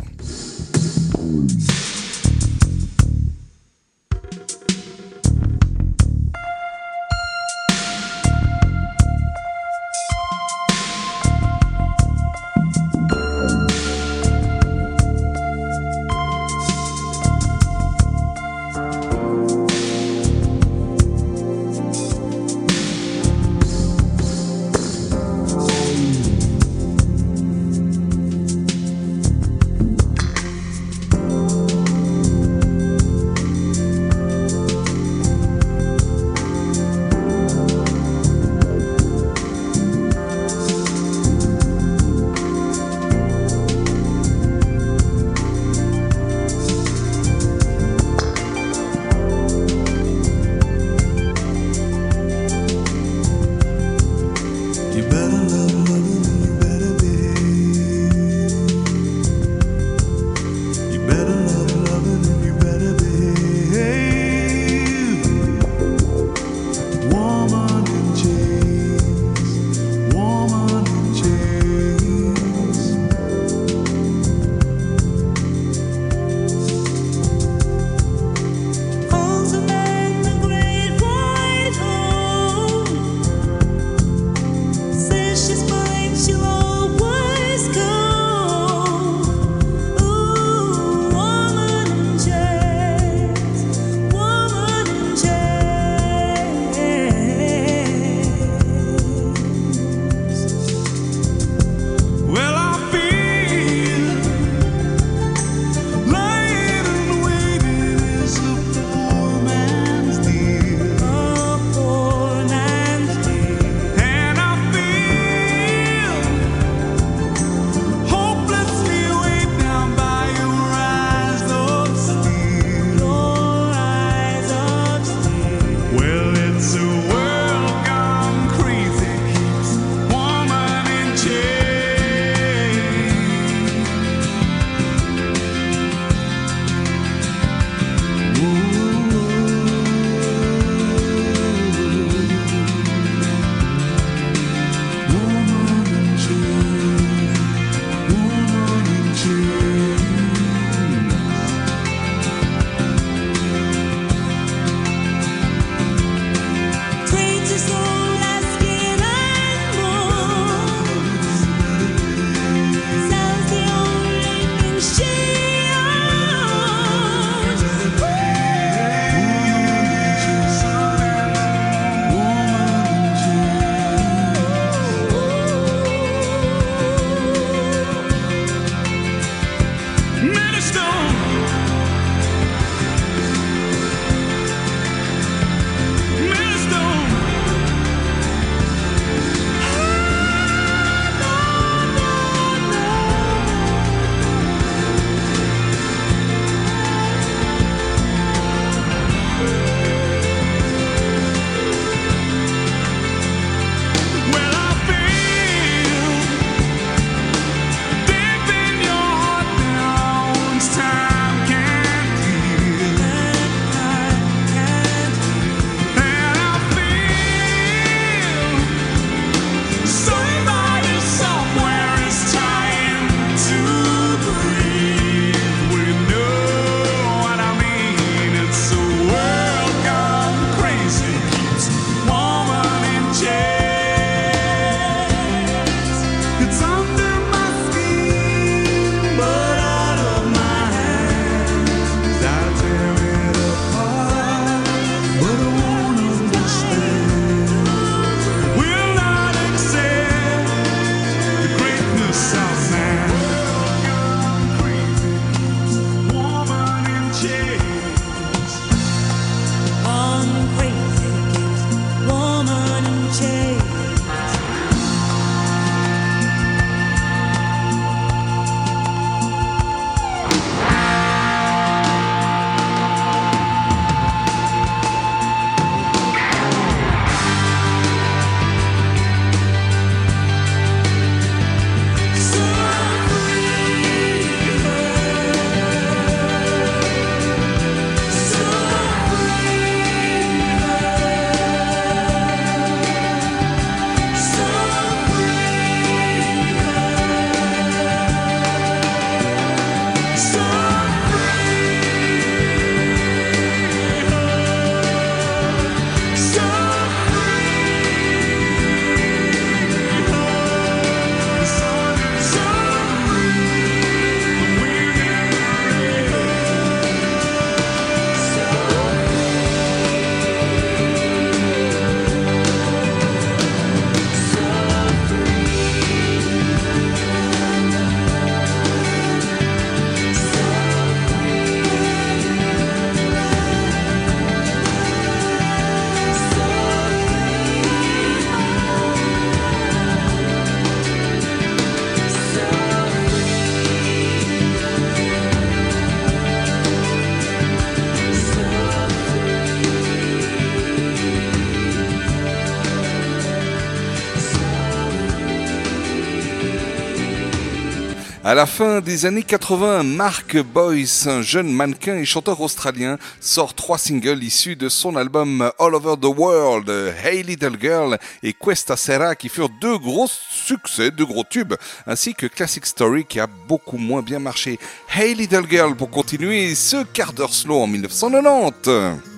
À 358.31 358.35
la 358.37 358.47
fin 358.47 358.81
des 358.81 359.07
années 359.07 359.25
80, 359.25 359.83
Mark 359.83 360.37
Boyce, 360.41 361.09
un 361.09 361.21
jeune 361.21 361.53
mannequin 361.53 361.97
et 361.97 362.05
chanteur 362.05 362.41
australien, 362.41 362.97
sort 363.19 363.55
trois 363.55 363.77
singles 363.77 364.23
issus 364.23 364.55
de 364.55 364.69
son 364.69 364.95
album 364.95 365.51
All 365.59 365.75
Over 365.75 365.97
the 366.01 366.17
World, 366.17 366.71
Hey 367.03 367.25
Little 367.25 367.57
Girl 367.61 367.99
et 368.23 368.33
Questa 368.33 368.77
Sera, 368.77 369.17
qui 369.17 369.29
furent 369.29 369.51
deux 369.61 369.79
gros 369.79 370.07
succès, 370.07 370.93
deux 370.93 371.07
gros 371.07 371.25
tubes, 371.25 371.55
ainsi 371.89 372.15
que 372.15 372.29
Classic 372.29 372.65
Story 372.65 373.05
qui 373.05 373.19
a 373.19 373.27
beaucoup 373.27 373.79
moins 373.79 374.03
bien 374.03 374.21
marché. 374.21 374.61
Hey 374.95 375.17
Little 375.17 375.51
Girl 375.51 375.75
pour 375.75 375.91
continuer 375.91 376.55
ce 376.55 376.85
quart 376.85 377.13
d'heure 377.13 377.35
slow 377.35 377.61
en 377.61 377.67
1990. 377.67 379.10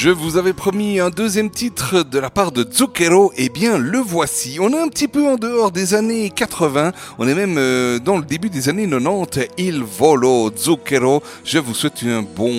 Je 0.00 0.10
vous 0.10 0.36
avais 0.36 0.52
promis 0.52 1.00
un 1.00 1.10
deuxième 1.10 1.50
titre 1.50 2.04
de 2.04 2.20
la 2.20 2.30
part 2.30 2.52
de 2.52 2.64
Zucchero, 2.72 3.32
et 3.36 3.48
bien 3.48 3.78
le 3.78 3.98
voici. 3.98 4.58
On 4.60 4.72
est 4.72 4.78
un 4.78 4.86
petit 4.86 5.08
peu 5.08 5.26
en 5.26 5.34
dehors 5.34 5.72
des 5.72 5.92
années 5.92 6.30
80, 6.30 6.92
on 7.18 7.26
est 7.26 7.34
même 7.34 7.56
euh, 7.58 7.98
dans 7.98 8.16
le 8.16 8.22
début 8.24 8.48
des 8.48 8.68
années 8.68 8.88
90. 8.88 9.48
Il 9.58 9.82
volo 9.82 10.52
Zucchero. 10.56 11.20
Je 11.42 11.58
vous 11.58 11.74
souhaite 11.74 12.04
un 12.04 12.22
bon 12.22 12.54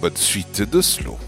bonne 0.00 0.16
suite 0.16 0.62
de 0.62 0.80
slow. 0.80 1.18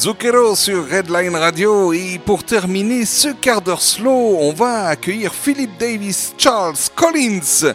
Zucchero 0.06 0.54
sur 0.54 0.88
Redline 0.88 1.34
Radio. 1.34 1.92
Et 1.92 2.20
pour 2.24 2.44
terminer 2.44 3.04
ce 3.04 3.26
quart 3.26 3.60
d'heure 3.60 3.82
slow, 3.82 4.36
on 4.38 4.52
va 4.52 4.86
accueillir 4.86 5.34
Philip 5.34 5.70
Davis 5.80 6.32
Charles 6.38 6.76
Collins, 6.94 7.74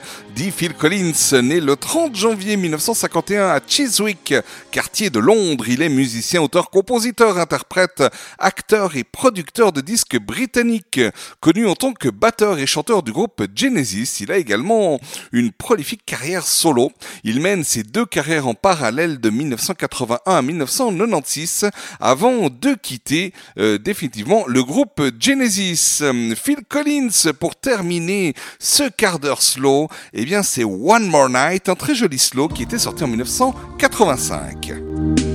Phil 0.50 0.74
Collins, 0.74 1.40
né 1.44 1.60
le 1.60 1.76
30 1.76 2.16
janvier 2.16 2.58
1951 2.58 3.50
à 3.50 3.60
Chiswick, 3.66 4.34
quartier 4.72 5.12
de 5.12 5.20
Londres. 5.20 5.66
Il 5.68 5.84
est 5.84 5.90
musicien, 5.90 6.42
auteur, 6.42 6.72
compositeur, 6.72 7.38
interprète, 7.38 8.04
acteur 8.40 8.96
et 8.96 9.04
producteur 9.04 9.72
de 9.72 9.82
disques 9.82 10.18
britanniques, 10.18 11.02
connu 11.42 11.68
en 11.68 11.76
tant 11.76 11.94
que 11.94 12.10
batteur 12.10 12.58
et 12.58 12.66
chanteur 12.66 13.04
du 13.04 13.12
groupe 13.12 13.44
Genesis. 13.56 14.22
Il 14.22 14.32
a 14.32 14.38
également 14.38 15.00
une 15.32 15.52
prolifique 15.52 16.06
carrière 16.06 16.48
solo. 16.48 16.92
Il 17.24 17.40
mène 17.40 17.64
ses 17.64 17.84
deux 17.84 18.08
carrières 18.08 18.48
en 18.48 18.56
parallèle 18.56 19.20
de 19.20 19.30
1981 19.30 20.22
à 20.26 20.42
1996 20.42 21.70
avant 22.00 22.50
de 22.50 22.74
quitter 22.74 23.34
euh, 23.60 23.78
définitivement 23.78 24.46
le 24.48 24.64
groupe 24.64 25.02
Genesis. 25.20 26.02
Phil 26.36 26.62
Collins, 26.68 27.34
pour 27.40 27.56
terminer 27.56 28.34
ce 28.60 28.90
quart 28.90 29.20
d'heure 29.20 29.44
slow, 29.44 29.88
eh 30.14 30.31
c'est 30.42 30.64
One 30.64 31.08
More 31.08 31.30
Night, 31.30 31.68
un 31.68 31.76
très 31.76 31.94
joli 31.94 32.18
slow 32.18 32.48
qui 32.48 32.64
était 32.64 32.80
sorti 32.80 33.04
en 33.04 33.08
1985. 33.08 35.31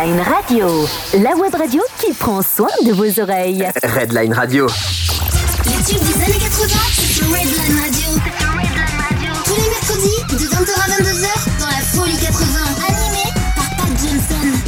Redline 0.00 0.20
Radio, 0.20 0.88
la 1.22 1.36
web 1.36 1.54
radio 1.54 1.82
qui 2.00 2.14
prend 2.14 2.40
soin 2.40 2.70
de 2.86 2.92
vos 2.92 3.20
oreilles. 3.20 3.68
Redline 3.82 4.32
Radio. 4.32 4.66
Les 5.66 5.84
tubes 5.84 5.98
des 5.98 6.14
années 6.24 6.38
80, 6.38 6.68
c'est 6.94 7.02
sur 7.02 7.26
Redline 7.26 7.80
Radio. 7.82 8.08
Tous 9.44 9.56
les 9.56 9.68
mercredis, 9.68 10.22
de 10.30 10.48
20h 10.48 10.72
à 10.72 10.88
22h, 11.02 11.28
dans 11.60 11.66
la 11.66 11.82
folie 11.82 12.16
80, 12.16 12.46
animée 12.88 13.30
par 13.54 13.68
Pat 13.76 13.92
Johnson. 13.98 14.58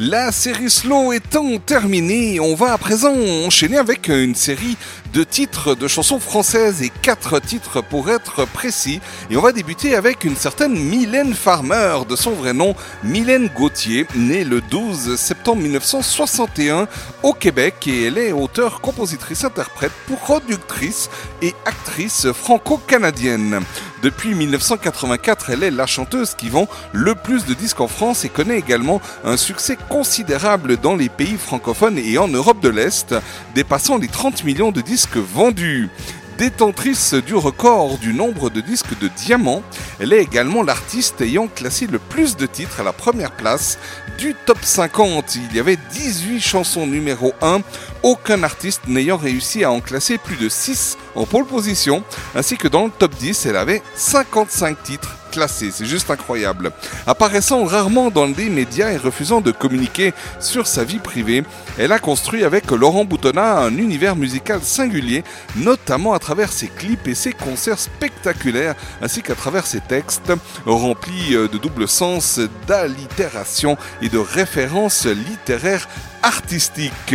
La 0.00 0.32
série 0.32 0.70
Slow 0.70 1.12
étant 1.12 1.58
terminée, 1.58 2.40
on 2.40 2.54
va 2.56 2.72
à 2.72 2.78
présent 2.78 3.14
enchaîner 3.44 3.78
avec 3.78 4.08
une 4.08 4.34
série 4.34 4.76
de 5.12 5.24
titres 5.24 5.74
de 5.74 5.88
chansons 5.88 6.20
françaises 6.20 6.82
et 6.82 6.90
quatre 6.90 7.40
titres 7.40 7.82
pour 7.82 8.10
être 8.10 8.46
précis. 8.46 9.00
Et 9.30 9.36
on 9.36 9.40
va 9.40 9.52
débuter 9.52 9.94
avec 9.94 10.24
une 10.24 10.36
certaine 10.36 10.78
Mylène 10.78 11.34
Farmer, 11.34 12.00
de 12.08 12.16
son 12.16 12.32
vrai 12.32 12.52
nom 12.52 12.74
Mylène 13.02 13.48
Gauthier, 13.54 14.06
née 14.14 14.44
le 14.44 14.60
12 14.60 15.16
septembre 15.16 15.62
1961 15.62 16.88
au 17.22 17.32
Québec 17.32 17.86
et 17.86 18.04
elle 18.04 18.18
est 18.18 18.32
auteure, 18.32 18.80
compositrice, 18.80 19.44
interprète, 19.44 19.92
productrice 20.22 21.08
et 21.42 21.54
actrice 21.64 22.30
franco-canadienne. 22.32 23.60
Depuis 24.02 24.34
1984, 24.34 25.50
elle 25.50 25.62
est 25.64 25.70
la 25.70 25.86
chanteuse 25.86 26.34
qui 26.34 26.50
vend 26.50 26.68
le 26.92 27.14
plus 27.14 27.46
de 27.46 27.54
disques 27.54 27.80
en 27.80 27.88
France 27.88 28.24
et 28.24 28.28
connaît 28.28 28.58
également 28.58 29.00
un 29.24 29.36
succès 29.36 29.76
considérable 29.88 30.76
dans 30.76 30.94
les 30.94 31.08
pays 31.08 31.36
francophones 31.36 31.98
et 31.98 32.16
en 32.18 32.28
Europe 32.28 32.60
de 32.60 32.68
l'Est, 32.68 33.14
dépassant 33.54 33.98
les 33.98 34.06
30 34.06 34.44
millions 34.44 34.70
de 34.70 34.80
disques 34.80 34.97
vendus. 35.06 35.88
Détentrice 36.38 37.14
du 37.14 37.34
record 37.34 37.98
du 37.98 38.14
nombre 38.14 38.48
de 38.48 38.60
disques 38.60 38.96
de 39.00 39.08
diamants, 39.08 39.62
elle 39.98 40.12
est 40.12 40.22
également 40.22 40.62
l'artiste 40.62 41.20
ayant 41.20 41.48
classé 41.48 41.88
le 41.88 41.98
plus 41.98 42.36
de 42.36 42.46
titres 42.46 42.80
à 42.80 42.84
la 42.84 42.92
première 42.92 43.32
place 43.32 43.78
du 44.18 44.34
top 44.46 44.58
50. 44.62 45.34
Il 45.34 45.56
y 45.56 45.60
avait 45.60 45.78
18 45.92 46.40
chansons 46.40 46.86
numéro 46.86 47.32
1, 47.42 47.60
aucun 48.02 48.42
artiste 48.42 48.82
n'ayant 48.86 49.16
réussi 49.16 49.64
à 49.64 49.70
en 49.70 49.80
classer 49.80 50.18
plus 50.18 50.36
de 50.36 50.48
6 50.48 50.96
en 51.14 51.26
pole 51.26 51.46
position, 51.46 52.02
ainsi 52.34 52.56
que 52.56 52.68
dans 52.68 52.84
le 52.84 52.90
top 52.90 53.14
10, 53.14 53.46
elle 53.46 53.56
avait 53.56 53.82
55 53.94 54.82
titres 54.82 55.18
classés, 55.28 55.70
c'est 55.72 55.84
juste 55.84 56.10
incroyable. 56.10 56.72
Apparaissant 57.06 57.64
rarement 57.64 58.10
dans 58.10 58.28
des 58.28 58.48
médias 58.48 58.90
et 58.90 58.96
refusant 58.96 59.40
de 59.40 59.50
communiquer 59.50 60.12
sur 60.40 60.66
sa 60.66 60.84
vie 60.84 60.98
privée, 60.98 61.42
elle 61.78 61.92
a 61.92 61.98
construit 61.98 62.44
avec 62.44 62.70
Laurent 62.70 63.04
Boutonnat 63.04 63.58
un 63.58 63.76
univers 63.76 64.16
musical 64.16 64.60
singulier, 64.62 65.24
notamment 65.56 66.14
à 66.14 66.18
travers 66.18 66.52
ses 66.52 66.68
clips 66.68 67.06
et 67.06 67.14
ses 67.14 67.32
concerts 67.32 67.78
spectaculaires, 67.78 68.74
ainsi 69.02 69.22
qu'à 69.22 69.34
travers 69.34 69.66
ses 69.66 69.80
textes 69.80 70.32
remplis 70.66 71.34
euh, 71.34 71.48
de 71.48 71.58
double 71.58 71.88
sens, 71.88 72.40
d'allitération 72.66 73.76
et 74.02 74.08
de 74.08 74.18
références 74.18 75.06
littéraires 75.06 75.88
artistiques. 76.22 77.14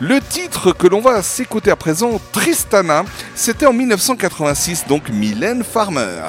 Le 0.00 0.20
titre 0.20 0.72
que 0.72 0.86
l'on 0.86 1.00
va 1.00 1.22
s'écouter 1.22 1.70
à 1.70 1.76
présent, 1.76 2.20
Tristana, 2.32 3.04
c'était 3.34 3.66
en 3.66 3.72
1986, 3.72 4.86
donc 4.86 5.08
Mylène 5.10 5.64
Farmer. 5.64 6.28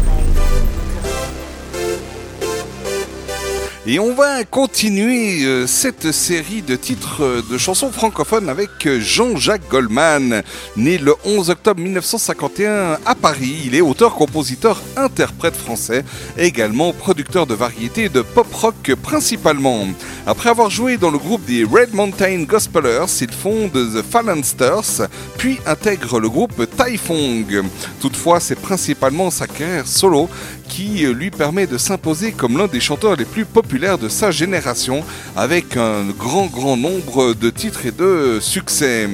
Et 3.93 3.99
on 3.99 4.13
va 4.13 4.45
continuer 4.45 5.43
euh, 5.43 5.67
cette 5.67 6.13
série 6.13 6.61
de 6.61 6.77
titres 6.77 7.25
euh, 7.25 7.41
de 7.51 7.57
chansons 7.57 7.91
francophones 7.91 8.47
avec 8.47 8.69
euh, 8.85 9.01
Jean-Jacques 9.01 9.67
Goldman. 9.69 10.43
Né 10.77 10.97
le 10.97 11.13
11 11.25 11.49
octobre 11.49 11.81
1951 11.81 12.99
à 13.05 13.15
Paris, 13.15 13.63
il 13.65 13.75
est 13.75 13.81
auteur, 13.81 14.15
compositeur, 14.15 14.81
interprète 14.95 15.57
français, 15.57 16.05
également 16.37 16.93
producteur 16.93 17.45
de 17.45 17.53
variétés 17.53 18.07
de 18.07 18.21
pop 18.21 18.47
rock 18.53 18.93
principalement. 19.03 19.85
Après 20.25 20.49
avoir 20.49 20.69
joué 20.69 20.95
dans 20.95 21.11
le 21.11 21.17
groupe 21.17 21.43
des 21.43 21.65
Red 21.65 21.93
Mountain 21.93 22.43
Gospelers, 22.43 23.07
il 23.19 23.33
fonde 23.33 23.73
The 23.73 24.03
Phalansters, 24.09 25.09
puis 25.37 25.59
intègre 25.65 26.21
le 26.21 26.29
groupe 26.29 26.65
Taifong. 26.77 27.65
Toutefois, 27.99 28.39
c'est 28.39 28.55
principalement 28.55 29.31
sa 29.31 29.47
carrière 29.47 29.85
solo 29.87 30.29
qui 30.69 31.05
lui 31.13 31.31
permet 31.31 31.67
de 31.67 31.77
s'imposer 31.77 32.31
comme 32.31 32.57
l'un 32.57 32.67
des 32.67 32.79
chanteurs 32.79 33.17
les 33.17 33.25
plus 33.25 33.43
populaires 33.43 33.80
de 33.81 34.09
sa 34.09 34.29
génération, 34.29 35.03
avec 35.35 35.75
un 35.75 36.03
grand 36.05 36.45
grand 36.45 36.77
nombre 36.77 37.33
de 37.33 37.49
titres 37.49 37.87
et 37.87 37.91
de 37.91 38.37
succès. 38.39 39.09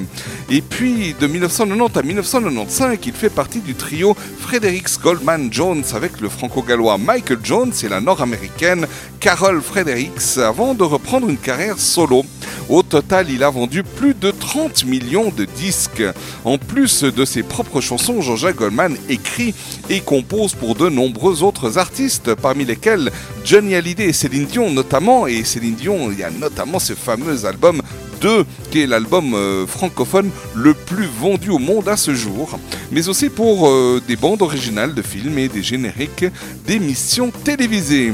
Et 0.49 0.61
puis 0.61 1.15
de 1.17 1.25
1990 1.25 1.97
à 1.97 2.01
1995, 2.03 2.97
il 3.05 3.13
fait 3.13 3.29
partie 3.29 3.61
du 3.61 3.75
trio 3.75 4.15
Fredericks 4.39 4.99
Goldman 5.01 5.47
Jones 5.51 5.83
avec 5.93 6.19
le 6.19 6.27
franco-gallois 6.27 6.97
Michael 6.97 7.39
Jones 7.43 7.71
et 7.81 7.87
la 7.87 8.01
nord-américaine 8.01 8.87
Carol 9.21 9.61
Fredericks 9.61 10.37
avant 10.37 10.73
de 10.73 10.83
reprendre 10.83 11.29
une 11.29 11.37
carrière 11.37 11.79
solo. 11.79 12.23
Au 12.69 12.83
total, 12.83 13.27
il 13.29 13.43
a 13.43 13.49
vendu 13.49 13.83
plus 13.83 14.13
de 14.13 14.29
30 14.29 14.83
millions 14.85 15.31
de 15.35 15.45
disques. 15.45 16.03
En 16.43 16.57
plus 16.57 17.03
de 17.03 17.23
ses 17.23 17.43
propres 17.43 17.79
chansons, 17.79 18.21
Jean-Jacques 18.21 18.57
Goldman 18.57 18.97
écrit 19.07 19.55
et 19.89 20.01
compose 20.01 20.53
pour 20.53 20.75
de 20.75 20.89
nombreux 20.89 21.43
autres 21.43 21.77
artistes, 21.77 22.35
parmi 22.35 22.65
lesquels 22.65 23.11
Johnny 23.45 23.75
Hallyday 23.75 24.09
et 24.09 24.13
Céline 24.13 24.45
Dion 24.45 24.56
notamment. 24.65 25.27
Et 25.27 25.43
Céline 25.43 25.75
Dion, 25.75 26.11
il 26.11 26.19
y 26.19 26.23
a 26.23 26.31
notamment 26.31 26.79
ce 26.79 26.93
fameux 26.93 27.45
album 27.45 27.81
2, 28.21 28.45
qui 28.71 28.81
est 28.81 28.87
l'album 28.87 29.33
euh, 29.33 29.67
francophone 29.67 30.29
le 30.55 30.73
plus 30.73 31.05
vendu 31.05 31.49
au 31.49 31.59
monde 31.59 31.87
à 31.87 31.97
ce 31.97 32.13
jour, 32.15 32.59
mais 32.91 33.07
aussi 33.07 33.29
pour 33.29 33.69
euh, 33.69 34.01
des 34.07 34.15
bandes 34.15 34.41
originales 34.41 34.93
de 34.93 35.01
films 35.01 35.37
et 35.37 35.47
des 35.47 35.63
génériques 35.63 36.25
d'émissions 36.65 37.31
télévisées. 37.31 38.13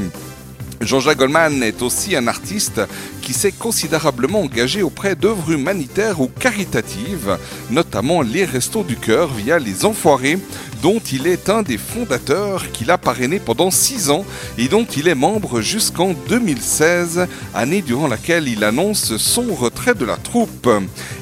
Jean-Jacques 0.80 1.18
Goldman 1.18 1.62
est 1.62 1.80
aussi 1.82 2.14
un 2.14 2.26
artiste 2.26 2.82
qui 3.22 3.32
s'est 3.32 3.52
considérablement 3.52 4.42
engagé 4.42 4.82
auprès 4.82 5.14
d'œuvres 5.14 5.52
humanitaires 5.52 6.20
ou 6.20 6.28
caritatives, 6.28 7.38
notamment 7.70 8.20
les 8.20 8.44
Restos 8.44 8.84
du 8.84 8.96
Cœur 8.96 9.32
via 9.32 9.58
Les 9.58 9.86
Enfoirés, 9.86 10.38
dont 10.84 11.00
il 11.14 11.26
est 11.26 11.48
un 11.48 11.62
des 11.62 11.78
fondateurs, 11.78 12.70
qu'il 12.70 12.90
a 12.90 12.98
parrainé 12.98 13.38
pendant 13.38 13.70
6 13.70 14.10
ans 14.10 14.22
et 14.58 14.68
dont 14.68 14.84
il 14.84 15.08
est 15.08 15.14
membre 15.14 15.62
jusqu'en 15.62 16.12
2016, 16.28 17.26
année 17.54 17.80
durant 17.80 18.06
laquelle 18.06 18.48
il 18.48 18.62
annonce 18.62 19.16
son 19.16 19.54
retrait 19.54 19.94
de 19.94 20.04
la 20.04 20.18
troupe. 20.18 20.68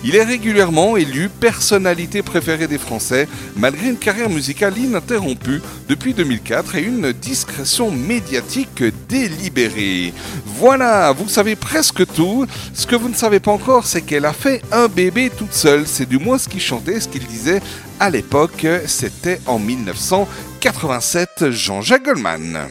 Il 0.03 0.17
est 0.17 0.25
régulièrement 0.25 0.97
élu 0.97 1.29
personnalité 1.29 2.23
préférée 2.23 2.67
des 2.67 2.77
Français, 2.77 3.29
malgré 3.55 3.89
une 3.89 3.99
carrière 3.99 4.31
musicale 4.31 4.77
ininterrompue 4.77 5.63
depuis 5.89 6.13
2004 6.13 6.75
et 6.75 6.83
une 6.83 7.13
discrétion 7.13 7.93
médiatique 7.93 8.83
délibérée. 9.09 10.13
Voilà, 10.45 11.13
vous 11.13 11.29
savez 11.29 11.55
presque 11.55 12.05
tout. 12.17 12.47
Ce 12.75 12.85
que 12.85 12.97
vous 12.97 13.09
ne 13.09 13.15
savez 13.15 13.39
pas 13.39 13.53
encore, 13.53 13.87
c'est 13.87 14.03
qu'elle 14.03 14.27
a 14.27 14.33
fait 14.33 14.61
un 14.73 14.89
bébé 14.89 15.31
toute 15.31 15.55
seule. 15.55 15.87
C'est 15.87 16.09
du 16.09 16.19
moins 16.19 16.39
ce 16.39 16.49
qu'il 16.49 16.61
chantait, 16.61 16.99
ce 16.99 17.07
qu'il 17.07 17.25
disait 17.27 17.63
à 18.01 18.11
l'époque. 18.11 18.67
C'était 18.87 19.41
en 19.47 19.59
1987, 19.59 21.51
Jean-Jacques 21.51 22.05
Goldman. 22.05 22.69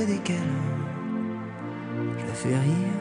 Des 0.00 0.20
je 2.18 2.26
la 2.26 2.32
fais 2.32 2.48
rire. 2.48 2.98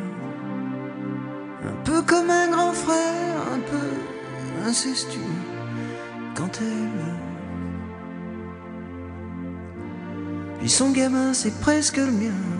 Un 1.63 1.83
peu 1.85 2.01
comme 2.01 2.29
un 2.29 2.49
grand 2.49 2.73
frère, 2.73 3.37
un 3.53 3.59
peu 3.59 4.67
incestueux, 4.67 5.21
quand 6.35 6.59
elle 6.59 6.67
veut. 6.67 7.19
Puis 10.59 10.69
son 10.69 10.91
gamin, 10.91 11.33
c'est 11.33 11.57
presque 11.61 11.97
le 11.97 12.11
mien. 12.11 12.50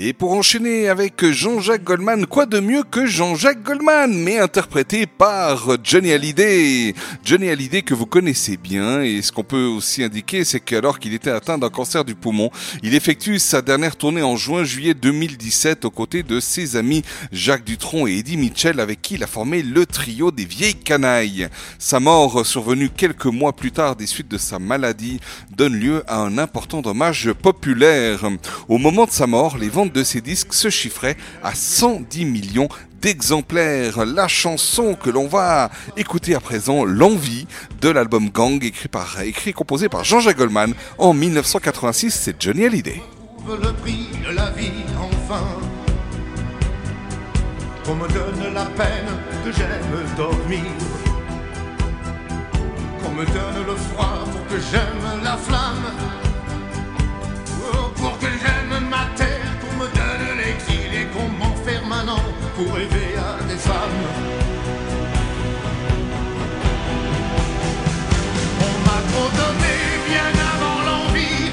Et 0.00 0.12
pour 0.12 0.30
enchaîner 0.30 0.88
avec 0.88 1.24
Jean-Jacques 1.24 1.82
Goldman, 1.82 2.24
quoi 2.26 2.46
de 2.46 2.60
mieux 2.60 2.84
que 2.84 3.04
Jean-Jacques 3.04 3.64
Goldman, 3.64 4.14
mais 4.14 4.38
interprété 4.38 5.06
par 5.06 5.76
Johnny 5.82 6.12
Hallyday. 6.12 6.94
Johnny 7.24 7.48
Hallyday 7.48 7.82
que 7.82 7.94
vous 7.94 8.06
connaissez 8.06 8.56
bien, 8.56 9.02
et 9.02 9.22
ce 9.22 9.32
qu'on 9.32 9.42
peut 9.42 9.64
aussi 9.64 10.04
indiquer, 10.04 10.44
c'est 10.44 10.60
qu'alors 10.60 11.00
qu'il 11.00 11.14
était 11.14 11.32
atteint 11.32 11.58
d'un 11.58 11.68
cancer 11.68 12.04
du 12.04 12.14
poumon, 12.14 12.52
il 12.84 12.94
effectue 12.94 13.40
sa 13.40 13.60
dernière 13.60 13.96
tournée 13.96 14.22
en 14.22 14.36
juin-juillet 14.36 14.94
2017 14.94 15.84
aux 15.84 15.90
côtés 15.90 16.22
de 16.22 16.38
ses 16.38 16.76
amis 16.76 17.02
Jacques 17.32 17.64
Dutronc 17.64 18.06
et 18.06 18.18
Eddie 18.18 18.36
Mitchell, 18.36 18.78
avec 18.78 19.02
qui 19.02 19.14
il 19.14 19.24
a 19.24 19.26
formé 19.26 19.64
le 19.64 19.84
trio 19.84 20.30
des 20.30 20.44
vieilles 20.44 20.76
canailles. 20.76 21.48
Sa 21.80 21.98
mort, 21.98 22.46
survenue 22.46 22.90
quelques 22.90 23.26
mois 23.26 23.52
plus 23.52 23.72
tard 23.72 23.96
des 23.96 24.06
suites 24.06 24.30
de 24.30 24.38
sa 24.38 24.60
maladie, 24.60 25.18
donne 25.56 25.74
lieu 25.74 26.04
à 26.06 26.20
un 26.20 26.38
important 26.38 26.82
dommage 26.82 27.32
populaire. 27.32 28.20
Au 28.68 28.78
moment 28.78 29.04
de 29.04 29.10
sa 29.10 29.26
mort, 29.26 29.58
les 29.58 29.68
ventes 29.68 29.87
de 29.90 30.04
ses 30.04 30.20
disques 30.20 30.52
se 30.52 30.70
chiffraient 30.70 31.16
à 31.42 31.54
110 31.54 32.24
millions 32.24 32.68
d'exemplaires. 33.00 34.04
La 34.04 34.28
chanson 34.28 34.94
que 34.94 35.10
l'on 35.10 35.28
va 35.28 35.70
écouter 35.96 36.34
à 36.34 36.40
présent, 36.40 36.84
L'envie 36.84 37.46
de 37.80 37.88
l'album 37.88 38.30
Gang, 38.30 38.62
écrit, 38.62 38.88
par, 38.88 39.20
écrit 39.22 39.50
et 39.50 39.52
composé 39.52 39.88
par 39.88 40.04
Jean-Jacques 40.04 40.38
Goldman 40.38 40.74
en 40.98 41.14
1986, 41.14 42.10
c'est 42.10 42.42
Johnny 42.42 42.64
Hallyday. 42.64 43.02
le 43.46 43.72
prix 43.74 44.08
de 44.26 44.34
la 44.34 44.50
vie 44.50 44.72
enfin. 44.98 45.44
Me 47.94 48.06
donne 48.06 48.52
la 48.52 48.66
peine 48.66 49.08
que 49.42 49.50
j'aime 49.50 50.14
dormir. 50.14 50.62
Qu'on 53.02 53.10
me 53.12 53.24
donne 53.24 53.66
le 53.66 53.74
froid 53.74 54.24
pour 54.30 54.46
que 54.46 54.60
j'aime 54.70 55.22
la 55.24 55.36
flamme. 55.38 55.90
Oh, 57.72 57.90
pour 57.96 58.18
que 58.18 58.26
j'aime 58.26 58.88
ma 58.90 59.06
terre, 59.16 59.27
pour 62.58 62.74
rêver 62.74 63.14
à 63.16 63.44
des 63.44 63.56
femmes. 63.56 64.02
On 68.68 68.74
m'a 68.86 69.00
trop 69.12 69.30
donné 69.40 69.76
bien 70.08 70.30
avant 70.52 70.80
l'envie. 70.88 71.52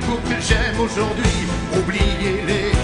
j'aime 0.41 0.79
aujourd'hui, 0.79 1.47
oubliez-les 1.77 2.71
toujours. 2.71 2.80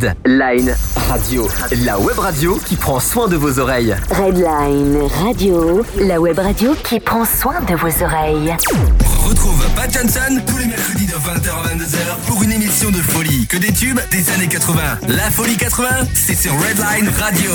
Red 0.00 0.16
Line 0.24 0.74
Radio, 1.10 1.46
la 1.84 1.98
web 1.98 2.18
radio 2.18 2.58
qui 2.64 2.76
prend 2.76 3.00
soin 3.00 3.28
de 3.28 3.36
vos 3.36 3.58
oreilles. 3.58 3.94
Redline 4.10 4.98
Radio, 5.22 5.84
la 5.98 6.18
web 6.18 6.38
radio 6.38 6.74
qui 6.84 7.00
prend 7.00 7.24
soin 7.24 7.60
de 7.60 7.74
vos 7.74 8.02
oreilles. 8.02 8.56
Retrouve 9.28 9.62
Pat 9.76 9.92
Johnson 9.92 10.40
tous 10.46 10.56
les 10.58 10.66
mercredis 10.66 11.06
de 11.06 11.12
20h 11.12 11.50
à 11.50 11.74
22h 11.74 12.26
pour 12.26 12.42
une 12.42 12.52
émission 12.52 12.90
de 12.90 12.96
folie. 12.96 13.46
Que 13.46 13.58
des 13.58 13.72
tubes 13.72 14.00
des 14.10 14.30
années 14.30 14.48
80. 14.48 14.80
La 15.08 15.30
folie 15.30 15.56
80, 15.56 15.86
c'est 16.14 16.34
sur 16.34 16.52
Redline 16.52 17.10
Radio. 17.18 17.50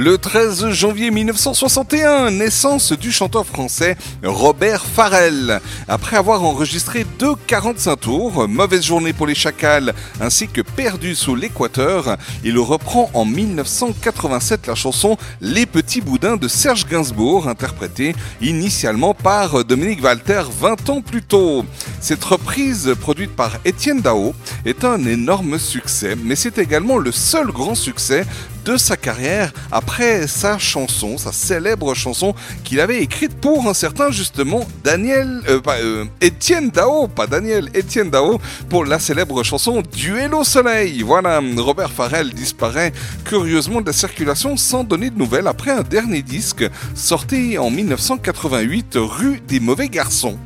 Le 0.00 0.16
13 0.16 0.70
janvier 0.70 1.10
1961, 1.10 2.30
naissance 2.30 2.92
du 2.92 3.10
chanteur 3.10 3.44
français 3.44 3.96
Robert 4.22 4.86
Farrell. 4.86 5.60
Après 5.88 6.16
avoir 6.16 6.44
enregistré 6.44 7.04
deux 7.18 7.34
45 7.48 7.96
tours, 7.96 8.48
Mauvaise 8.48 8.84
journée 8.84 9.12
pour 9.12 9.26
les 9.26 9.34
chacals 9.34 9.92
ainsi 10.20 10.46
que 10.46 10.60
Perdu 10.60 11.16
sous 11.16 11.34
l'équateur, 11.34 12.16
il 12.44 12.60
reprend 12.60 13.10
en 13.12 13.24
1987 13.24 14.68
la 14.68 14.76
chanson 14.76 15.16
Les 15.40 15.66
petits 15.66 16.00
boudins 16.00 16.36
de 16.36 16.46
Serge 16.46 16.86
Gainsbourg, 16.86 17.48
interprétée 17.48 18.14
initialement 18.40 19.14
par 19.14 19.64
Dominique 19.64 20.04
Walter 20.04 20.42
20 20.60 20.90
ans 20.90 21.00
plus 21.00 21.22
tôt. 21.22 21.64
Cette 22.00 22.22
reprise, 22.22 22.94
produite 23.00 23.34
par 23.34 23.58
Étienne 23.64 24.00
Dao, 24.00 24.32
est 24.64 24.84
un 24.84 25.04
énorme 25.04 25.58
succès, 25.58 26.14
mais 26.14 26.36
c'est 26.36 26.58
également 26.58 26.98
le 26.98 27.10
seul 27.10 27.48
grand 27.48 27.74
succès 27.74 28.24
de 28.68 28.76
sa 28.76 28.98
carrière 28.98 29.50
après 29.72 30.26
sa 30.26 30.58
chanson, 30.58 31.16
sa 31.16 31.32
célèbre 31.32 31.94
chanson 31.94 32.34
qu'il 32.64 32.80
avait 32.80 33.02
écrite 33.02 33.34
pour 33.40 33.66
un 33.66 33.72
certain 33.72 34.10
justement 34.10 34.60
Daniel, 34.84 35.40
euh, 35.48 35.58
euh, 35.68 36.04
Étienne 36.20 36.68
Dao, 36.68 37.08
pas 37.08 37.26
Daniel, 37.26 37.70
Étienne 37.72 38.10
Dao, 38.10 38.38
pour 38.68 38.84
la 38.84 38.98
célèbre 38.98 39.42
chanson 39.42 39.82
Duel 39.96 40.34
au 40.34 40.44
soleil. 40.44 41.00
Voilà, 41.00 41.40
Robert 41.56 41.90
Farrell 41.90 42.34
disparaît 42.34 42.92
curieusement 43.24 43.80
de 43.80 43.86
la 43.86 43.94
circulation 43.94 44.58
sans 44.58 44.84
donner 44.84 45.08
de 45.08 45.18
nouvelles 45.18 45.46
après 45.46 45.70
un 45.70 45.82
dernier 45.82 46.20
disque 46.20 46.68
sorti 46.94 47.56
en 47.56 47.70
1988, 47.70 48.98
Rue 48.98 49.40
des 49.48 49.60
mauvais 49.60 49.88
garçons. 49.88 50.36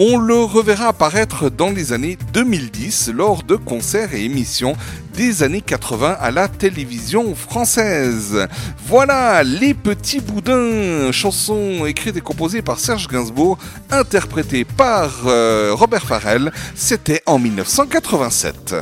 On 0.00 0.16
le 0.16 0.36
reverra 0.36 0.86
apparaître 0.86 1.50
dans 1.50 1.70
les 1.70 1.92
années 1.92 2.16
2010 2.32 3.10
lors 3.12 3.42
de 3.42 3.56
concerts 3.56 4.14
et 4.14 4.22
émissions 4.22 4.76
des 5.14 5.42
années 5.42 5.60
80 5.60 6.16
à 6.20 6.30
la 6.30 6.46
télévision 6.46 7.34
française. 7.34 8.46
Voilà 8.86 9.42
Les 9.42 9.74
Petits 9.74 10.20
Boudins, 10.20 11.10
chanson 11.10 11.84
écrite 11.84 12.16
et 12.16 12.20
composée 12.20 12.62
par 12.62 12.78
Serge 12.78 13.08
Gainsbourg, 13.08 13.58
interprétée 13.90 14.64
par 14.64 15.26
euh, 15.26 15.72
Robert 15.74 16.06
Farrell. 16.06 16.52
C'était 16.76 17.24
en 17.26 17.40
1987. 17.40 18.76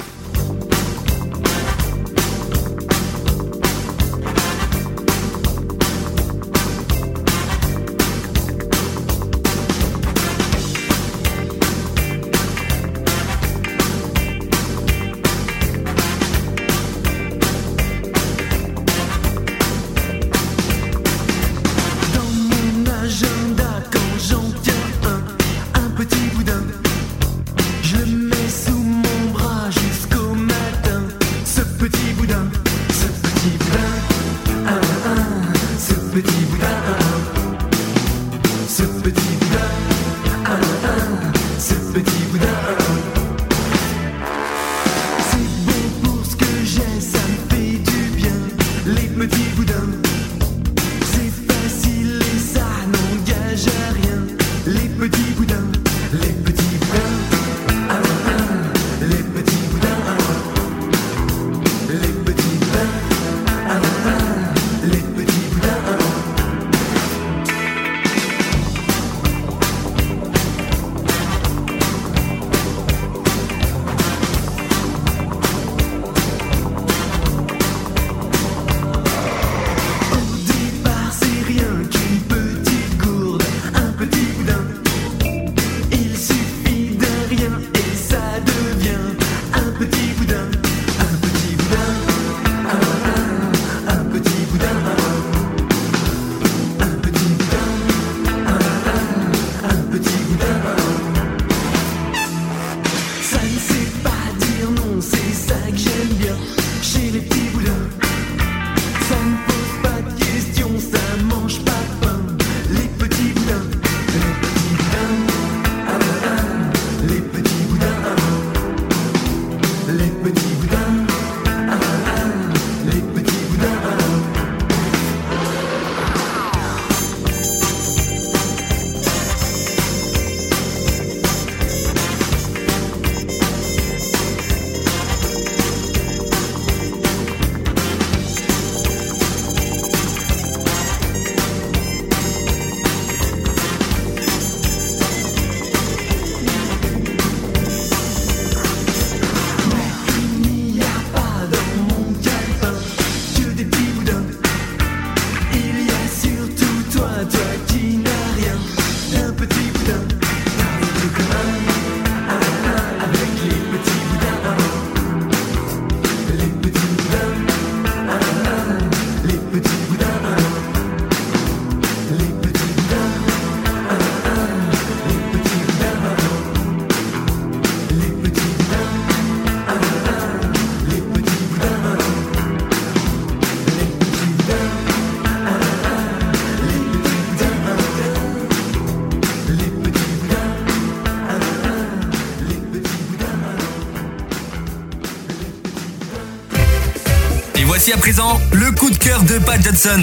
À 197.93 197.97
présent 197.99 198.41
le 198.53 198.73
coup 198.73 198.91
de 198.91 198.97
cœur 198.97 199.23
de 199.23 199.39
Pat 199.39 199.63
Johnson. 199.63 200.01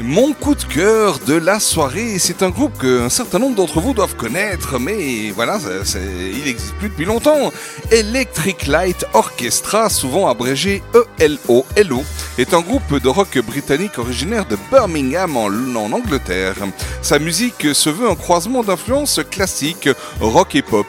Mon 0.00 0.32
coup 0.32 0.56
de 0.56 0.64
cœur 0.76 1.20
de 1.20 1.32
la 1.32 1.58
soirée, 1.58 2.18
c'est 2.18 2.42
un 2.42 2.50
groupe 2.50 2.78
qu'un 2.78 3.08
certain 3.08 3.38
nombre 3.38 3.56
d'entre 3.56 3.80
vous 3.80 3.94
doivent 3.94 4.14
connaître, 4.14 4.78
mais 4.78 5.30
voilà, 5.30 5.58
il 5.94 6.44
n'existe 6.44 6.74
plus 6.74 6.90
depuis 6.90 7.06
longtemps. 7.06 7.50
Electric 7.90 8.66
Light 8.66 9.06
Orchestra, 9.14 9.88
souvent 9.88 10.28
abrégé 10.28 10.82
E 10.94 11.06
ELO-LO, 11.18 12.04
est 12.36 12.52
un 12.52 12.60
groupe 12.60 13.00
de 13.00 13.08
rock 13.08 13.38
britannique 13.38 13.96
originaire 13.98 14.44
de 14.44 14.58
Birmingham 14.70 15.38
en, 15.38 15.46
Angleterre. 15.92 16.56
Sa 17.00 17.18
musique 17.18 17.74
se 17.74 17.88
veut 17.88 18.10
un 18.10 18.14
croisement 18.14 18.62
d'influences 18.62 19.20
classiques, 19.30 19.88
rock 20.20 20.56
et 20.56 20.62
pop. 20.62 20.86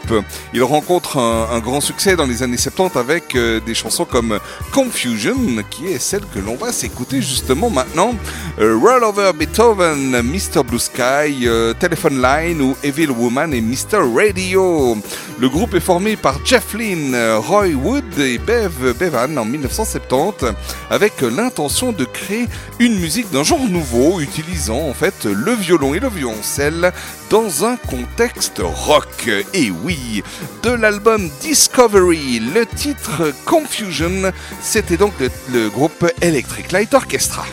Il 0.53 0.63
rencontre 0.63 1.17
un, 1.17 1.47
un 1.49 1.59
grand 1.59 1.79
succès 1.79 2.17
dans 2.17 2.25
les 2.25 2.43
années 2.43 2.57
70 2.57 2.97
avec 2.97 3.35
euh, 3.35 3.61
des 3.61 3.73
chansons 3.73 4.03
comme 4.03 4.39
Confusion, 4.73 5.37
qui 5.69 5.87
est 5.87 5.99
celle 5.99 6.25
que 6.33 6.39
l'on 6.39 6.55
va 6.55 6.73
s'écouter 6.73 7.21
justement 7.21 7.69
maintenant. 7.69 8.13
Euh, 8.59 8.77
Roll 8.77 9.05
Over 9.05 9.31
Beethoven, 9.33 9.76
Mr. 9.77 10.63
Blue 10.65 10.79
Sky, 10.79 11.45
euh, 11.45 11.73
Telephone 11.73 12.19
Line 12.19 12.61
ou 12.61 12.75
Evil 12.83 13.11
Woman 13.11 13.53
et 13.53 13.61
Mr. 13.61 13.99
Radio. 14.15 14.97
Le 15.39 15.49
groupe 15.49 15.75
est 15.75 15.79
formé 15.79 16.15
par 16.15 16.43
Jeff 16.43 16.73
Lynne, 16.73 17.15
Roy 17.37 17.75
Wood 17.75 18.17
et 18.17 18.39
Bev 18.39 18.95
Bevan 18.97 19.37
en 19.37 19.45
1970 19.45 20.45
avec 20.89 21.21
l'intention 21.21 21.91
de 21.91 22.05
créer 22.05 22.47
une 22.79 22.99
musique 22.99 23.29
d'un 23.31 23.43
genre 23.43 23.67
nouveau 23.69 24.19
utilisant 24.19 24.79
en 24.79 24.93
fait 24.93 25.25
le 25.25 25.53
violon 25.53 25.93
et 25.93 25.99
le 25.99 26.09
violoncelle 26.09 26.91
dans 27.29 27.63
un 27.63 27.75
contexte 27.75 28.61
rock. 28.63 29.29
Et 29.53 29.69
oui, 29.83 30.23
de 30.63 30.71
l'album 30.71 31.29
Discovery, 31.41 32.39
le 32.39 32.65
titre 32.65 33.31
Confusion, 33.45 34.31
c'était 34.59 34.97
donc 34.97 35.13
le 35.53 35.69
groupe 35.69 36.05
Electric 36.21 36.71
Light 36.71 36.95
Orchestra. 36.95 37.45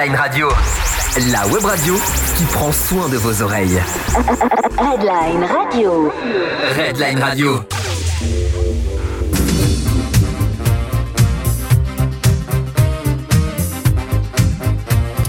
Redline 0.00 0.16
Radio, 0.16 0.48
la 1.30 1.46
web 1.48 1.62
radio 1.62 1.94
qui 2.38 2.44
prend 2.44 2.72
soin 2.72 3.10
de 3.10 3.18
vos 3.18 3.42
oreilles. 3.42 3.78
Redline 4.78 5.44
Radio. 5.44 6.10
Redline 6.74 7.18
Radio. 7.18 7.60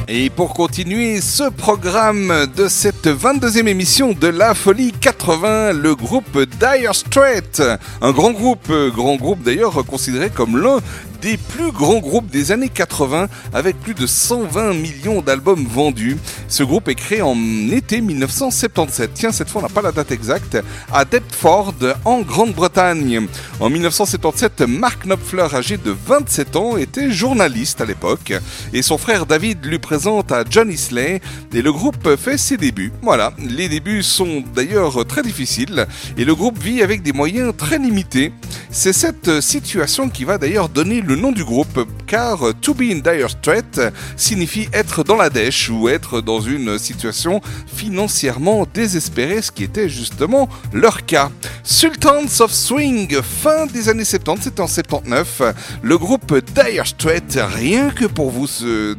Et 0.08 0.30
pour 0.30 0.54
continuer 0.54 1.22
ce 1.22 1.50
programme 1.50 2.48
de 2.56 2.68
cette 2.68 3.08
22e 3.08 3.68
émission 3.68 4.14
de 4.14 4.28
La 4.28 4.54
Folie 4.54 4.92
80, 4.92 5.74
le 5.74 5.96
groupe 5.96 6.38
Dire 6.60 6.94
Straits, 6.94 7.62
un 8.02 8.12
grand 8.12 8.32
groupe, 8.32 8.70
euh, 8.70 8.90
grand 8.90 9.16
groupe 9.16 9.42
d'ailleurs 9.42 9.86
considéré 9.86 10.30
comme 10.30 10.58
l'un 10.62 10.80
des 11.22 11.38
plus 11.38 11.72
grands 11.72 12.00
groupes 12.00 12.30
des 12.30 12.52
années 12.52 12.70
80 12.70 13.28
avec 13.54 13.80
plus 13.80 13.94
de 13.94 14.08
120 14.08 14.74
millions 14.74 15.22
d'albums 15.22 15.66
vendus. 15.66 16.18
Ce 16.48 16.64
groupe 16.64 16.90
est 16.90 16.96
créé 16.96 17.22
en 17.22 17.36
été 17.72 18.02
1977. 18.02 19.12
Tiens, 19.14 19.32
cette 19.32 19.50
fois 19.50 19.62
on 19.62 19.64
n'a 19.64 19.70
pas 19.70 19.82
la 19.82 19.92
date 19.92 20.12
exacte. 20.12 20.58
À 20.92 21.06
Deptford, 21.06 21.76
en 22.06 22.22
Grande-Bretagne. 22.22 23.28
En 23.60 23.70
1977, 23.70 24.62
Mark 24.62 25.06
Knopfler, 25.06 25.48
âgé 25.54 25.78
de 25.78 25.92
27 25.92 26.56
ans, 26.56 26.78
était 26.78 27.12
journaliste 27.12 27.82
à 27.82 27.86
l'époque. 27.86 28.34
Et 28.74 28.82
son 28.82 28.98
frère 28.98 29.26
David 29.26 29.64
lui 29.66 29.80
présente 29.80 30.32
à 30.32 30.44
John 30.50 30.72
Isley. 30.72 31.22
Et 31.54 31.62
le 31.62 31.72
groupe 31.72 32.16
fait 32.16 32.38
ses 32.38 32.58
débuts. 32.58 32.92
Voilà, 33.04 33.34
les 33.38 33.70
débuts 33.70 34.04
sont 34.04 34.44
d'ailleurs 34.56 35.06
très 35.06 35.22
difficiles. 35.22 35.86
Et 36.18 36.26
le 36.26 36.34
groupe 36.34 36.58
vit 36.58 36.82
avec 36.82 37.04
des 37.04 37.14
moyens 37.14 37.54
très 37.56 37.78
limités. 37.78 38.32
C'est 38.74 38.94
cette 38.94 39.42
situation 39.42 40.10
qui 40.10 40.24
va 40.24 40.38
d'ailleurs 40.38 40.70
donner 40.70 41.02
le 41.02 41.18
nom 41.18 41.34
du 41.34 41.44
groupe, 41.44 41.86
car 42.08 42.40
To 42.62 42.74
be 42.74 42.84
in 42.84 43.00
dire 43.00 43.30
straits 43.30 43.82
signifie 44.16 44.70
être 44.72 45.04
dans 45.04 45.18
la 45.18 45.30
dèche 45.30 45.70
ou 45.70 45.90
être 45.90 46.22
dans 46.22 46.40
une 46.40 46.80
situation 46.80 47.42
financièrement 47.68 48.66
désespérée, 48.74 49.42
ce 49.42 49.52
qui 49.52 49.66
était 49.66 49.90
justement 49.90 50.48
leur 50.72 51.06
cas. 51.06 51.32
Sultans 51.64 52.40
of 52.40 52.54
Swing, 52.54 53.22
fin 53.22 53.66
des 53.66 53.90
années 53.90 54.06
70, 54.06 54.44
c'était 54.44 54.62
en 54.62 54.68
79, 54.68 55.42
le 55.82 55.98
groupe 55.98 56.34
Dire 56.56 56.88
Straits, 56.88 57.38
rien 57.38 57.90
que 57.90 58.06
pour 58.06 58.32
vous 58.32 58.48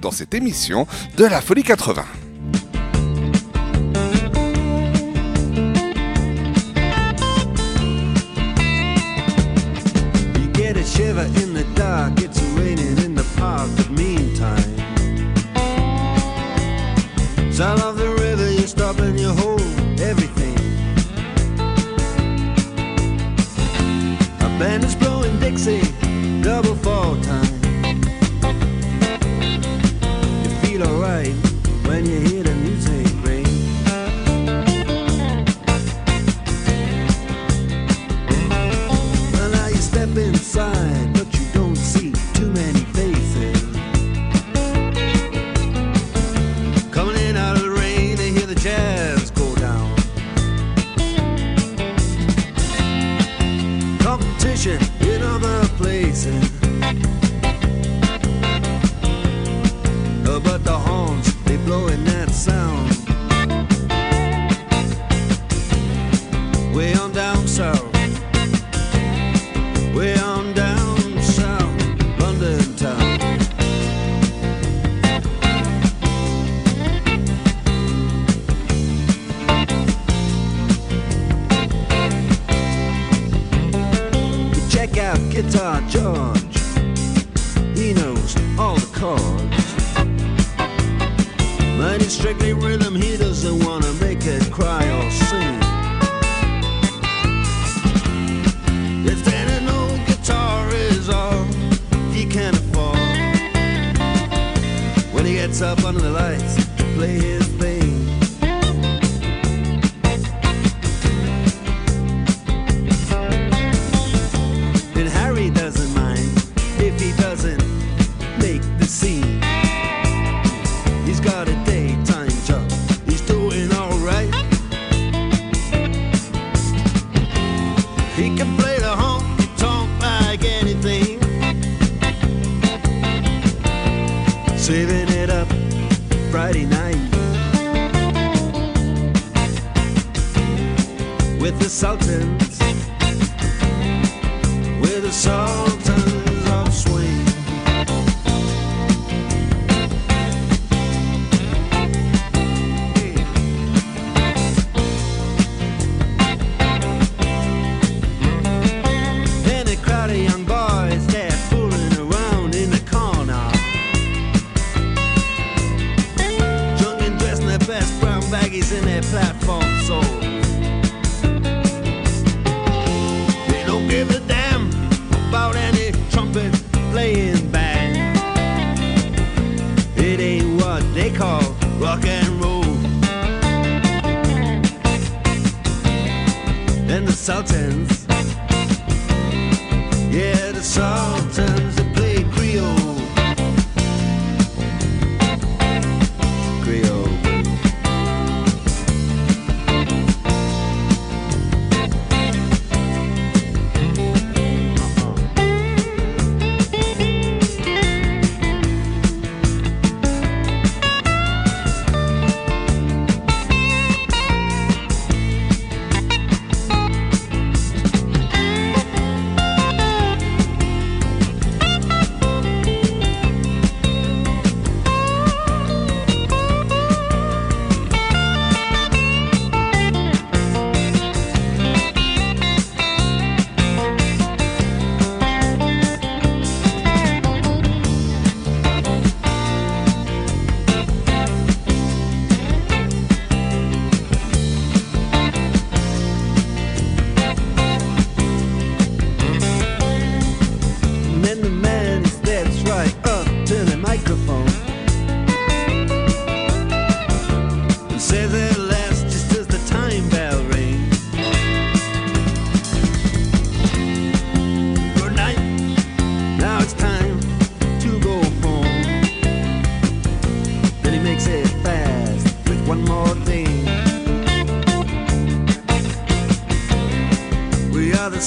dans 0.01 0.11
cette 0.11 0.35
émission 0.35 0.87
de 1.17 1.25
la 1.25 1.41
Folie 1.41 1.63
80. 1.63 2.05
In 12.09 12.42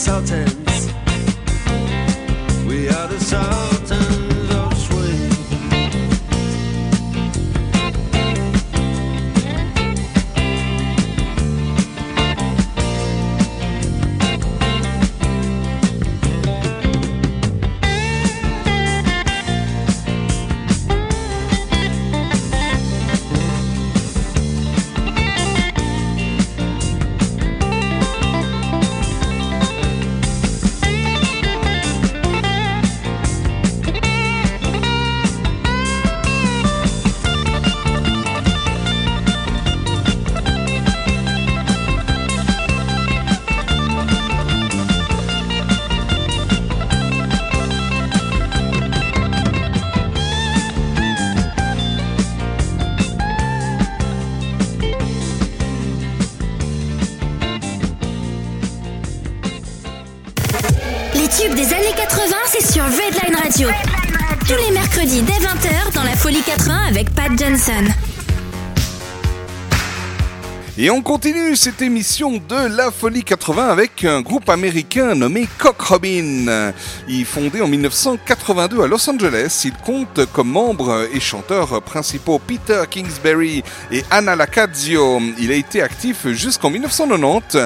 insulted. 0.08 0.55
Et 70.86 70.92
on 70.92 71.02
continue 71.02 71.56
cette 71.56 71.82
émission 71.82 72.34
de 72.48 72.68
La 72.78 72.92
Folie 72.92 73.24
80 73.24 73.70
avec 73.70 74.04
un 74.04 74.22
groupe 74.22 74.48
américain 74.50 75.16
nommé 75.16 75.48
Cock 75.58 75.82
Robin. 75.82 76.72
Il 77.08 77.22
est 77.22 77.24
fondé 77.24 77.60
en 77.60 77.68
1982 77.68 78.84
à 78.84 78.86
Los 78.86 79.10
Angeles. 79.10 79.64
Il 79.66 79.74
compte 79.84 80.32
comme 80.32 80.52
membres 80.52 81.08
et 81.12 81.20
chanteurs 81.20 81.82
principaux 81.82 82.38
Peter 82.38 82.84
Kingsbury 82.88 83.64
et 83.92 84.04
Anna 84.12 84.36
Lacazio. 84.36 85.20
Il 85.40 85.52
a 85.52 85.56
été 85.56 85.82
actif 85.82 86.28
jusqu'en 86.28 86.70
1990, 86.70 87.58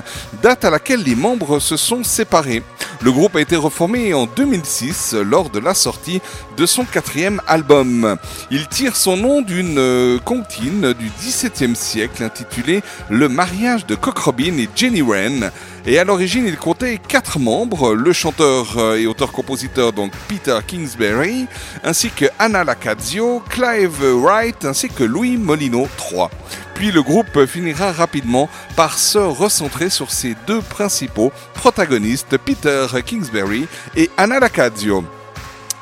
date 0.42 0.64
à 0.64 0.70
laquelle 0.70 1.04
les 1.04 1.16
membres 1.16 1.60
se 1.60 1.76
sont 1.76 2.06
séparés. 2.06 2.64
Le 3.02 3.14
groupe 3.14 3.38
a 3.38 3.42
été 3.42 3.56
reformé 3.56 4.14
en 4.14 4.26
2006 4.26 5.16
lors 5.24 5.50
de 5.50 5.60
la 5.60 5.74
sortie 5.74 6.22
de 6.58 6.66
son 6.66 6.84
quatrième 6.84 7.42
album. 7.48 8.18
Il 8.52 8.68
tire 8.68 8.98
son 8.98 9.16
nom 9.16 9.42
d'une 9.42 10.20
comptine 10.26 10.94
du 10.94 11.10
XVIIe 11.22 11.78
siècle 11.78 12.24
intitulée 12.24 12.82
Le 13.10 13.28
mariage 13.28 13.88
de 13.88 13.96
Cock 13.96 14.20
Robin 14.20 14.58
et 14.58 14.70
Jenny 14.76 15.02
Wren. 15.02 15.52
Et 15.86 15.98
à 15.98 16.04
l'origine, 16.04 16.46
il 16.46 16.58
comptait 16.58 17.00
quatre 17.00 17.40
membres, 17.40 17.96
le 17.96 18.14
chanteur 18.14 18.78
euh, 18.78 18.98
et 18.98 19.08
auteur-compositeur 19.08 19.94
donc 19.94 20.12
Peter 20.28 20.60
Kingsbury, 20.66 21.48
ainsi 21.84 22.12
que 22.12 22.26
Anna 22.38 22.64
Lacazio, 22.64 23.42
Clive 23.50 24.04
Wright, 24.04 24.64
ainsi 24.66 24.90
que 24.90 25.04
Louis 25.04 25.38
Molino 25.38 25.88
III. 26.12 26.28
Puis 26.76 26.92
le 26.92 27.02
groupe 27.02 27.46
finira 27.46 27.92
rapidement 27.92 28.48
par 28.76 29.00
se 29.00 29.18
recentrer 29.18 29.90
sur 29.90 30.12
ses 30.12 30.36
deux 30.46 30.62
principaux 30.62 31.32
protagonistes, 31.56 32.38
Peter 32.38 32.86
Kingsbury 33.06 33.68
et 33.96 34.12
Anna 34.18 34.40
Lacazio. 34.40 35.04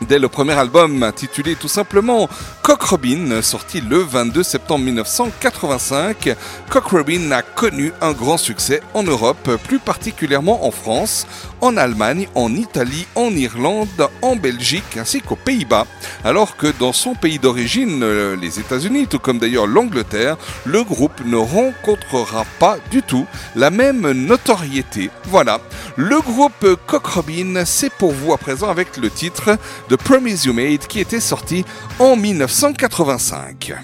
Dès 0.02 0.20
le 0.20 0.28
premier 0.28 0.54
album 0.54 1.02
intitulé 1.02 1.56
tout 1.56 1.68
simplement 1.68 2.30
Cock 2.68 2.82
Robin, 2.82 3.42
sorti 3.42 3.80
le 3.80 4.00
22 4.00 4.44
septembre 4.44 4.84
1985, 4.84 6.36
Cock 6.70 6.84
Robin 6.88 7.32
a 7.32 7.42
connu 7.42 7.94
un 8.02 8.12
grand 8.12 8.36
succès 8.36 8.82
en 8.94 9.04
Europe, 9.04 9.50
plus 9.64 9.80
particulièrement 9.80 10.68
en 10.68 10.72
France, 10.72 11.28
en 11.62 11.78
Allemagne, 11.78 12.28
en 12.36 12.54
Italie, 12.54 13.08
en 13.16 13.30
Irlande, 13.30 14.10
en 14.22 14.36
Belgique 14.36 14.98
ainsi 14.98 15.22
qu'aux 15.22 15.38
Pays-Bas, 15.38 15.88
alors 16.26 16.58
que 16.58 16.68
dans 16.78 16.92
son 16.92 17.16
pays 17.16 17.40
d'origine, 17.40 18.04
euh, 18.04 18.36
les 18.36 18.60
États-Unis, 18.60 19.08
tout 19.08 19.20
comme 19.20 19.40
d'ailleurs 19.40 19.66
l'Angleterre, 19.66 20.36
le 20.66 20.84
groupe 20.84 21.22
ne 21.24 21.38
rencontrera 21.38 22.44
pas 22.60 22.80
du 22.92 23.02
tout 23.02 23.28
la 23.56 23.70
même 23.70 24.12
notoriété. 24.12 25.10
Voilà, 25.24 25.62
le 25.96 26.20
groupe 26.20 26.76
Cock 26.86 27.06
Robin, 27.06 27.64
c'est 27.64 27.94
pour 27.94 28.12
vous 28.12 28.34
à 28.34 28.38
présent 28.38 28.68
avec 28.68 28.98
le 28.98 29.10
titre 29.10 29.58
The 29.88 29.96
Promise 29.96 30.44
You 30.44 30.52
Made 30.54 30.86
qui 30.86 31.00
était 31.00 31.22
sorti 31.22 31.64
en 31.98 32.18
1985. 32.18 32.57
185. 32.58 33.77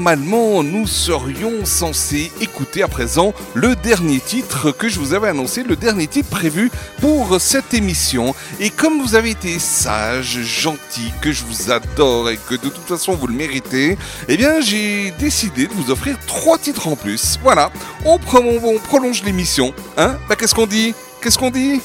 Normalement, 0.00 0.62
nous 0.62 0.86
serions 0.86 1.66
censés 1.66 2.32
écouter 2.40 2.82
à 2.82 2.88
présent 2.88 3.34
le 3.52 3.76
dernier 3.76 4.18
titre 4.18 4.70
que 4.72 4.88
je 4.88 4.98
vous 4.98 5.12
avais 5.12 5.28
annoncé, 5.28 5.62
le 5.62 5.76
dernier 5.76 6.06
titre 6.06 6.30
prévu 6.30 6.70
pour 7.02 7.38
cette 7.38 7.74
émission. 7.74 8.34
Et 8.60 8.70
comme 8.70 9.02
vous 9.02 9.14
avez 9.14 9.28
été 9.28 9.58
sage, 9.58 10.40
gentil, 10.40 11.12
que 11.20 11.32
je 11.32 11.44
vous 11.44 11.70
adore 11.70 12.30
et 12.30 12.38
que 12.48 12.54
de 12.54 12.70
toute 12.70 12.88
façon 12.88 13.12
vous 13.12 13.26
le 13.26 13.34
méritez, 13.34 13.98
eh 14.26 14.36
bien 14.38 14.62
j'ai 14.62 15.10
décidé 15.18 15.66
de 15.66 15.72
vous 15.74 15.90
offrir 15.90 16.16
trois 16.26 16.56
titres 16.56 16.88
en 16.88 16.96
plus. 16.96 17.38
Voilà, 17.42 17.70
on, 18.06 18.18
pro- 18.18 18.38
on 18.42 18.78
prolonge 18.78 19.22
l'émission. 19.22 19.74
Hein? 19.98 20.16
Bah 20.30 20.34
qu'est-ce 20.34 20.54
qu'on 20.54 20.66
dit? 20.66 20.94
Qu'est-ce 21.20 21.36
qu'on 21.36 21.50
dit? 21.50 21.82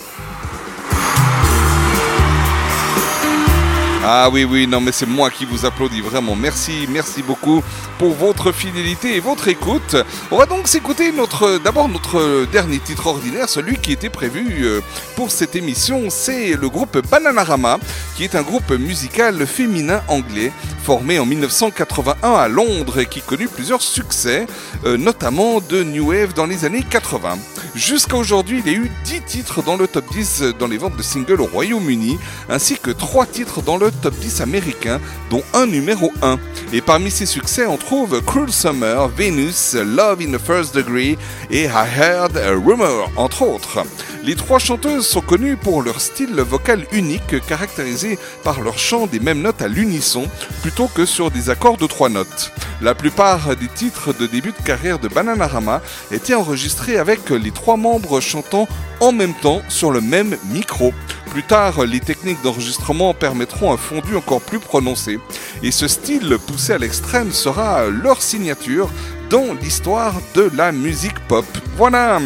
Ah 4.08 4.30
oui, 4.32 4.44
oui, 4.44 4.68
non, 4.68 4.82
mais 4.82 4.92
c'est 4.92 5.08
moi 5.08 5.32
qui 5.32 5.46
vous 5.46 5.66
applaudis 5.66 6.02
vraiment. 6.02 6.36
Merci, 6.36 6.86
merci 6.88 7.24
beaucoup 7.24 7.64
pour 7.98 8.14
votre 8.14 8.52
fidélité 8.52 9.16
et 9.16 9.20
votre 9.20 9.48
écoute. 9.48 9.96
On 10.30 10.38
va 10.38 10.46
donc 10.46 10.68
s'écouter 10.68 11.12
notre, 11.12 11.58
d'abord 11.58 11.90
notre 11.90 12.46
dernier 12.52 12.78
titre 12.78 13.08
ordinaire, 13.08 13.50
celui 13.50 13.78
qui 13.78 13.94
était 13.94 14.12
prévu 14.12 14.64
euh, 14.64 14.82
pour 15.16 15.32
cette 15.32 15.56
émission. 15.56 16.12
C'est 16.12 16.54
le 16.54 16.70
groupe 16.70 17.00
Bananarama, 17.10 17.80
qui 18.16 18.24
est 18.24 18.36
un 18.36 18.44
groupe 18.44 18.70
musical 18.74 19.48
féminin 19.48 20.04
anglais 20.08 20.52
formé 20.84 21.18
en 21.18 21.26
1981 21.26 22.32
à 22.32 22.48
Londres 22.48 23.00
et 23.00 23.08
qui 23.08 23.22
connut 23.22 23.48
plusieurs 23.48 23.82
succès, 23.82 24.46
euh, 24.86 24.98
notamment 24.98 25.62
de 25.62 25.82
New 25.82 26.12
Wave 26.12 26.36
dans 26.36 26.46
les 26.46 26.64
années 26.64 26.86
80. 26.88 27.40
Jusqu'à 27.74 28.18
aujourd'hui, 28.18 28.62
il 28.64 28.72
y 28.72 28.76
a 28.76 28.78
eu 28.78 28.92
10 29.06 29.22
titres 29.24 29.64
dans 29.64 29.78
le 29.78 29.88
top 29.88 30.06
10 30.12 30.44
dans 30.60 30.68
les 30.68 30.78
ventes 30.78 30.96
de 30.96 31.02
singles 31.02 31.42
au 31.42 31.48
Royaume-Uni, 31.48 32.20
ainsi 32.50 32.78
que 32.78 32.92
3 32.92 33.26
titres 33.26 33.64
dans 33.64 33.78
le 33.78 33.92
top 33.96 34.14
10 34.16 34.42
américain, 34.42 35.00
dont 35.30 35.44
un 35.54 35.66
numéro 35.66 36.12
1. 36.22 36.38
Et 36.74 36.82
parmi 36.82 37.12
ces 37.12 37.26
succès, 37.26 37.66
on 37.66 37.78
trouve 37.78 38.22
Cruel 38.22 38.52
Summer, 38.52 39.08
Venus, 39.10 39.74
Love 39.74 40.22
in 40.22 40.32
the 40.32 40.42
First 40.42 40.76
Degree 40.76 41.18
et 41.52 41.66
I 41.66 41.88
Heard 41.98 42.38
a 42.38 42.52
Rumor, 42.52 43.12
entre 43.18 43.44
autres. 43.44 43.84
Les 44.24 44.36
trois 44.36 44.60
chanteuses 44.60 45.06
sont 45.06 45.22
connues 45.22 45.58
pour 45.58 45.84
leur 45.84 46.02
style 46.02 46.36
vocal 46.42 46.86
unique, 46.92 47.40
caractérisé 47.48 48.18
par 48.44 48.62
leur 48.62 48.80
chant 48.80 49.06
des 49.06 49.20
mêmes 49.20 49.42
notes 49.42 49.62
à 49.62 49.68
l'unisson, 49.68 50.28
plutôt 50.62 50.88
que 50.88 51.06
sur 51.06 51.30
des 51.30 51.50
accords 51.50 51.78
de 51.78 51.88
trois 51.88 52.10
notes. 52.10 52.52
La 52.82 52.96
plupart 52.96 53.56
des 53.56 53.68
titres 53.68 54.14
de 54.14 54.28
début 54.28 54.52
de 54.52 54.66
carrière 54.66 55.00
de 55.00 55.08
Bananarama 55.08 55.82
étaient 56.12 56.34
enregistrés 56.34 56.98
avec 56.98 57.30
les 57.30 57.52
trois 57.52 57.78
membres 57.78 58.20
chantant 58.20 58.68
en 59.00 59.12
même 59.12 59.34
temps 59.34 59.62
sur 59.70 59.92
le 59.92 60.02
même 60.02 60.38
micro. 60.50 60.94
Plus 61.36 61.44
tard, 61.44 61.84
les 61.84 62.00
techniques 62.00 62.42
d'enregistrement 62.44 63.14
permettront 63.14 63.74
un 63.74 63.76
fondu 63.76 64.16
encore 64.16 64.40
plus 64.40 64.60
prononcé. 64.60 65.20
Et 65.64 65.72
ce 65.72 65.86
style 65.86 66.38
poussé 66.48 66.72
à 66.72 66.78
l'extrême 66.78 67.34
sera 67.34 67.88
leur 67.88 68.22
signature 68.22 68.90
dans 69.30 69.54
l'histoire 69.62 70.14
de 70.34 70.50
la 70.56 70.72
musique 70.72 71.20
pop. 71.28 71.44
Voilà 71.76 72.22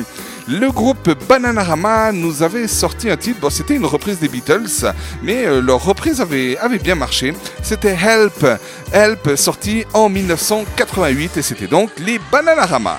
le 0.48 0.72
groupe 0.72 1.10
Bananarama 1.28 2.12
nous 2.12 2.42
avait 2.42 2.68
sorti 2.68 3.10
un 3.10 3.18
titre, 3.18 3.52
c'était 3.52 3.76
une 3.76 3.86
reprise 3.86 4.20
des 4.20 4.28
Beatles, 4.28 4.92
mais 5.22 5.46
euh, 5.46 5.62
leur 5.62 5.84
reprise 5.84 6.22
avait, 6.22 6.58
avait 6.58 6.80
bien 6.80 6.96
marché. 6.96 7.34
C'était 7.62 7.96
Help, 7.96 8.46
Help 8.92 9.36
sorti 9.36 9.86
en 9.94 10.10
1988 10.10 11.38
et 11.38 11.42
c'était 11.44 11.68
donc 11.68 11.92
les 12.00 12.20
Bananarama. 12.32 12.98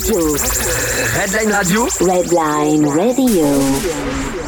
Radio. 0.00 0.34
Redline 1.18 1.52
Radio. 1.52 1.86
Redline 2.00 2.86
Radio. 2.88 4.39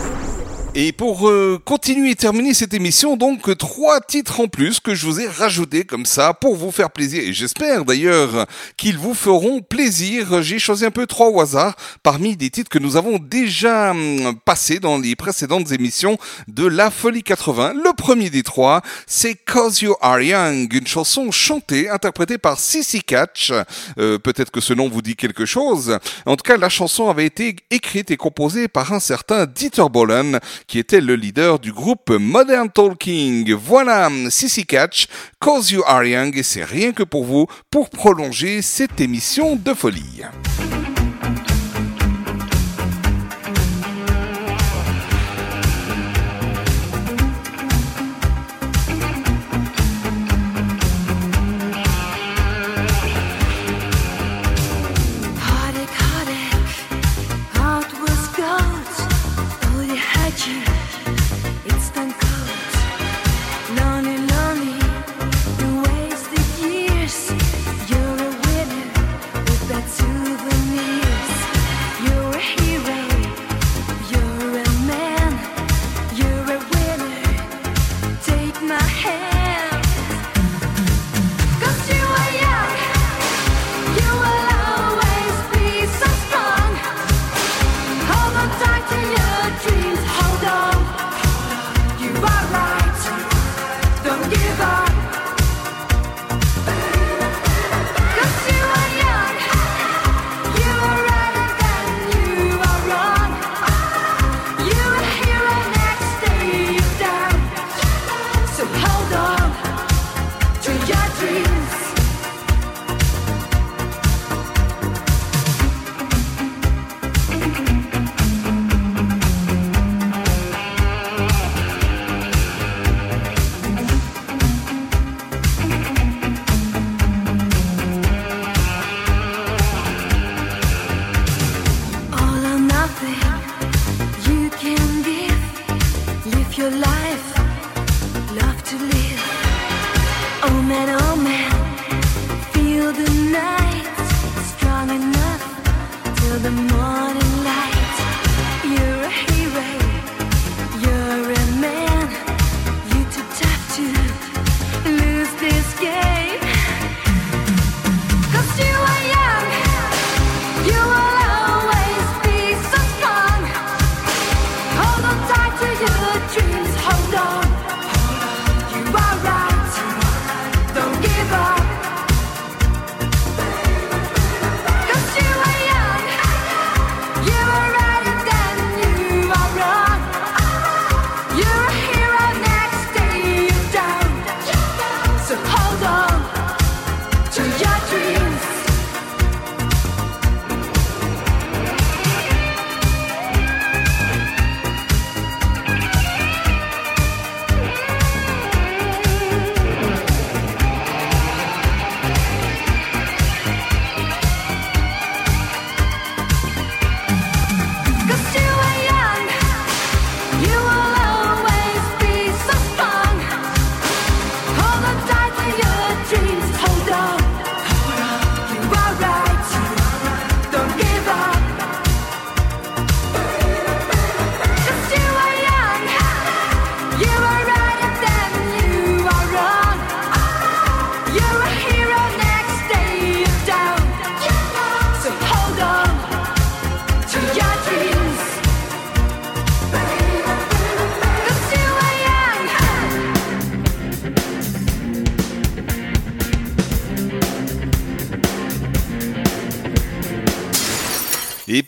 Et 0.75 0.93
pour 0.93 1.29
euh, 1.29 1.61
continuer 1.63 2.13
et 2.13 2.15
terminer 2.15 2.55
cette 2.55 2.73
émission, 2.73 3.19
donc 3.19 3.59
trois 3.59 4.01
titres 4.01 4.41
en 4.41 4.49
plus 4.49 4.81
que 4.81 4.95
je 4.95 5.05
vous 5.05 5.21
ai 5.21 5.29
rajoutés 5.29 5.85
comme 5.85 6.07
ça 6.07 6.33
pour 6.33 6.57
vous 6.57 6.71
faire 6.71 6.91
plaisir. 6.91 7.23
Et 7.23 7.35
j'espère 7.35 7.85
d'ailleurs 7.85 8.47
qu'ils 8.79 8.97
vous 8.97 9.13
feront 9.13 9.61
plaisir. 9.61 10.43
J'ai 10.43 10.59
choisi 10.59 10.87
un 10.87 10.91
peu 10.91 11.07
trois 11.07 11.29
au 11.29 11.43
hasard 11.43 11.77
parmi 12.03 12.39
des 12.39 12.49
titres 12.49 12.71
que 12.71 12.79
nous 12.79 12.97
avons 12.97 13.19
déjà 13.19 13.91
hum, 13.91 14.35
passés 14.47 14.79
dans 14.81 14.97
les 14.97 15.15
précédentes 15.15 15.73
émissions 15.73 16.17
de 16.49 16.67
La 16.67 16.91
Folie 16.91 17.23
80. 17.23 17.75
Le 17.75 17.93
premier 17.95 18.31
des 18.31 18.43
trois, 18.43 18.81
c'est 19.07 19.35
Cause 19.35 19.83
You 19.83 19.95
Are 20.01 20.23
Young, 20.23 20.73
une 20.73 20.87
chanson 20.87 21.31
chantée, 21.31 21.91
interprétée 21.91 22.39
par 22.39 22.59
Sissy 22.59 23.03
Catch. 23.03 23.53
Euh, 23.99 24.19
Peut-être 24.19 24.51
que 24.51 24.63
ce 24.63 24.73
nom 24.73 24.89
vous 24.89 25.03
dit 25.03 25.17
quelque 25.17 25.45
chose. 25.45 25.99
En 26.25 26.37
tout 26.37 26.45
cas, 26.45 26.57
la 26.57 26.71
chanson 26.71 27.11
avait 27.11 27.27
été 27.27 27.57
écrite 27.71 28.11
et 28.11 28.17
composée 28.17 28.69
par 28.69 28.95
un 28.95 29.01
certain 29.01 29.45
Dieter 29.45 29.91
Bohlen, 29.91 30.41
qui 30.67 30.79
était 30.79 31.01
le 31.01 31.17
leader 31.17 31.59
du 31.59 31.73
groupe 31.73 32.11
Modern 32.11 32.71
Talking. 32.71 33.53
Voilà, 33.55 34.09
Sissy 34.31 34.65
Catch, 34.65 35.07
Cause 35.39 35.71
You 35.71 35.83
Are 35.87 36.05
Young, 36.05 36.37
et 36.37 36.43
c'est 36.43 36.65
rien 36.65 36.93
que 36.93 37.03
pour 37.03 37.25
vous, 37.25 37.47
pour 37.71 37.91
prolonger 37.91 38.63
cette 38.63 39.01
émission 39.01 39.57
de 39.57 39.75
folie. 39.75 40.23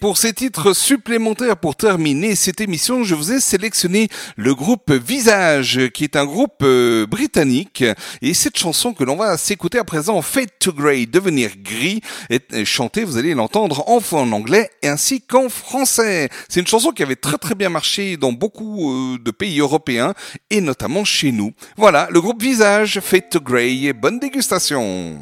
Pour 0.05 0.19
ces 0.19 0.35
titres 0.35 0.75
supplémentaires, 0.75 1.57
pour 1.57 1.77
terminer 1.77 2.35
cette 2.35 2.61
émission, 2.61 3.05
je 3.05 3.15
vous 3.15 3.33
ai 3.33 3.41
sélectionné 3.41 4.09
le 4.37 4.55
groupe 4.55 4.93
Visage, 4.93 5.89
qui 5.95 6.05
est 6.05 6.15
un 6.15 6.27
groupe 6.27 6.61
euh, 6.61 7.07
britannique. 7.07 7.83
Et 8.21 8.35
cette 8.35 8.59
chanson 8.59 8.93
que 8.93 9.03
l'on 9.03 9.17
va 9.17 9.39
s'écouter 9.39 9.79
à 9.79 9.85
présent, 9.85 10.21
Fade 10.21 10.51
to 10.61 10.75
Grey, 10.75 11.07
devenir 11.07 11.53
gris, 11.57 12.03
est 12.29 12.67
chantée, 12.67 13.03
vous 13.03 13.17
allez 13.17 13.33
l'entendre 13.33 13.89
en, 13.89 14.03
en 14.13 14.33
anglais 14.33 14.69
ainsi 14.83 15.23
qu'en 15.23 15.49
français. 15.49 16.29
C'est 16.51 16.61
une 16.61 16.67
chanson 16.67 16.91
qui 16.91 17.03
avait 17.03 17.17
très 17.17 17.39
très 17.39 17.55
bien 17.55 17.71
marché 17.71 18.19
dans 18.19 18.33
beaucoup 18.33 18.93
euh, 18.93 19.19
de 19.19 19.31
pays 19.31 19.61
européens 19.61 20.13
et 20.51 20.61
notamment 20.61 21.07
chez 21.07 21.33
nous. 21.33 21.53
Voilà, 21.79 22.09
le 22.11 22.21
groupe 22.21 22.43
Visage, 22.43 23.01
Fade 23.01 23.31
to 23.31 23.41
Grey, 23.41 23.95
bonne 23.95 24.19
dégustation. 24.19 25.19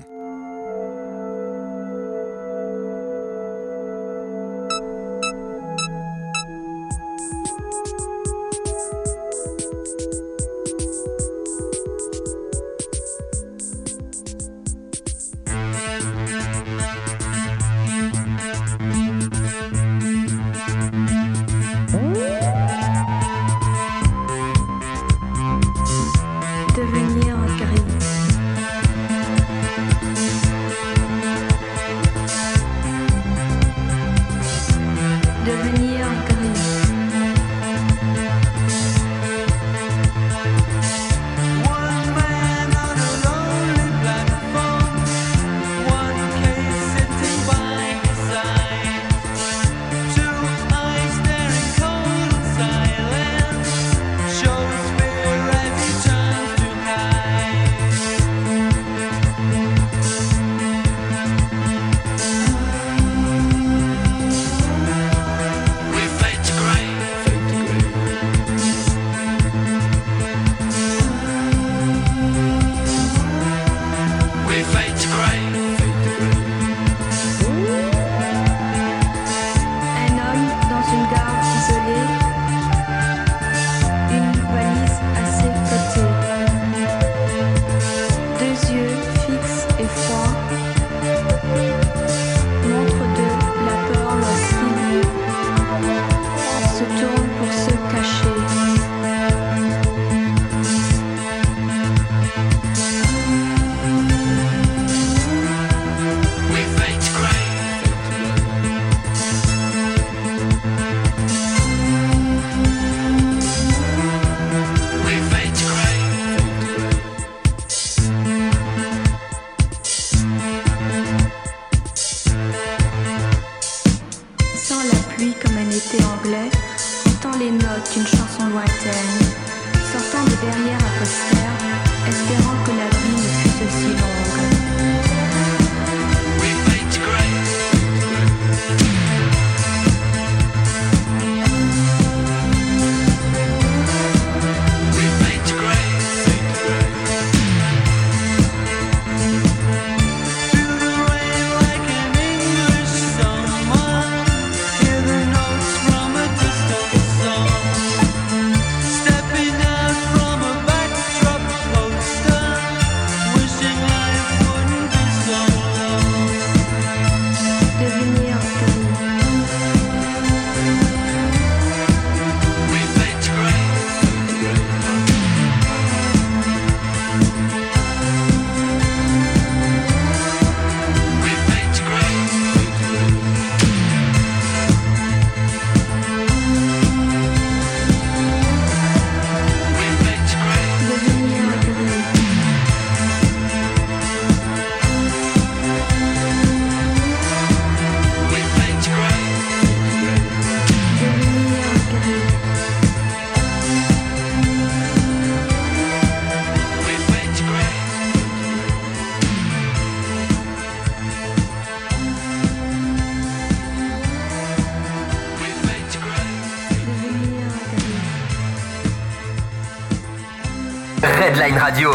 Radio, 221.62 221.92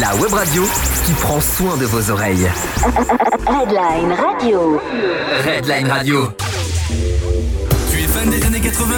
la 0.00 0.14
web 0.16 0.32
radio 0.32 0.62
qui 1.04 1.12
prend 1.20 1.42
soin 1.42 1.76
de 1.76 1.84
vos 1.84 2.10
oreilles. 2.10 2.48
Redline 3.46 4.14
Radio. 4.14 4.80
Redline 5.44 5.90
Radio. 5.90 6.32
Tu 7.90 8.00
es 8.00 8.06
fan 8.06 8.30
des 8.30 8.42
années 8.46 8.60
80 8.62 8.94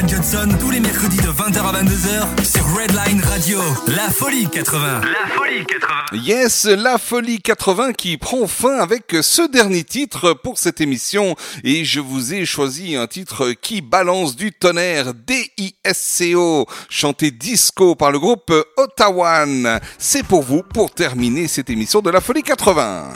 Johnson 0.00 0.48
tous 0.58 0.70
les 0.70 0.80
mercredis 0.80 1.18
de 1.18 1.28
20h 1.28 1.58
à 1.58 1.82
22h 1.82 2.44
sur 2.44 2.64
Redline 2.74 3.20
Radio. 3.22 3.60
La 3.88 4.10
folie 4.10 4.48
80. 4.48 5.00
La 5.02 5.28
folie 5.34 5.66
80. 5.66 6.22
Yes, 6.24 6.64
la 6.64 6.96
folie 6.96 7.40
80 7.40 7.92
qui 7.92 8.16
prend 8.16 8.46
fin 8.46 8.78
avec 8.78 9.14
ce 9.20 9.46
dernier 9.50 9.84
titre 9.84 10.32
pour 10.32 10.58
cette 10.58 10.80
émission 10.80 11.36
et 11.62 11.84
je 11.84 12.00
vous 12.00 12.32
ai 12.32 12.46
choisi 12.46 12.96
un 12.96 13.06
titre 13.06 13.52
qui 13.52 13.82
balance 13.82 14.34
du 14.34 14.50
tonnerre 14.52 15.12
D-I-S-C-O 15.14 16.66
chanté 16.88 17.30
disco 17.30 17.94
par 17.94 18.10
le 18.10 18.18
groupe 18.18 18.52
Ottawan. 18.78 19.78
C'est 19.98 20.24
pour 20.24 20.42
vous 20.42 20.62
pour 20.62 20.90
terminer 20.90 21.48
cette 21.48 21.68
émission 21.68 22.00
de 22.00 22.10
la 22.10 22.22
folie 22.22 22.42
80. 22.42 23.12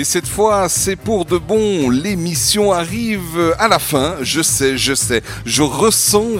Et 0.00 0.04
cette 0.04 0.26
fois, 0.26 0.70
c'est 0.70 0.96
pour 0.96 1.26
de 1.26 1.36
bon. 1.36 1.90
L'émission 1.90 2.72
arrive 2.72 3.54
à 3.58 3.68
la 3.68 3.78
fin. 3.78 4.16
Je 4.22 4.40
sais, 4.40 4.78
je 4.78 4.94
sais. 4.94 5.22
Je 5.44 5.60
ressens 5.60 6.36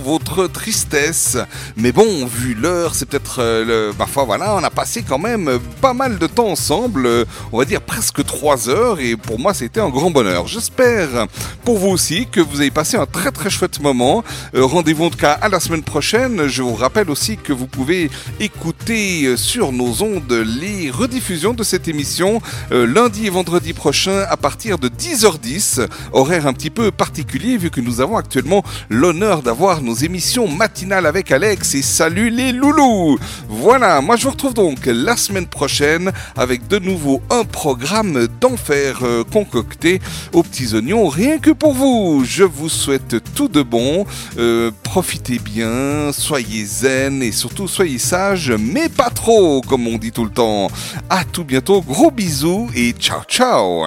tristesse. 0.52 1.36
Mais 1.76 1.92
bon, 1.92 2.26
vu 2.26 2.55
l'heure, 2.55 2.94
c'est 2.94 3.07
peut-être 3.07 3.41
euh, 3.41 3.89
le. 3.89 3.92
Parfois, 3.97 4.25
voilà, 4.25 4.55
on 4.55 4.62
a 4.65 4.70
passé 4.70 5.02
quand 5.07 5.18
même 5.18 5.59
pas 5.81 5.94
mal 5.94 6.18
de 6.18 6.26
temps 6.26 6.49
ensemble. 6.49 7.07
euh, 7.07 7.25
On 7.52 7.59
va 7.59 7.65
dire 7.65 7.81
presque 7.81 8.25
trois 8.25 8.68
heures. 8.68 9.00
Et 9.00 9.17
pour 9.17 9.39
moi, 9.39 9.55
c'était 9.55 9.81
un 9.81 9.89
grand 9.89 10.10
bonheur. 10.10 10.47
J'espère 10.47 11.26
pour 11.65 11.78
vous 11.78 11.89
aussi 11.89 12.26
que 12.31 12.41
vous 12.41 12.60
avez 12.60 12.70
passé 12.70 12.97
un 12.97 13.07
très 13.07 13.31
très 13.31 13.50
chouette 13.50 13.81
moment. 13.81 14.23
Euh, 14.55 14.65
Rendez-vous 14.65 15.05
en 15.07 15.10
tout 15.10 15.18
cas 15.18 15.33
à 15.33 15.49
la 15.49 15.60
semaine 15.60 15.83
prochaine. 15.83 16.47
Je 16.47 16.62
vous 16.62 16.75
rappelle 16.75 17.10
aussi 17.10 17.36
que 17.36 17.52
vous 17.52 17.67
pouvez 17.67 18.10
écouter 18.39 19.25
euh, 19.26 19.36
sur 19.36 19.73
nos 19.73 20.02
ondes 20.02 20.33
les 20.33 20.91
rediffusions 20.91 21.55
de 21.55 21.62
cette 21.62 21.89
émission 21.89 22.41
euh, 22.73 22.86
lundi 22.86 23.26
et 23.26 23.31
vendredi 23.31 23.73
prochain 23.73 24.25
à 24.28 24.36
partir 24.36 24.78
de 24.78 24.89
10h10, 24.89 25.86
horaire 26.12 26.47
un 26.47 26.52
petit 26.52 26.70
peu 26.70 26.91
particulier 26.91 27.57
vu 27.57 27.70
que 27.70 27.81
nous 27.81 28.00
avons 28.00 28.17
actuellement 28.17 28.62
l'honneur 28.89 29.42
d'avoir 29.42 29.83
nos 29.83 29.94
émissions 29.94 30.19
matinales 30.49 31.07
avec 31.07 31.32
Alex 31.32 31.74
et 31.74 31.82
salut 31.82 32.28
les 32.28 32.52
loulous. 32.52 33.18
Voilà, 33.49 34.00
moi 34.02 34.16
je 34.16 34.24
vous 34.24 34.31
retrouve 34.31 34.52
donc 34.52 34.81
la 34.84 35.16
semaine 35.16 35.47
prochaine 35.47 36.12
avec 36.36 36.68
de 36.68 36.78
nouveau 36.78 37.23
un 37.31 37.44
programme 37.44 38.28
d'enfer 38.40 38.99
euh, 39.02 39.24
concocté 39.24 40.00
aux 40.32 40.42
petits 40.42 40.74
oignons 40.74 41.08
rien 41.08 41.39
que 41.39 41.50
pour 41.50 41.73
vous. 41.73 42.23
Je 42.26 42.44
vous 42.44 42.68
souhaite 42.68 43.16
tout 43.34 43.49
de 43.49 43.62
bon, 43.62 44.05
euh, 44.39 44.70
profitez 44.82 45.39
bien, 45.39 46.12
soyez 46.12 46.65
zen 46.66 47.23
et 47.23 47.32
surtout 47.32 47.66
soyez 47.66 47.99
sages, 47.99 48.52
mais 48.58 48.90
pas 48.90 49.10
trop 49.10 49.62
comme 49.62 49.89
on 49.89 49.97
dit 49.97 50.12
tout 50.12 50.24
le 50.24 50.31
temps. 50.31 50.68
À 51.08 51.24
tout 51.24 51.44
bientôt, 51.44 51.81
gros 51.81 52.10
bisous 52.10 52.68
et 52.74 52.92
ciao 52.92 53.23
ciao. 53.26 53.86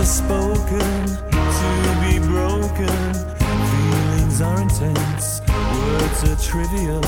Are 0.00 0.04
spoken 0.04 1.04
to 1.30 1.92
be 2.00 2.18
broken. 2.26 3.12
Feelings 3.70 4.40
are 4.40 4.60
intense, 4.62 5.42
words 5.46 6.24
are 6.24 6.36
trivial. 6.36 7.02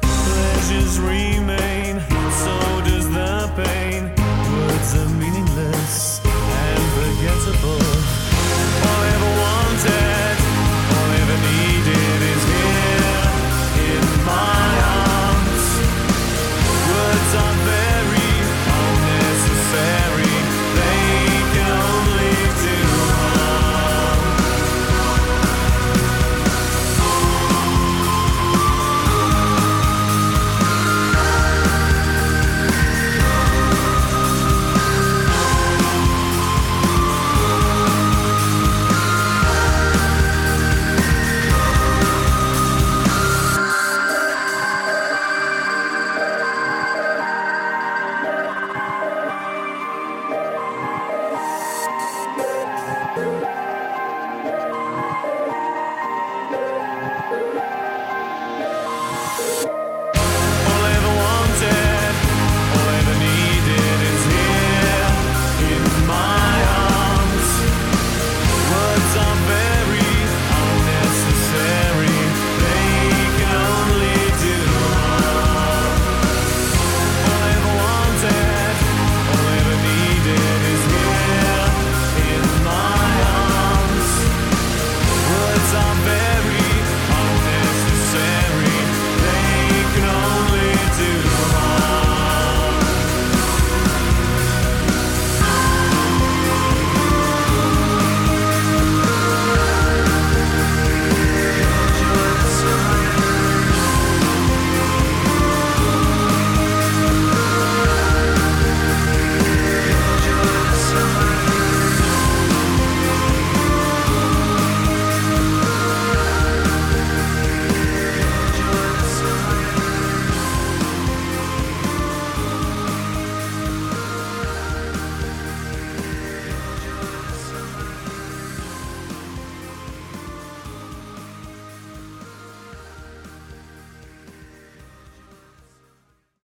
Pleasures 0.00 0.98
remain, 0.98 1.37